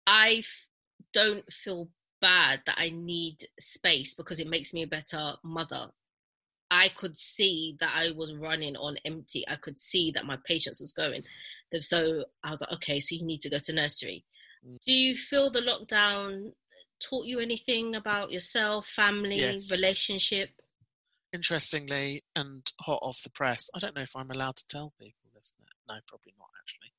I 0.08 0.38
f- 0.39 0.67
don't 1.13 1.52
feel 1.52 1.89
bad 2.21 2.62
that 2.65 2.75
I 2.78 2.89
need 2.89 3.45
space 3.60 4.13
because 4.15 4.39
it 4.39 4.47
makes 4.47 4.73
me 4.73 4.84
a 4.84 4.88
better 4.88 5.34
mother. 5.43 5.89
I 6.71 6.89
could 6.89 7.17
see 7.17 7.78
that 7.80 7.91
I 7.95 8.12
was 8.12 8.34
running 8.36 8.75
on 8.75 8.97
empty. 9.06 9.43
I 9.47 9.56
could 9.56 9.80
see 9.80 10.12
that 10.12 10.25
my 10.25 10.38
patience 10.45 10.80
was 10.80 10.93
going. 10.93 11.21
So 11.82 12.25
I 12.43 12.52
was 12.52 12.62
like, 12.62 12.71
okay, 12.73 12.99
so 12.99 13.15
you 13.15 13.23
need 13.25 13.41
to 13.41 13.49
go 13.49 13.58
to 13.60 13.73
nursery. 13.73 14.25
Mm. 14.67 14.78
Do 14.86 14.91
you 14.93 15.15
feel 15.15 15.49
the 15.49 15.62
lockdown 15.62 16.52
taught 17.02 17.25
you 17.25 17.39
anything 17.39 17.95
about 17.95 18.32
yourself, 18.32 18.88
family, 18.88 19.38
Yes. 19.38 19.71
relationship? 19.71 20.49
Interestingly, 21.33 22.23
and 22.35 22.65
hot 22.81 22.99
off 23.01 23.21
the 23.23 23.29
press, 23.29 23.69
I 23.75 23.79
don't 23.79 23.95
know 23.95 24.01
if 24.01 24.15
I'm 24.15 24.31
allowed 24.31 24.55
to 24.57 24.67
tell 24.67 24.93
people 24.99 25.29
this. 25.35 25.53
No, 25.87 25.95
probably 26.07 26.33
not 26.37 26.49
actually. 26.61 26.91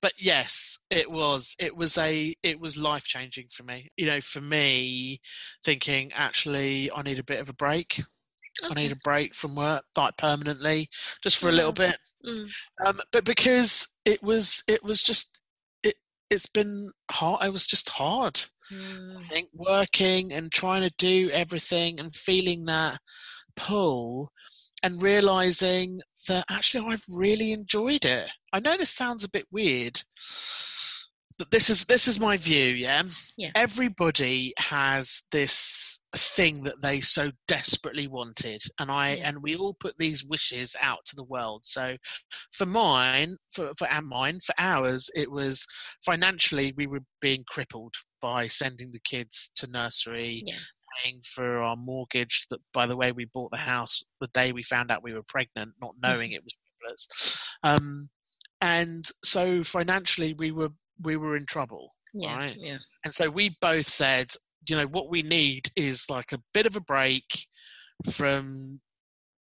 But 0.00 0.12
yes, 0.18 0.78
it 0.90 1.10
was. 1.10 1.54
It 1.58 1.76
was 1.76 1.98
a. 1.98 2.34
It 2.42 2.60
was 2.60 2.76
life 2.76 3.04
changing 3.04 3.48
for 3.52 3.62
me. 3.64 3.88
You 3.96 4.06
know, 4.06 4.20
for 4.20 4.40
me, 4.40 5.20
thinking 5.64 6.12
actually, 6.14 6.90
I 6.92 7.02
need 7.02 7.18
a 7.18 7.24
bit 7.24 7.40
of 7.40 7.48
a 7.48 7.54
break. 7.54 8.02
I 8.64 8.74
need 8.74 8.92
a 8.92 8.96
break 9.04 9.34
from 9.34 9.54
work, 9.54 9.84
like 9.96 10.16
permanently, 10.16 10.88
just 11.22 11.36
for 11.36 11.48
a 11.48 11.52
little 11.52 11.72
bit. 11.72 11.98
Mm. 12.26 12.48
Um, 12.86 13.00
but 13.12 13.24
because 13.24 13.86
it 14.06 14.22
was, 14.22 14.62
it 14.66 14.82
was 14.82 15.02
just, 15.02 15.40
it, 15.82 15.96
it's 16.30 16.46
been 16.46 16.90
hard. 17.10 17.44
It 17.44 17.52
was 17.52 17.66
just 17.66 17.90
hard. 17.90 18.40
I 18.70 18.74
Mm. 18.74 19.24
think 19.24 19.48
working 19.54 20.32
and 20.32 20.50
trying 20.50 20.82
to 20.82 20.94
do 20.98 21.30
everything 21.30 22.00
and 22.00 22.16
feeling 22.16 22.64
that 22.64 22.98
pull 23.56 24.30
and 24.82 25.02
realizing 25.02 26.00
that 26.28 26.44
actually 26.50 26.92
I've 26.92 27.04
really 27.08 27.52
enjoyed 27.52 28.04
it. 28.04 28.28
I 28.52 28.60
know 28.60 28.76
this 28.76 28.90
sounds 28.94 29.24
a 29.24 29.30
bit 29.30 29.46
weird, 29.50 30.02
but 31.38 31.50
this 31.50 31.68
is 31.68 31.84
this 31.84 32.08
is 32.08 32.18
my 32.18 32.36
view, 32.38 32.74
yeah. 32.74 33.02
Yeah. 33.36 33.50
Everybody 33.54 34.54
has 34.58 35.22
this 35.32 36.00
thing 36.16 36.62
that 36.64 36.80
they 36.80 37.00
so 37.00 37.30
desperately 37.46 38.06
wanted 38.06 38.62
and 38.78 38.90
I 38.90 39.16
Yeah. 39.16 39.28
and 39.28 39.42
we 39.42 39.54
all 39.54 39.74
put 39.74 39.98
these 39.98 40.24
wishes 40.24 40.74
out 40.80 41.00
to 41.06 41.16
the 41.16 41.24
world. 41.24 41.66
So 41.66 41.96
for 42.52 42.64
mine, 42.66 43.36
for 43.52 43.72
for 43.78 43.86
our 43.88 44.00
mine, 44.02 44.40
for 44.44 44.54
ours, 44.58 45.10
it 45.14 45.30
was 45.30 45.66
financially 46.04 46.72
we 46.76 46.86
were 46.86 47.02
being 47.20 47.44
crippled 47.46 47.94
by 48.22 48.46
sending 48.46 48.92
the 48.92 49.00
kids 49.00 49.50
to 49.56 49.66
nursery 49.66 50.42
Yeah. 50.46 50.56
Paying 51.02 51.20
for 51.24 51.62
our 51.62 51.76
mortgage 51.76 52.46
that 52.50 52.60
by 52.72 52.86
the 52.86 52.96
way 52.96 53.12
we 53.12 53.24
bought 53.26 53.50
the 53.50 53.56
house 53.56 54.02
the 54.20 54.28
day 54.28 54.52
we 54.52 54.62
found 54.62 54.90
out 54.90 55.02
we 55.02 55.12
were 55.14 55.22
pregnant 55.26 55.72
not 55.80 55.94
knowing 56.02 56.32
it 56.32 56.42
was 56.44 56.54
triplets 56.80 57.44
um, 57.62 58.08
and 58.60 59.06
so 59.24 59.62
financially 59.64 60.34
we 60.34 60.50
were 60.50 60.70
we 61.02 61.16
were 61.16 61.36
in 61.36 61.46
trouble 61.46 61.90
Yeah. 62.14 62.36
Right. 62.36 62.56
Yeah. 62.58 62.78
and 63.04 63.12
so 63.14 63.28
we 63.30 63.56
both 63.60 63.88
said 63.88 64.28
you 64.68 64.76
know 64.76 64.86
what 64.86 65.10
we 65.10 65.22
need 65.22 65.70
is 65.76 66.06
like 66.10 66.32
a 66.32 66.40
bit 66.54 66.66
of 66.66 66.74
a 66.76 66.80
break 66.80 67.46
from 68.10 68.80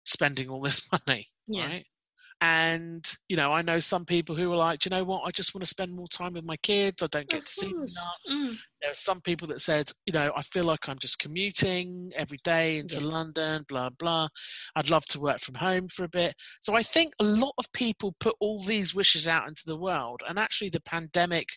spending 0.04 0.48
all 0.48 0.60
this 0.60 0.88
money 1.06 1.26
Yeah. 1.46 1.66
right 1.66 1.86
and 2.40 3.14
you 3.28 3.36
know 3.36 3.52
i 3.52 3.60
know 3.62 3.78
some 3.80 4.04
people 4.04 4.36
who 4.36 4.52
are 4.52 4.56
like 4.56 4.78
"Do 4.80 4.88
you 4.88 4.96
know 4.96 5.02
what 5.04 5.22
i 5.24 5.30
just 5.32 5.54
want 5.54 5.62
to 5.62 5.68
spend 5.68 5.92
more 5.92 6.06
time 6.06 6.34
with 6.34 6.44
my 6.44 6.56
kids 6.58 7.02
i 7.02 7.06
don't 7.08 7.28
get 7.28 7.40
Of 7.40 7.44
to 7.46 7.50
see 7.50 7.66
them 7.68 7.78
enough 7.78 7.88
Mm. 8.30 8.56
there 8.82 8.90
are 8.90 8.94
some 8.94 9.20
people 9.22 9.48
that 9.48 9.60
said, 9.60 9.90
you 10.06 10.12
know, 10.12 10.30
I 10.36 10.42
feel 10.42 10.64
like 10.64 10.88
I'm 10.88 10.98
just 10.98 11.18
commuting 11.18 12.12
every 12.14 12.38
day 12.44 12.78
into 12.78 13.00
Yeah. 13.00 13.06
London, 13.06 13.64
blah, 13.68 13.88
blah. 13.90 14.28
I'd 14.76 14.90
love 14.90 15.06
to 15.06 15.20
work 15.20 15.40
from 15.40 15.54
home 15.56 15.88
for 15.88 16.04
a 16.04 16.08
bit. 16.08 16.34
So 16.60 16.74
I 16.76 16.82
think 16.82 17.14
a 17.18 17.24
lot 17.24 17.54
of 17.58 17.72
people 17.72 18.14
put 18.20 18.36
all 18.38 18.62
these 18.64 18.94
wishes 18.94 19.26
out 19.26 19.48
into 19.48 19.62
the 19.66 19.76
world. 19.76 20.20
And 20.28 20.38
actually, 20.38 20.68
the 20.70 20.80
pandemic, 20.82 21.48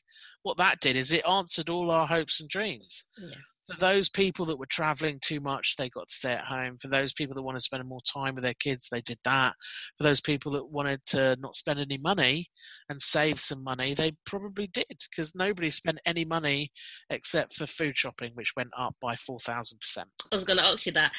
what 0.44 0.58
that 0.58 0.80
did 0.80 0.96
is 0.96 1.12
it 1.12 1.28
answered 1.28 1.70
all 1.70 1.92
our 1.92 2.08
hopes 2.08 2.40
and 2.40 2.50
dreams. 2.50 3.04
Yeah. 3.18 3.36
For 3.72 3.80
those 3.80 4.10
people 4.10 4.46
that 4.46 4.58
were 4.58 4.66
traveling 4.66 5.20
too 5.22 5.40
much, 5.40 5.76
they 5.78 5.90
got 5.90 6.08
to 6.08 6.14
stay 6.14 6.34
at 6.34 6.46
home. 6.46 6.78
For 6.82 6.88
those 6.88 7.14
people 7.14 7.36
that 7.36 7.44
wanted 7.44 7.60
to 7.60 7.64
spend 7.64 7.88
more 7.88 8.00
time 8.02 8.36
with 8.36 8.44
their 8.44 8.54
kids, 8.54 8.90
they 8.92 9.02
did 9.02 9.20
that. 9.24 9.54
For 9.98 10.04
those 10.04 10.22
people 10.22 10.52
that 10.54 10.66
wanted 10.66 11.06
to 11.08 11.38
not 11.40 11.56
spend 11.56 11.80
any 11.80 11.98
money 11.98 12.48
and 12.90 13.02
save 13.02 13.40
some 13.40 13.64
money, 13.64 13.94
they 13.94 14.14
probably 14.26 14.68
did 14.68 14.86
because 15.10 15.34
nobody 15.36 15.70
spent 15.70 16.00
any 16.06 16.26
money 16.26 16.72
except 17.10 17.56
for 17.56 17.66
food 17.66 17.96
shopping, 17.98 18.32
which 18.34 18.54
went 18.56 18.72
up 18.78 18.96
by 19.02 19.16
4,000%. 19.16 19.74
I 19.98 20.04
was 20.32 20.44
going 20.44 20.58
to 20.58 20.66
ask 20.66 20.86
you 20.86 20.92
that. 20.94 21.14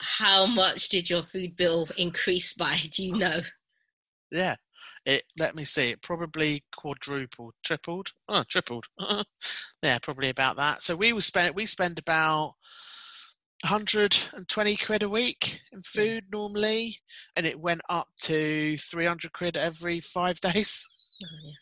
How 0.00 0.46
much 0.46 0.88
did 0.88 1.10
your 1.10 1.24
food 1.24 1.56
bill 1.56 1.88
increase 1.96 2.54
by? 2.54 2.76
Do 2.92 3.04
you 3.04 3.16
know? 3.16 3.40
Yeah. 4.30 4.56
It, 5.04 5.24
let 5.38 5.54
me 5.54 5.64
see, 5.64 5.90
it 5.90 6.02
probably 6.02 6.62
quadrupled, 6.76 7.54
tripled, 7.64 8.12
oh, 8.28 8.44
tripled. 8.48 8.86
yeah, 9.82 9.98
probably 9.98 10.28
about 10.28 10.56
that. 10.56 10.82
So 10.82 10.94
we 10.96 11.12
will 11.12 11.20
spend, 11.20 11.54
we 11.54 11.66
spend 11.66 11.98
about 11.98 12.54
120 13.62 14.76
quid 14.76 15.02
a 15.02 15.08
week 15.08 15.60
in 15.72 15.82
food 15.82 16.26
normally, 16.30 16.98
and 17.34 17.44
it 17.44 17.58
went 17.58 17.80
up 17.88 18.08
to 18.22 18.76
300 18.78 19.32
quid 19.32 19.56
every 19.56 20.00
five 20.00 20.38
days. 20.40 20.86
Oh, 21.24 21.26
yeah. 21.44 21.52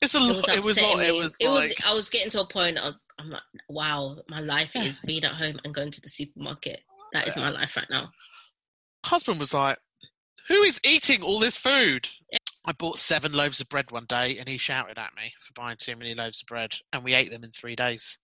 It's 0.00 0.14
a 0.14 0.18
It 0.18 0.22
lot. 0.22 0.36
was 0.36 0.48
It 0.48 0.64
was, 0.64 0.82
lot, 0.82 1.02
it 1.04 1.14
was 1.14 1.36
It 1.38 1.48
like, 1.48 1.68
was. 1.68 1.74
I 1.86 1.94
was 1.94 2.10
getting 2.10 2.30
to 2.30 2.40
a 2.40 2.46
point. 2.46 2.78
I 2.78 2.86
was. 2.86 3.00
I'm 3.18 3.30
like, 3.30 3.42
wow, 3.68 4.16
my 4.28 4.40
life 4.40 4.74
Yeah. 4.74 4.82
is 4.86 5.00
being 5.02 5.24
at 5.24 5.34
home 5.34 5.60
and 5.64 5.74
going 5.74 5.90
to 5.92 6.00
the 6.00 6.08
supermarket. 6.08 6.80
That 7.12 7.28
is 7.28 7.36
my 7.36 7.50
life 7.50 7.76
right 7.76 7.86
now. 7.90 8.10
husband 9.04 9.38
was 9.38 9.52
like, 9.52 9.78
"Who 10.48 10.62
is 10.62 10.80
eating 10.84 11.22
all 11.22 11.38
this 11.38 11.56
food?" 11.56 12.08
I 12.64 12.72
bought 12.72 12.98
seven 12.98 13.32
loaves 13.32 13.60
of 13.60 13.68
bread 13.68 13.90
one 13.90 14.06
day, 14.06 14.38
and 14.38 14.48
he 14.48 14.56
shouted 14.56 14.98
at 14.98 15.14
me 15.16 15.34
for 15.40 15.52
buying 15.52 15.76
too 15.76 15.96
many 15.96 16.14
loaves 16.14 16.42
of 16.42 16.46
bread, 16.46 16.76
and 16.92 17.02
we 17.02 17.14
ate 17.14 17.30
them 17.30 17.42
in 17.44 17.50
three 17.50 17.74
days. 17.74 18.18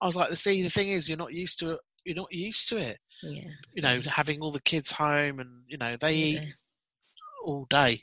I 0.00 0.06
was 0.06 0.16
like, 0.16 0.32
"See, 0.34 0.62
the 0.62 0.70
thing 0.70 0.88
is, 0.88 1.08
you're 1.08 1.18
not 1.18 1.34
used 1.34 1.58
to 1.60 1.70
it. 1.70 1.80
You're 2.04 2.16
not 2.16 2.32
used 2.32 2.68
to 2.68 2.76
it. 2.78 3.00
Yeah. 3.22 3.50
You 3.74 3.82
know, 3.82 4.00
having 4.02 4.40
all 4.40 4.52
the 4.52 4.62
kids 4.62 4.92
home, 4.92 5.40
and 5.40 5.64
you 5.66 5.76
know 5.76 5.96
they 5.96 6.14
eat 6.14 6.54
all 7.44 7.66
day." 7.68 8.02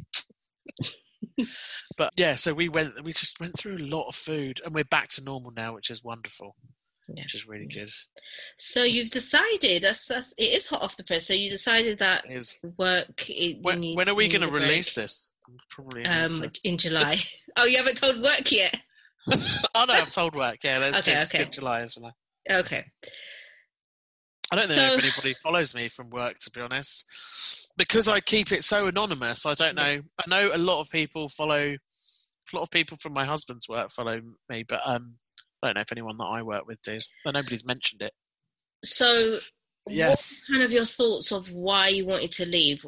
but 1.98 2.12
yeah, 2.18 2.36
so 2.36 2.54
we 2.54 2.70
went. 2.70 3.04
We 3.04 3.14
just 3.14 3.40
went 3.40 3.58
through 3.58 3.78
a 3.78 3.80
lot 3.80 4.08
of 4.08 4.16
food, 4.16 4.62
and 4.64 4.74
we're 4.74 4.84
back 4.84 5.08
to 5.10 5.24
normal 5.24 5.52
now, 5.52 5.74
which 5.74 5.90
is 5.90 6.04
wonderful. 6.04 6.56
Yeah. 7.10 7.24
Which 7.24 7.36
is 7.36 7.48
really 7.48 7.68
good. 7.68 7.90
So 8.58 8.84
you've 8.84 9.12
decided 9.12 9.84
that's 9.84 10.06
that's 10.06 10.34
it 10.38 10.44
is 10.52 10.68
hot 10.68 10.82
off 10.82 10.98
the 10.98 11.04
press. 11.04 11.26
So 11.28 11.34
you 11.34 11.50
decided 11.50 12.00
that 12.00 12.26
It 12.26 12.34
is. 12.36 12.60
work. 12.78 13.30
It, 13.30 13.60
When, 13.62 13.80
need, 13.80 13.96
when 13.96 14.10
are 14.10 14.16
we 14.16 14.28
going 14.28 14.42
to 14.42 14.50
break. 14.50 14.64
release 14.64 14.94
this? 14.94 15.34
Probably. 15.70 16.02
in 16.02 16.08
Um, 16.08 16.52
in 16.64 16.78
July. 16.78 17.18
oh, 17.58 17.66
you 17.66 17.78
haven't 17.78 17.98
told 17.98 18.22
work 18.22 18.52
yet. 18.52 18.76
oh 19.30 19.86
no, 19.88 19.94
I've 19.94 20.12
told 20.12 20.36
work. 20.36 20.58
Yeah, 20.64 20.80
let's 20.80 21.00
Okay, 21.00 21.12
skip, 21.12 21.18
okay. 21.18 21.44
skip 21.44 21.52
July 21.52 21.82
as 21.82 21.98
well. 22.00 22.16
Okay. 22.50 22.84
I 24.52 24.56
don't 24.56 24.70
know 24.70 24.76
So- 24.76 24.94
if 24.98 25.04
anybody 25.04 25.36
follows 25.44 25.76
me 25.76 25.90
from 25.90 26.10
work, 26.10 26.38
to 26.40 26.52
be 26.52 26.62
honest, 26.62 27.06
because 27.78 28.08
I 28.08 28.20
keep 28.22 28.52
it 28.52 28.64
so 28.64 28.88
anonymous. 28.88 29.46
I 29.46 29.54
don't 29.54 29.76
know. 29.76 30.02
I 30.02 30.24
know 30.28 30.50
a 30.54 30.58
lot 30.58 30.82
of 30.82 30.90
people 30.90 31.30
follow. 31.30 31.76
A 32.54 32.56
lot 32.56 32.62
of 32.64 32.72
people 32.72 32.96
from 32.96 33.12
my 33.12 33.26
husband's 33.26 33.68
work 33.68 33.92
follow 33.92 34.22
me, 34.50 34.64
but 34.64 34.80
um, 34.86 35.16
I 35.62 35.68
don't 35.68 35.76
know 35.76 35.82
if 35.82 35.92
anyone 35.92 36.18
that 36.18 36.26
I 36.26 36.44
work 36.44 36.68
with 36.68 36.82
does. 36.82 37.12
But 37.26 37.32
nobody's 37.32 37.66
mentioned 37.66 38.02
it. 38.02 38.14
So 38.84 39.40
yeah. 39.90 40.10
What 40.10 40.26
kind 40.50 40.64
of 40.64 40.72
your 40.72 40.86
thoughts 40.86 41.32
of 41.32 41.52
why 41.52 41.90
you 41.90 42.06
wanted 42.06 42.32
to 42.34 42.46
leave? 42.46 42.86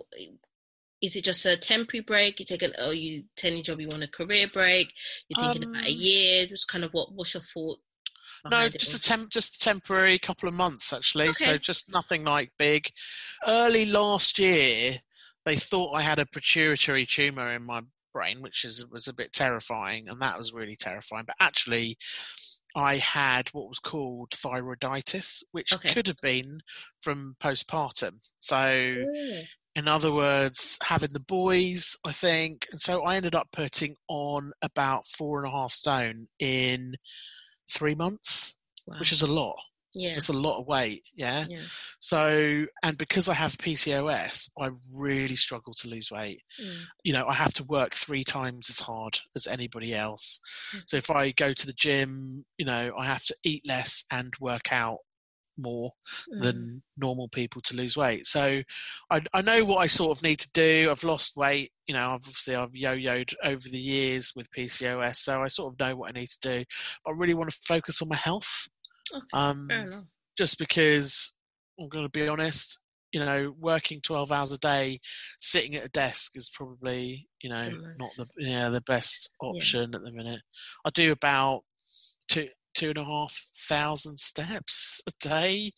Is 1.01 1.15
it 1.15 1.23
just 1.23 1.45
a 1.45 1.55
temporary 1.55 2.03
break? 2.03 2.39
You 2.39 2.45
take 2.45 2.61
an 2.61 2.73
oh 2.77 2.91
you 2.91 3.23
telling 3.35 3.57
your 3.57 3.63
job 3.63 3.79
you 3.79 3.87
want 3.91 4.03
a 4.03 4.07
career 4.07 4.47
break? 4.51 4.93
You're 5.29 5.43
thinking 5.43 5.63
um, 5.63 5.71
about 5.71 5.87
a 5.87 5.91
um 5.91 5.97
year? 5.97 6.45
Just 6.45 6.67
kind 6.67 6.83
of 6.83 6.91
what 6.91 7.13
what's 7.13 7.33
your 7.33 7.43
thought? 7.43 7.77
No, 8.49 8.69
just 8.69 8.93
a 8.93 9.01
temp, 9.01 9.29
just 9.29 9.55
a 9.55 9.59
temporary 9.59 10.17
couple 10.17 10.47
of 10.47 10.55
months 10.55 10.93
actually. 10.93 11.29
Okay. 11.29 11.45
So 11.45 11.57
just 11.57 11.91
nothing 11.91 12.23
like 12.23 12.51
big. 12.57 12.89
Early 13.47 13.85
last 13.85 14.39
year, 14.39 14.99
they 15.45 15.55
thought 15.55 15.93
I 15.95 16.01
had 16.01 16.19
a 16.19 16.25
pituitary 16.25 17.05
tumor 17.05 17.47
in 17.49 17.63
my 17.63 17.81
brain, 18.13 18.41
which 18.41 18.65
is 18.65 18.85
was 18.87 19.07
a 19.07 19.13
bit 19.13 19.33
terrifying, 19.33 20.09
and 20.09 20.21
that 20.21 20.37
was 20.37 20.53
really 20.53 20.75
terrifying. 20.75 21.25
But 21.25 21.35
actually, 21.39 21.97
I 22.75 22.97
had 22.97 23.49
what 23.49 23.67
was 23.67 23.79
called 23.79 24.31
thyroiditis, 24.31 25.43
which 25.51 25.73
okay. 25.73 25.93
could 25.93 26.07
have 26.07 26.21
been 26.21 26.61
from 27.01 27.35
postpartum. 27.39 28.15
So, 28.37 28.57
oh. 28.57 29.41
in 29.75 29.87
other 29.87 30.13
words, 30.13 30.77
having 30.83 31.13
the 31.13 31.19
boys, 31.19 31.97
I 32.05 32.11
think. 32.11 32.67
And 32.71 32.79
so 32.79 33.03
I 33.03 33.15
ended 33.15 33.35
up 33.35 33.47
putting 33.51 33.95
on 34.07 34.51
about 34.61 35.05
four 35.07 35.39
and 35.39 35.47
a 35.47 35.51
half 35.51 35.71
stone 35.71 36.27
in 36.39 36.95
three 37.71 37.95
months, 37.95 38.55
wow. 38.87 38.97
which 38.99 39.11
is 39.11 39.21
a 39.21 39.27
lot. 39.27 39.57
Yeah. 39.95 40.11
It's 40.15 40.29
a 40.29 40.33
lot 40.33 40.59
of 40.59 40.67
weight. 40.67 41.03
Yeah? 41.15 41.45
yeah. 41.49 41.59
So, 41.99 42.65
and 42.83 42.97
because 42.97 43.27
I 43.29 43.33
have 43.33 43.57
PCOS, 43.57 44.49
I 44.59 44.69
really 44.93 45.35
struggle 45.35 45.73
to 45.75 45.89
lose 45.89 46.11
weight. 46.11 46.41
Mm. 46.61 46.75
You 47.03 47.13
know, 47.13 47.25
I 47.27 47.33
have 47.33 47.53
to 47.55 47.63
work 47.63 47.93
three 47.93 48.23
times 48.23 48.69
as 48.69 48.79
hard 48.79 49.19
as 49.35 49.47
anybody 49.47 49.95
else. 49.95 50.39
Mm. 50.75 50.83
So 50.87 50.97
if 50.97 51.09
I 51.09 51.31
go 51.31 51.53
to 51.53 51.65
the 51.65 51.73
gym, 51.73 52.45
you 52.57 52.65
know, 52.65 52.91
I 52.97 53.05
have 53.05 53.25
to 53.25 53.35
eat 53.43 53.63
less 53.67 54.03
and 54.11 54.33
work 54.39 54.71
out 54.71 54.99
more 55.57 55.91
mm. 56.31 56.41
than 56.41 56.81
normal 56.97 57.27
people 57.29 57.61
to 57.61 57.75
lose 57.75 57.97
weight. 57.97 58.25
So 58.25 58.61
I, 59.09 59.19
I 59.33 59.41
know 59.41 59.63
what 59.65 59.77
I 59.77 59.87
sort 59.87 60.17
of 60.17 60.23
need 60.23 60.39
to 60.39 60.49
do. 60.53 60.89
I've 60.89 61.03
lost 61.03 61.35
weight. 61.35 61.71
You 61.87 61.95
know, 61.95 62.09
obviously 62.09 62.55
I've 62.55 62.75
yo-yoed 62.75 63.33
over 63.43 63.67
the 63.67 63.77
years 63.77 64.33
with 64.35 64.51
PCOS, 64.51 65.17
so 65.17 65.41
I 65.41 65.47
sort 65.47 65.73
of 65.73 65.79
know 65.79 65.95
what 65.95 66.09
I 66.09 66.19
need 66.19 66.29
to 66.29 66.39
do. 66.59 66.63
I 67.07 67.11
really 67.11 67.33
want 67.33 67.51
to 67.51 67.57
focus 67.63 68.01
on 68.01 68.09
my 68.09 68.15
health. 68.15 68.67
Okay, 69.13 69.25
um, 69.33 69.69
just 70.37 70.57
because 70.57 71.33
I'm 71.79 71.89
going 71.89 72.05
to 72.05 72.11
be 72.11 72.27
honest, 72.27 72.79
you 73.11 73.19
know, 73.19 73.53
working 73.59 74.01
12 74.01 74.31
hours 74.31 74.51
a 74.51 74.59
day, 74.59 74.99
sitting 75.39 75.75
at 75.75 75.85
a 75.85 75.89
desk 75.89 76.33
is 76.35 76.49
probably, 76.49 77.27
you 77.41 77.49
know, 77.49 77.61
not 77.61 78.09
the 78.17 78.25
yeah 78.37 78.69
the 78.69 78.81
best 78.81 79.29
option 79.41 79.91
yeah. 79.91 79.97
at 79.97 80.03
the 80.03 80.11
minute. 80.11 80.41
I 80.85 80.89
do 80.91 81.11
about 81.11 81.61
two 82.27 82.49
two 82.75 82.89
and 82.89 82.97
a 82.97 83.03
half 83.03 83.35
thousand 83.67 84.19
steps 84.19 85.01
a 85.07 85.11
day 85.19 85.71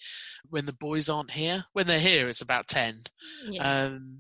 when 0.50 0.66
the 0.66 0.74
boys 0.74 1.10
aren't 1.10 1.32
here. 1.32 1.64
When 1.74 1.88
they're 1.88 2.00
here, 2.00 2.28
it's 2.28 2.42
about 2.42 2.68
ten. 2.68 3.02
Yeah. 3.48 3.86
Um, 3.86 4.20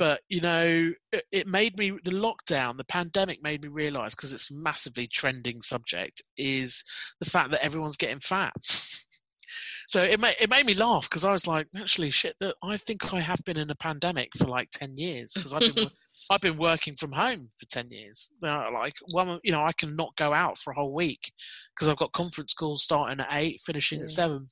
but 0.00 0.22
you 0.30 0.40
know, 0.40 0.92
it, 1.12 1.24
it, 1.30 1.46
made 1.46 1.76
me 1.76 1.90
the 1.90 2.10
lockdown, 2.10 2.78
the 2.78 2.84
pandemic 2.84 3.42
made 3.42 3.62
me 3.62 3.68
realise 3.68 4.14
because 4.14 4.32
it's 4.32 4.50
massively 4.50 5.06
trending 5.06 5.60
subject 5.60 6.22
is 6.38 6.82
the 7.20 7.28
fact 7.28 7.50
that 7.50 7.62
everyone's 7.62 7.98
getting 7.98 8.18
fat. 8.18 8.54
so 9.88 10.02
it 10.02 10.18
made 10.18 10.36
it 10.40 10.48
made 10.48 10.64
me 10.64 10.72
laugh 10.72 11.02
because 11.02 11.26
I 11.26 11.32
was 11.32 11.46
like, 11.46 11.66
actually, 11.76 12.08
shit. 12.08 12.34
That 12.40 12.54
I 12.62 12.78
think 12.78 13.12
I 13.12 13.20
have 13.20 13.44
been 13.44 13.58
in 13.58 13.68
a 13.68 13.74
pandemic 13.74 14.30
for 14.38 14.46
like 14.46 14.70
ten 14.70 14.96
years 14.96 15.32
because 15.34 15.52
I've 15.52 15.74
been 15.74 15.90
I've 16.30 16.40
been 16.40 16.56
working 16.56 16.96
from 16.96 17.12
home 17.12 17.50
for 17.58 17.66
ten 17.66 17.90
years. 17.90 18.30
Like, 18.40 18.94
well, 19.12 19.38
you 19.44 19.52
know, 19.52 19.62
I 19.62 19.72
can 19.72 19.94
not 19.96 20.16
go 20.16 20.32
out 20.32 20.56
for 20.56 20.70
a 20.70 20.76
whole 20.76 20.94
week 20.94 21.30
because 21.74 21.88
I've 21.88 21.98
got 21.98 22.12
conference 22.12 22.54
calls 22.54 22.84
starting 22.84 23.20
at 23.20 23.28
eight, 23.32 23.60
finishing 23.66 23.98
yeah. 23.98 24.04
at 24.04 24.10
seven. 24.10 24.46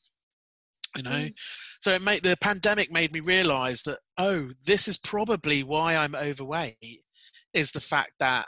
You 0.97 1.03
know, 1.03 1.11
mm. 1.11 1.35
so 1.81 1.93
it 1.93 2.03
made 2.03 2.23
the 2.23 2.37
pandemic 2.41 2.91
made 2.91 3.13
me 3.13 3.21
realise 3.21 3.83
that 3.83 3.99
oh, 4.17 4.51
this 4.65 4.89
is 4.89 4.97
probably 4.97 5.63
why 5.63 5.97
I'm 5.97 6.15
overweight. 6.15 7.05
Is 7.53 7.73
the 7.73 7.81
fact 7.81 8.13
that 8.19 8.47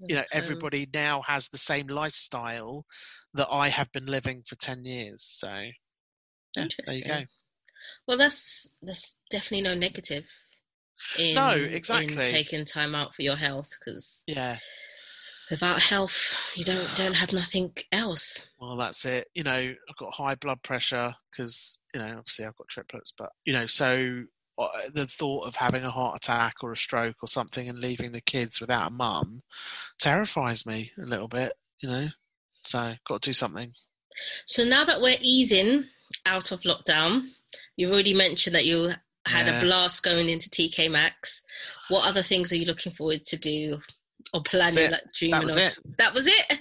you 0.00 0.16
know 0.16 0.24
everybody 0.32 0.88
now 0.92 1.22
has 1.26 1.48
the 1.48 1.58
same 1.58 1.86
lifestyle 1.86 2.84
that 3.34 3.48
I 3.50 3.68
have 3.68 3.90
been 3.92 4.06
living 4.06 4.42
for 4.46 4.56
ten 4.56 4.84
years. 4.84 5.22
So 5.22 5.48
Interesting. 6.56 7.08
There 7.08 7.18
you 7.18 7.24
go. 7.24 7.28
Well, 8.08 8.18
that's 8.18 8.72
that's 8.82 9.18
definitely 9.30 9.62
no 9.62 9.74
negative. 9.74 10.28
In, 11.18 11.34
no, 11.34 11.50
exactly. 11.50 12.16
In 12.16 12.22
taking 12.22 12.64
time 12.64 12.94
out 12.94 13.14
for 13.14 13.22
your 13.22 13.36
health, 13.36 13.70
because 13.78 14.22
yeah, 14.26 14.58
without 15.50 15.80
health, 15.80 16.36
you 16.54 16.64
don't 16.64 16.88
don't 16.96 17.16
have 17.16 17.32
nothing 17.32 17.72
else. 17.92 18.46
Well, 18.60 18.76
that's 18.76 19.04
it. 19.04 19.28
You 19.34 19.44
know, 19.44 19.52
I've 19.52 19.96
got 19.98 20.14
high 20.14 20.34
blood 20.34 20.62
pressure 20.62 21.14
because 21.30 21.78
you 21.94 22.00
know, 22.00 22.18
obviously, 22.18 22.44
I've 22.44 22.56
got 22.56 22.68
triplets, 22.68 23.12
but 23.16 23.30
you 23.44 23.52
know, 23.52 23.66
so 23.66 24.24
uh, 24.58 24.68
the 24.92 25.06
thought 25.06 25.46
of 25.46 25.56
having 25.56 25.84
a 25.84 25.90
heart 25.90 26.16
attack 26.16 26.56
or 26.62 26.72
a 26.72 26.76
stroke 26.76 27.16
or 27.22 27.28
something 27.28 27.68
and 27.68 27.78
leaving 27.78 28.12
the 28.12 28.20
kids 28.20 28.60
without 28.60 28.88
a 28.88 28.94
mum 28.94 29.42
terrifies 29.98 30.66
me 30.66 30.92
a 30.98 31.06
little 31.06 31.28
bit. 31.28 31.52
You 31.80 31.88
know, 31.88 32.06
so 32.62 32.94
got 33.06 33.22
to 33.22 33.30
do 33.30 33.34
something. 33.34 33.72
So 34.46 34.64
now 34.64 34.84
that 34.84 35.00
we're 35.00 35.18
easing 35.20 35.84
out 36.24 36.52
of 36.52 36.62
lockdown. 36.62 37.28
You 37.76 37.90
already 37.92 38.14
mentioned 38.14 38.54
that 38.54 38.66
you 38.66 38.90
had 39.26 39.46
yeah. 39.46 39.58
a 39.58 39.64
blast 39.64 40.02
going 40.02 40.28
into 40.28 40.48
TK 40.48 40.90
Maxx. 40.90 41.42
What 41.88 42.06
other 42.06 42.22
things 42.22 42.52
are 42.52 42.56
you 42.56 42.66
looking 42.66 42.92
forward 42.92 43.24
to 43.24 43.36
do 43.36 43.78
or 44.34 44.42
planning, 44.42 44.90
like 44.90 45.02
dreaming 45.14 45.40
that 45.40 45.44
was? 45.44 45.56
It. 45.56 45.78
That 45.98 46.14
was 46.14 46.26
it. 46.26 46.58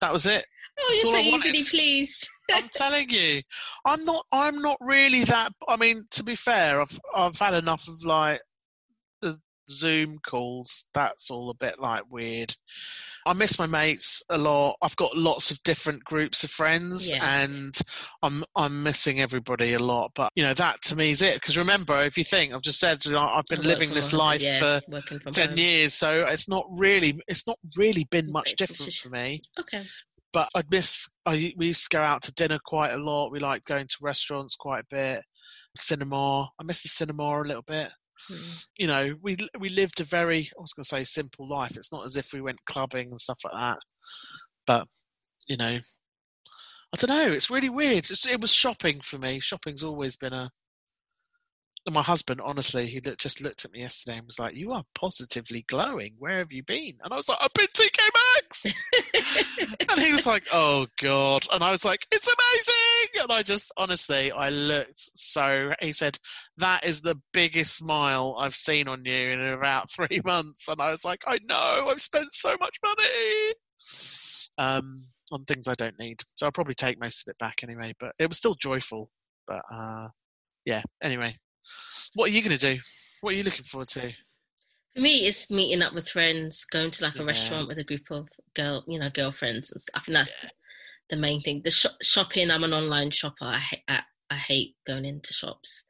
That 0.00 0.12
was 0.12 0.26
it. 0.26 0.44
Oh, 0.78 1.00
you're 1.04 1.14
so 1.14 1.20
easily 1.20 1.64
pleased. 1.64 2.28
I'm 2.52 2.68
telling 2.74 3.08
you, 3.10 3.42
I'm 3.84 4.04
not. 4.04 4.24
I'm 4.32 4.60
not 4.60 4.76
really 4.80 5.24
that. 5.24 5.52
I 5.68 5.76
mean, 5.76 6.04
to 6.12 6.22
be 6.22 6.36
fair, 6.36 6.80
I've 6.80 7.00
I've 7.14 7.38
had 7.38 7.54
enough 7.54 7.88
of 7.88 8.04
like 8.04 8.40
Zoom 9.68 10.18
calls. 10.18 10.86
That's 10.94 11.30
all 11.30 11.50
a 11.50 11.54
bit 11.54 11.78
like 11.78 12.02
weird. 12.10 12.54
I 13.26 13.32
miss 13.32 13.58
my 13.58 13.66
mates 13.66 14.22
a 14.28 14.36
lot. 14.36 14.76
I've 14.82 14.96
got 14.96 15.16
lots 15.16 15.50
of 15.50 15.62
different 15.62 16.04
groups 16.04 16.44
of 16.44 16.50
friends, 16.50 17.12
yeah. 17.12 17.42
and 17.42 17.74
I'm 18.22 18.44
I'm 18.54 18.82
missing 18.82 19.20
everybody 19.20 19.72
a 19.72 19.78
lot. 19.78 20.12
But 20.14 20.30
you 20.34 20.44
know 20.44 20.54
that 20.54 20.82
to 20.82 20.96
me 20.96 21.10
is 21.10 21.22
it. 21.22 21.34
Because 21.34 21.56
remember, 21.56 21.96
if 21.98 22.18
you 22.18 22.24
think 22.24 22.52
I've 22.52 22.62
just 22.62 22.80
said 22.80 23.04
you 23.04 23.12
know, 23.12 23.18
I've 23.18 23.46
been 23.48 23.62
living 23.62 23.94
this 23.94 24.12
life 24.12 24.42
yeah, 24.42 24.58
for 24.58 25.00
ten 25.32 25.50
home. 25.50 25.58
years, 25.58 25.94
so 25.94 26.26
it's 26.26 26.48
not 26.48 26.66
really 26.70 27.18
it's 27.26 27.46
not 27.46 27.58
really 27.76 28.06
been 28.10 28.30
much 28.30 28.56
different 28.56 28.92
for 28.92 29.08
me. 29.08 29.40
Okay. 29.58 29.84
But 30.32 30.48
I 30.54 30.62
miss. 30.70 31.08
I 31.24 31.54
we 31.56 31.68
used 31.68 31.90
to 31.90 31.96
go 31.96 32.02
out 32.02 32.22
to 32.22 32.32
dinner 32.34 32.58
quite 32.64 32.92
a 32.92 32.98
lot. 32.98 33.32
We 33.32 33.38
like 33.38 33.64
going 33.64 33.86
to 33.86 33.96
restaurants 34.02 34.56
quite 34.56 34.80
a 34.80 34.94
bit. 34.94 35.24
Cinema. 35.76 36.48
I 36.60 36.64
miss 36.64 36.82
the 36.82 36.88
cinema 36.88 37.22
a 37.22 37.42
little 37.42 37.62
bit. 37.62 37.90
Mm. 38.30 38.66
You 38.78 38.86
know, 38.86 39.14
we 39.22 39.36
we 39.58 39.68
lived 39.70 40.00
a 40.00 40.04
very 40.04 40.50
I 40.56 40.60
was 40.60 40.72
going 40.72 40.84
to 40.84 40.88
say 40.88 41.04
simple 41.04 41.48
life. 41.48 41.76
It's 41.76 41.92
not 41.92 42.04
as 42.04 42.16
if 42.16 42.32
we 42.32 42.40
went 42.40 42.64
clubbing 42.66 43.10
and 43.10 43.20
stuff 43.20 43.40
like 43.44 43.54
that. 43.54 43.78
But 44.66 44.86
you 45.48 45.56
know, 45.56 45.78
I 46.94 46.96
don't 46.96 47.16
know. 47.16 47.32
It's 47.32 47.50
really 47.50 47.70
weird. 47.70 48.10
It's, 48.10 48.26
it 48.26 48.40
was 48.40 48.52
shopping 48.52 49.00
for 49.00 49.18
me. 49.18 49.40
Shopping's 49.40 49.82
always 49.82 50.16
been 50.16 50.32
a 50.32 50.50
my 51.92 52.02
husband, 52.02 52.40
honestly, 52.42 52.86
he 52.86 53.00
looked, 53.00 53.20
just 53.20 53.42
looked 53.42 53.64
at 53.64 53.72
me 53.72 53.80
yesterday 53.80 54.16
and 54.16 54.26
was 54.26 54.38
like, 54.38 54.56
"You 54.56 54.72
are 54.72 54.84
positively 54.94 55.64
glowing. 55.68 56.14
Where 56.18 56.38
have 56.38 56.50
you 56.50 56.62
been?" 56.62 56.94
And 57.02 57.12
I 57.12 57.16
was 57.16 57.28
like, 57.28 57.38
"I've 57.40 57.52
been 57.52 57.66
TK 57.66 57.98
Maxx." 58.34 58.74
and 59.90 60.00
he 60.00 60.12
was 60.12 60.26
like, 60.26 60.44
"Oh 60.52 60.86
God!" 60.98 61.46
And 61.52 61.62
I 61.62 61.70
was 61.70 61.84
like, 61.84 62.06
"It's 62.10 62.26
amazing!" 62.26 63.22
And 63.22 63.32
I 63.32 63.42
just, 63.42 63.70
honestly, 63.76 64.32
I 64.32 64.48
looked 64.48 64.98
so. 65.14 65.72
He 65.80 65.92
said, 65.92 66.18
"That 66.56 66.84
is 66.86 67.02
the 67.02 67.20
biggest 67.34 67.76
smile 67.76 68.36
I've 68.38 68.56
seen 68.56 68.88
on 68.88 69.04
you 69.04 69.30
in 69.30 69.40
about 69.40 69.90
three 69.94 70.22
months." 70.24 70.68
And 70.68 70.80
I 70.80 70.90
was 70.90 71.04
like, 71.04 71.22
"I 71.26 71.38
know. 71.46 71.88
I've 71.90 72.00
spent 72.00 72.32
so 72.32 72.56
much 72.58 72.76
money." 72.82 73.54
Um, 74.56 75.04
on 75.32 75.44
things 75.44 75.68
I 75.68 75.74
don't 75.74 75.98
need, 75.98 76.22
so 76.36 76.46
I'll 76.46 76.52
probably 76.52 76.74
take 76.74 76.98
most 77.00 77.26
of 77.26 77.30
it 77.30 77.38
back 77.38 77.62
anyway. 77.62 77.92
But 78.00 78.12
it 78.18 78.28
was 78.28 78.38
still 78.38 78.54
joyful. 78.54 79.10
But 79.46 79.62
uh, 79.70 80.08
yeah. 80.64 80.82
Anyway, 81.02 81.36
what 82.14 82.30
are 82.30 82.32
you 82.32 82.42
going 82.42 82.56
to 82.56 82.74
do? 82.74 82.80
What 83.20 83.34
are 83.34 83.36
you 83.36 83.42
looking 83.42 83.64
forward 83.64 83.88
to? 83.88 84.12
For 84.94 85.00
me, 85.00 85.26
it's 85.26 85.50
meeting 85.50 85.82
up 85.82 85.92
with 85.92 86.08
friends, 86.08 86.64
going 86.64 86.90
to 86.92 87.04
like 87.04 87.16
a 87.16 87.18
yeah. 87.18 87.24
restaurant 87.24 87.68
with 87.68 87.78
a 87.78 87.84
group 87.84 88.10
of 88.10 88.28
girl, 88.54 88.84
you 88.86 88.98
know, 88.98 89.10
girlfriends. 89.10 89.72
I 89.94 90.00
think 90.00 90.16
that's 90.16 90.34
yeah. 90.42 90.50
the, 91.10 91.16
main 91.16 91.40
thing. 91.40 91.62
The 91.64 91.70
sh- 91.72 91.86
shopping, 92.00 92.50
I'm 92.50 92.62
an 92.62 92.72
online 92.72 93.10
shopper. 93.10 93.46
I, 93.46 93.58
ha- 93.58 93.82
I, 93.88 94.02
I 94.30 94.34
hate 94.34 94.76
going 94.86 95.04
into 95.04 95.32
shops. 95.32 95.84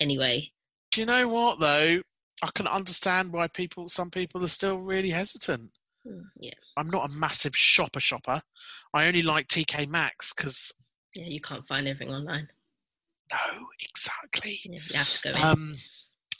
Anyway. 0.00 0.50
Do 0.90 1.00
you 1.00 1.06
know 1.06 1.28
what 1.28 1.60
though? 1.60 2.02
I 2.42 2.48
can 2.54 2.66
understand 2.66 3.32
why 3.32 3.46
people, 3.46 3.88
some 3.88 4.10
people 4.10 4.42
are 4.44 4.48
still 4.48 4.78
really 4.78 5.10
hesitant. 5.10 5.70
Mm, 6.06 6.24
yeah. 6.36 6.54
I'm 6.76 6.90
not 6.90 7.08
a 7.08 7.14
massive 7.14 7.56
shopper 7.56 8.00
shopper. 8.00 8.42
I 8.92 9.06
only 9.06 9.22
like 9.22 9.46
TK 9.46 9.88
Maxx 9.88 10.32
because. 10.34 10.74
Yeah, 11.14 11.26
you 11.26 11.40
can't 11.40 11.64
find 11.66 11.86
everything 11.86 12.12
online. 12.12 12.48
No, 13.32 13.66
exactly. 13.80 14.60
Yeah, 14.64 14.78
you 14.88 14.96
have 14.96 15.08
to 15.08 15.22
go 15.22 15.38
in. 15.38 15.44
Um, 15.44 15.74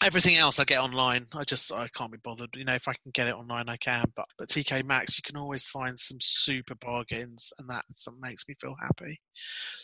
everything 0.04 0.36
else 0.36 0.58
I 0.58 0.64
get 0.64 0.80
online. 0.80 1.26
I 1.34 1.44
just 1.44 1.72
I 1.72 1.88
can't 1.88 2.12
be 2.12 2.18
bothered. 2.22 2.50
You 2.54 2.64
know, 2.64 2.74
if 2.74 2.88
I 2.88 2.92
can 2.92 3.10
get 3.12 3.28
it 3.28 3.34
online, 3.34 3.68
I 3.68 3.76
can. 3.76 4.04
But 4.14 4.26
but 4.38 4.48
TK 4.48 4.84
Maxx, 4.84 5.16
you 5.16 5.22
can 5.22 5.36
always 5.36 5.68
find 5.68 5.98
some 5.98 6.18
super 6.20 6.74
bargains, 6.74 7.52
and 7.58 7.68
that 7.70 7.84
makes 8.20 8.48
me 8.48 8.54
feel 8.60 8.76
happy. 8.80 9.20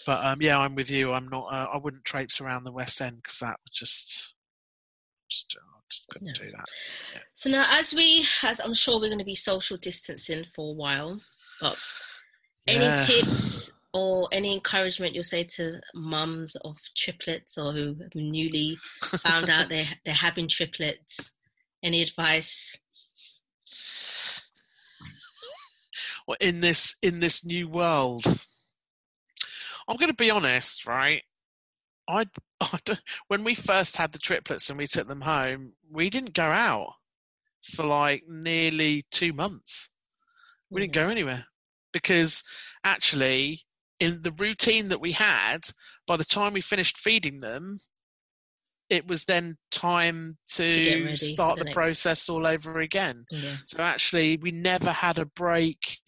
But 0.07 0.25
um, 0.25 0.39
yeah, 0.41 0.59
I'm 0.59 0.75
with 0.75 0.91
you. 0.91 1.13
I'm 1.13 1.29
not. 1.29 1.47
Uh, 1.51 1.69
I 1.73 1.79
wouldn't 1.79 2.05
traipse 2.05 2.41
around 2.41 2.65
the 2.65 2.73
West 2.73 3.01
End 3.01 3.17
because 3.17 3.39
that 3.39 3.59
would 3.65 3.75
just 3.75 4.35
just. 5.31 5.57
I 5.59 5.81
just 5.91 6.09
couldn't 6.11 6.29
yeah. 6.29 6.45
do 6.45 6.51
that. 6.51 6.67
Yeah. 7.15 7.21
So 7.33 7.51
now, 7.51 7.67
as 7.71 7.95
we, 7.95 8.27
as 8.43 8.61
I'm 8.61 8.75
sure 8.75 9.01
we're 9.01 9.09
going 9.09 9.19
to 9.21 9.25
be 9.25 9.35
social 9.35 9.79
distancing 9.79 10.45
for 10.55 10.73
a 10.73 10.75
while, 10.75 11.19
but 11.63 11.79
any 12.67 12.85
yeah. 12.85 13.05
tips 13.07 13.73
or 13.95 14.29
any 14.33 14.53
encouragement 14.53 15.15
you'll 15.15 15.23
say 15.25 15.45
to 15.45 15.81
mums 15.95 16.57
of 16.57 16.77
triplets 16.97 17.57
or 17.57 17.73
who 17.73 17.95
have 18.01 18.15
newly 18.15 18.77
found 19.19 19.49
out 19.49 19.69
they're, 19.69 19.87
they're 20.05 20.15
having 20.15 20.49
triplets? 20.49 21.35
Any 21.83 22.03
advice? 22.03 22.79
Well, 26.27 26.37
in 26.41 26.61
this 26.61 26.95
in 27.03 27.21
this 27.21 27.45
new 27.45 27.69
world, 27.69 28.23
I'm 29.87 29.97
going 29.97 30.11
to 30.11 30.15
be 30.15 30.31
honest, 30.31 30.87
right? 30.87 31.23
I, 32.07 32.27
I 32.61 32.79
when 33.29 33.45
we 33.45 33.55
first 33.55 33.97
had 33.97 34.13
the 34.13 34.19
triplets 34.19 34.69
and 34.69 34.79
we 34.79 34.87
took 34.87 35.09
them 35.09 35.23
home, 35.23 35.73
we 35.91 36.11
didn't 36.11 36.35
go 36.35 36.45
out 36.45 36.95
for 37.63 37.85
like 37.85 38.25
nearly 38.29 39.05
two 39.11 39.33
months. 39.33 39.91
We 40.69 40.83
didn't 40.83 40.93
go 40.93 41.07
mm. 41.07 41.13
anywhere 41.13 41.47
because 41.93 42.45
actually 42.85 43.63
in 44.01 44.21
the 44.23 44.33
routine 44.33 44.89
that 44.89 45.01
we 45.01 45.13
had, 45.13 45.61
by 46.07 46.17
the 46.17 46.25
time 46.25 46.53
we 46.53 46.61
finished 46.61 46.99
feeding 46.99 47.39
them, 47.39 47.79
it 48.89 49.07
was 49.07 49.25
then 49.25 49.57
time 49.71 50.39
to, 50.53 50.73
to 50.73 51.17
start 51.17 51.59
the, 51.59 51.65
the 51.65 51.71
process 51.73 52.29
all 52.29 52.47
over 52.47 52.81
again. 52.81 53.25
Yeah. 53.31 53.57
So 53.67 53.83
actually, 53.83 54.39
we 54.39 54.51
never 54.51 54.91
had 54.91 55.19
a 55.19 55.27
break 55.27 55.99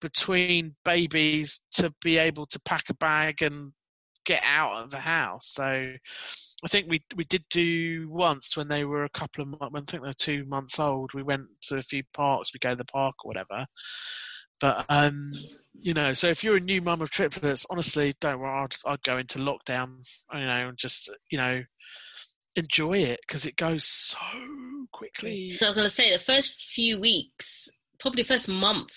between 0.00 0.74
babies 0.84 1.62
to 1.72 1.92
be 2.02 2.18
able 2.18 2.46
to 2.46 2.60
pack 2.60 2.84
a 2.90 2.94
bag 2.94 3.42
and 3.42 3.72
get 4.24 4.42
out 4.44 4.82
of 4.82 4.90
the 4.90 4.98
house. 4.98 5.48
So 5.48 5.64
I 6.64 6.68
think 6.68 6.86
we 6.88 7.00
we 7.14 7.24
did 7.24 7.44
do 7.50 8.08
once 8.10 8.56
when 8.56 8.68
they 8.68 8.84
were 8.84 9.04
a 9.04 9.10
couple 9.10 9.42
of 9.42 9.48
months. 9.48 9.74
I 9.74 9.80
think 9.90 10.02
they 10.02 10.08
were 10.08 10.14
two 10.14 10.44
months 10.46 10.80
old. 10.80 11.12
We 11.14 11.22
went 11.22 11.46
to 11.62 11.76
a 11.76 11.82
few 11.82 12.02
parks. 12.12 12.52
We 12.52 12.58
go 12.58 12.70
to 12.70 12.76
the 12.76 12.84
park 12.84 13.14
or 13.24 13.28
whatever, 13.28 13.66
but 14.60 14.84
um, 14.88 15.32
you 15.80 15.94
know, 15.94 16.12
so 16.12 16.28
if 16.28 16.42
you're 16.42 16.56
a 16.56 16.60
new 16.60 16.80
mum 16.80 17.02
of 17.02 17.10
triplets, 17.10 17.66
honestly, 17.70 18.14
don't 18.20 18.40
worry. 18.40 18.50
I'd, 18.50 18.76
I'd 18.86 19.02
go 19.02 19.18
into 19.18 19.38
lockdown, 19.38 20.06
you 20.34 20.40
know, 20.40 20.68
and 20.68 20.78
just 20.78 21.10
you 21.30 21.38
know 21.38 21.62
enjoy 22.56 22.94
it 22.94 23.20
because 23.26 23.46
it 23.46 23.56
goes 23.56 23.84
so 23.84 24.16
quickly. 24.92 25.50
So 25.52 25.66
I 25.66 25.68
was 25.68 25.76
going 25.76 25.84
to 25.84 25.90
say 25.90 26.12
the 26.12 26.18
first 26.18 26.70
few 26.70 26.98
weeks, 26.98 27.68
probably 27.98 28.22
first 28.22 28.48
month 28.48 28.94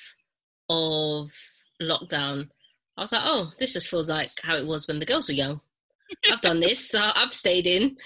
of 0.70 1.30
lockdown, 1.82 2.48
I 2.98 3.02
was 3.02 3.12
like, 3.12 3.22
oh, 3.24 3.52
this 3.60 3.74
just 3.74 3.90
feels 3.90 4.10
like 4.10 4.32
how 4.44 4.56
it 4.56 4.66
was 4.66 4.88
when 4.88 5.00
the 5.00 5.06
girls 5.06 5.30
were 5.30 5.36
young. 5.36 5.62
I've 6.32 6.42
done 6.42 6.60
this, 6.60 6.90
so 6.90 7.00
I've 7.16 7.34
stayed 7.34 7.68
in. 7.68 7.98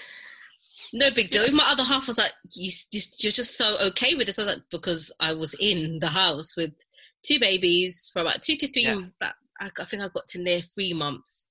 No 0.92 1.10
big 1.10 1.30
deal. 1.30 1.50
My 1.52 1.66
other 1.68 1.82
half 1.82 2.06
was 2.06 2.18
like, 2.18 2.32
you, 2.54 2.70
you're 3.18 3.32
just 3.32 3.56
so 3.56 3.76
okay 3.88 4.14
with 4.14 4.26
this. 4.26 4.38
I 4.38 4.44
was 4.44 4.54
like, 4.54 4.64
because 4.70 5.12
I 5.20 5.32
was 5.32 5.54
in 5.58 5.98
the 6.00 6.08
house 6.08 6.56
with 6.56 6.72
two 7.24 7.38
babies 7.40 8.10
for 8.12 8.20
about 8.20 8.42
two 8.42 8.56
to 8.56 8.68
three. 8.68 8.84
Yeah. 8.84 9.00
About, 9.20 9.34
I 9.60 9.84
think 9.84 10.02
I 10.02 10.08
got 10.08 10.26
to 10.28 10.42
near 10.42 10.60
three 10.60 10.92
months. 10.92 11.48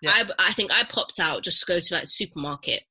Yeah. 0.00 0.10
I, 0.12 0.24
I 0.38 0.52
think 0.52 0.72
I 0.72 0.84
popped 0.84 1.20
out 1.20 1.42
just 1.42 1.60
to 1.60 1.66
go 1.66 1.78
to 1.78 1.94
like 1.94 2.08
supermarket, 2.08 2.82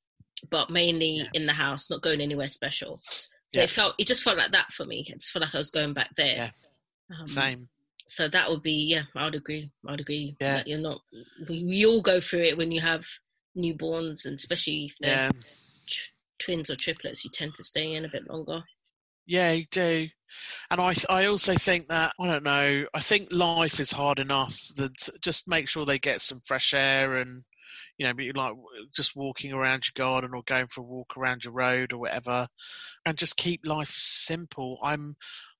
but 0.50 0.70
mainly 0.70 1.18
yeah. 1.18 1.28
in 1.34 1.46
the 1.46 1.52
house, 1.52 1.90
not 1.90 2.02
going 2.02 2.20
anywhere 2.20 2.48
special. 2.48 3.00
So 3.48 3.60
it 3.60 3.68
felt 3.68 3.94
it 3.98 4.06
just 4.06 4.22
felt 4.22 4.38
like 4.38 4.52
that 4.52 4.72
for 4.72 4.86
me. 4.86 5.04
I 5.06 5.12
just 5.12 5.30
felt 5.30 5.44
like 5.44 5.54
I 5.54 5.58
was 5.58 5.70
going 5.70 5.92
back 5.92 6.08
there. 6.16 6.36
Yeah. 6.36 6.50
Um, 7.18 7.26
Same. 7.26 7.68
So 8.06 8.26
that 8.28 8.48
would 8.48 8.62
be 8.62 8.88
yeah. 8.90 9.02
I 9.14 9.24
would 9.24 9.34
agree. 9.34 9.70
I 9.86 9.90
would 9.90 10.00
agree. 10.00 10.36
Yeah. 10.40 10.62
you're 10.64 10.78
not. 10.78 11.02
We, 11.48 11.64
we 11.64 11.86
all 11.86 12.00
go 12.00 12.18
through 12.20 12.44
it 12.44 12.56
when 12.56 12.72
you 12.72 12.80
have 12.80 13.04
newborns, 13.56 14.24
and 14.24 14.34
especially 14.34 14.86
if 14.86 14.96
they're 14.98 15.26
yeah. 15.26 15.30
twins 16.38 16.70
or 16.70 16.76
triplets, 16.76 17.24
you 17.24 17.30
tend 17.30 17.54
to 17.56 17.64
stay 17.64 17.92
in 17.92 18.06
a 18.06 18.08
bit 18.08 18.26
longer. 18.26 18.62
Yeah, 19.26 19.52
you 19.52 19.66
do. 19.70 20.08
And 20.70 20.80
I, 20.80 20.94
I 21.08 21.26
also 21.26 21.54
think 21.54 21.88
that 21.88 22.12
I 22.20 22.26
don't 22.26 22.44
know. 22.44 22.84
I 22.94 23.00
think 23.00 23.32
life 23.32 23.80
is 23.80 23.92
hard 23.92 24.18
enough 24.18 24.68
that 24.76 25.08
just 25.20 25.48
make 25.48 25.68
sure 25.68 25.84
they 25.84 25.98
get 25.98 26.20
some 26.20 26.40
fresh 26.44 26.74
air 26.74 27.16
and 27.16 27.42
you 27.98 28.06
know, 28.06 28.14
like 28.34 28.54
just 28.94 29.16
walking 29.16 29.52
around 29.52 29.84
your 29.86 29.92
garden 29.94 30.30
or 30.34 30.42
going 30.46 30.66
for 30.66 30.80
a 30.80 30.84
walk 30.84 31.16
around 31.16 31.44
your 31.44 31.52
road 31.52 31.92
or 31.92 31.98
whatever, 31.98 32.48
and 33.06 33.18
just 33.18 33.36
keep 33.36 33.60
life 33.64 33.92
simple. 33.92 34.78
I'm 34.82 35.14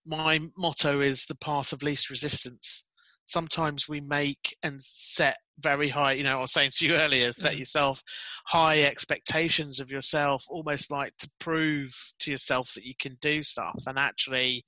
my 0.05 0.41
motto 0.57 1.01
is 1.01 1.27
the 1.27 1.37
path 1.37 1.73
of 1.73 1.83
least 1.83 2.11
resistance. 2.11 2.87
Sometimes 3.25 3.89
we 3.89 4.01
make 4.01 4.57
and 4.63 4.83
set 4.83 5.37
very 5.59 5.89
high, 5.89 6.13
you 6.13 6.25
know, 6.25 6.39
I 6.39 6.41
was 6.41 6.53
saying 6.53 6.71
to 6.75 6.87
you 6.87 6.95
earlier, 6.95 7.33
set 7.33 7.55
mm. 7.55 7.59
yourself 7.59 8.03
high 8.47 8.83
expectations 8.83 9.81
of 9.81 9.91
yourself, 9.91 10.45
almost 10.49 10.91
like 10.91 11.17
to 11.19 11.31
prove 11.39 11.95
to 12.21 12.31
yourself 12.31 12.73
that 12.75 12.85
you 12.85 12.95
can 12.99 13.17
do 13.21 13.43
stuff. 13.43 13.83
And 13.87 13.99
actually, 13.99 14.65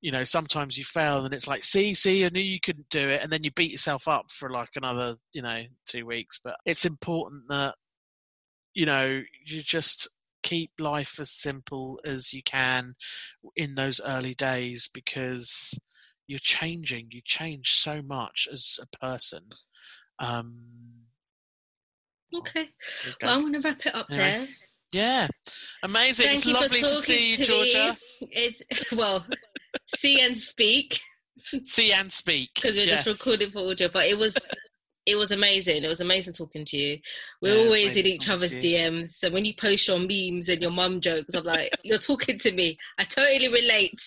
you 0.00 0.12
know, 0.12 0.24
sometimes 0.24 0.76
you 0.76 0.84
fail 0.84 1.24
and 1.24 1.34
it's 1.34 1.48
like, 1.48 1.62
see, 1.62 1.94
see, 1.94 2.24
I 2.24 2.28
knew 2.28 2.40
you 2.40 2.60
couldn't 2.60 2.88
do 2.90 3.08
it. 3.08 3.22
And 3.22 3.32
then 3.32 3.44
you 3.44 3.50
beat 3.52 3.72
yourself 3.72 4.08
up 4.08 4.30
for 4.30 4.50
like 4.50 4.70
another, 4.76 5.16
you 5.32 5.42
know, 5.42 5.62
two 5.86 6.06
weeks. 6.06 6.38
But 6.42 6.56
it's 6.64 6.84
important 6.84 7.44
that, 7.48 7.74
you 8.74 8.86
know, 8.86 9.22
you 9.44 9.62
just 9.62 10.08
keep 10.42 10.70
life 10.78 11.18
as 11.18 11.30
simple 11.30 11.98
as 12.04 12.32
you 12.32 12.42
can 12.42 12.94
in 13.56 13.74
those 13.74 14.00
early 14.04 14.34
days 14.34 14.88
because 14.92 15.78
you're 16.26 16.38
changing. 16.38 17.08
You 17.10 17.20
change 17.24 17.72
so 17.72 18.02
much 18.02 18.48
as 18.52 18.78
a 18.80 18.98
person. 18.98 19.42
Um, 20.18 20.56
okay. 22.34 22.68
Well, 23.22 23.34
I'm 23.34 23.40
going 23.40 23.52
to 23.54 23.60
wrap 23.60 23.84
it 23.84 23.94
up 23.94 24.06
anyway. 24.10 24.38
there. 24.38 24.46
Yeah, 24.92 25.28
amazing. 25.82 26.26
Thank 26.26 26.38
it's 26.38 26.46
lovely 26.46 26.80
to 26.80 26.88
see 26.88 27.32
you, 27.32 27.44
Georgia. 27.44 27.96
Me. 28.20 28.28
It's 28.30 28.62
well, 28.96 29.26
see 29.86 30.24
and 30.24 30.38
speak. 30.38 31.00
See 31.64 31.92
and 31.92 32.10
speak 32.10 32.50
because 32.54 32.76
we're 32.76 32.86
yes. 32.86 33.04
just 33.04 33.24
recording 33.24 33.50
for 33.50 33.70
audio, 33.70 33.88
but 33.92 34.06
it 34.06 34.16
was 34.16 34.36
it 35.06 35.16
was 35.16 35.32
amazing. 35.32 35.82
It 35.82 35.88
was 35.88 36.00
amazing 36.00 36.34
talking 36.34 36.64
to 36.64 36.76
you. 36.76 36.98
We're 37.42 37.56
yeah, 37.56 37.64
always 37.64 37.96
in 37.96 38.06
each 38.06 38.30
other's 38.30 38.56
DMs. 38.56 39.08
So 39.08 39.30
when 39.30 39.44
you 39.44 39.54
post 39.54 39.88
your 39.88 39.98
memes 39.98 40.48
and 40.48 40.62
your 40.62 40.70
mum 40.70 41.00
jokes, 41.00 41.34
I'm 41.34 41.44
like, 41.44 41.70
you're 41.82 41.98
talking 41.98 42.38
to 42.38 42.52
me. 42.52 42.76
I 42.98 43.04
totally 43.04 43.48
relate. 43.48 44.00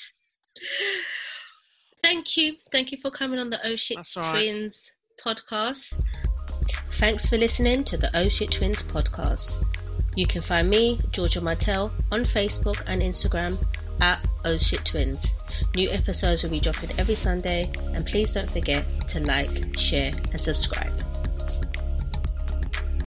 Thank 2.04 2.38
you. 2.38 2.56
Thank 2.72 2.94
you 2.94 2.98
for 2.98 3.12
coming 3.12 3.40
on 3.40 3.50
the 3.50 3.60
Oh 3.66 3.76
Shit 3.76 3.98
right. 4.16 4.26
Twins 4.26 4.92
podcast. 5.24 6.02
Thanks 6.94 7.28
for 7.28 7.38
listening 7.38 7.84
to 7.86 7.98
the 7.98 8.10
Oh 8.18 8.30
Shit 8.30 8.52
Twins 8.52 8.84
podcast. 8.84 9.66
You 10.16 10.28
can 10.28 10.42
find 10.42 10.70
me, 10.70 11.00
Georgia 11.12 11.42
Martell, 11.42 11.92
on 12.12 12.26
Facebook 12.26 12.82
and 12.88 13.02
Instagram 13.02 13.58
at 14.02 14.26
Oh 14.46 14.58
Shit 14.58 14.86
Twins. 14.86 15.28
New 15.76 15.90
episodes 15.90 16.44
will 16.44 16.50
be 16.50 16.60
dropping 16.60 16.92
every 17.00 17.16
Sunday, 17.16 17.72
and 17.94 18.06
please 18.06 18.34
don't 18.34 18.50
forget 18.50 18.86
to 19.10 19.20
like, 19.22 19.78
share, 19.78 20.12
and 20.32 20.40
subscribe. 20.40 21.09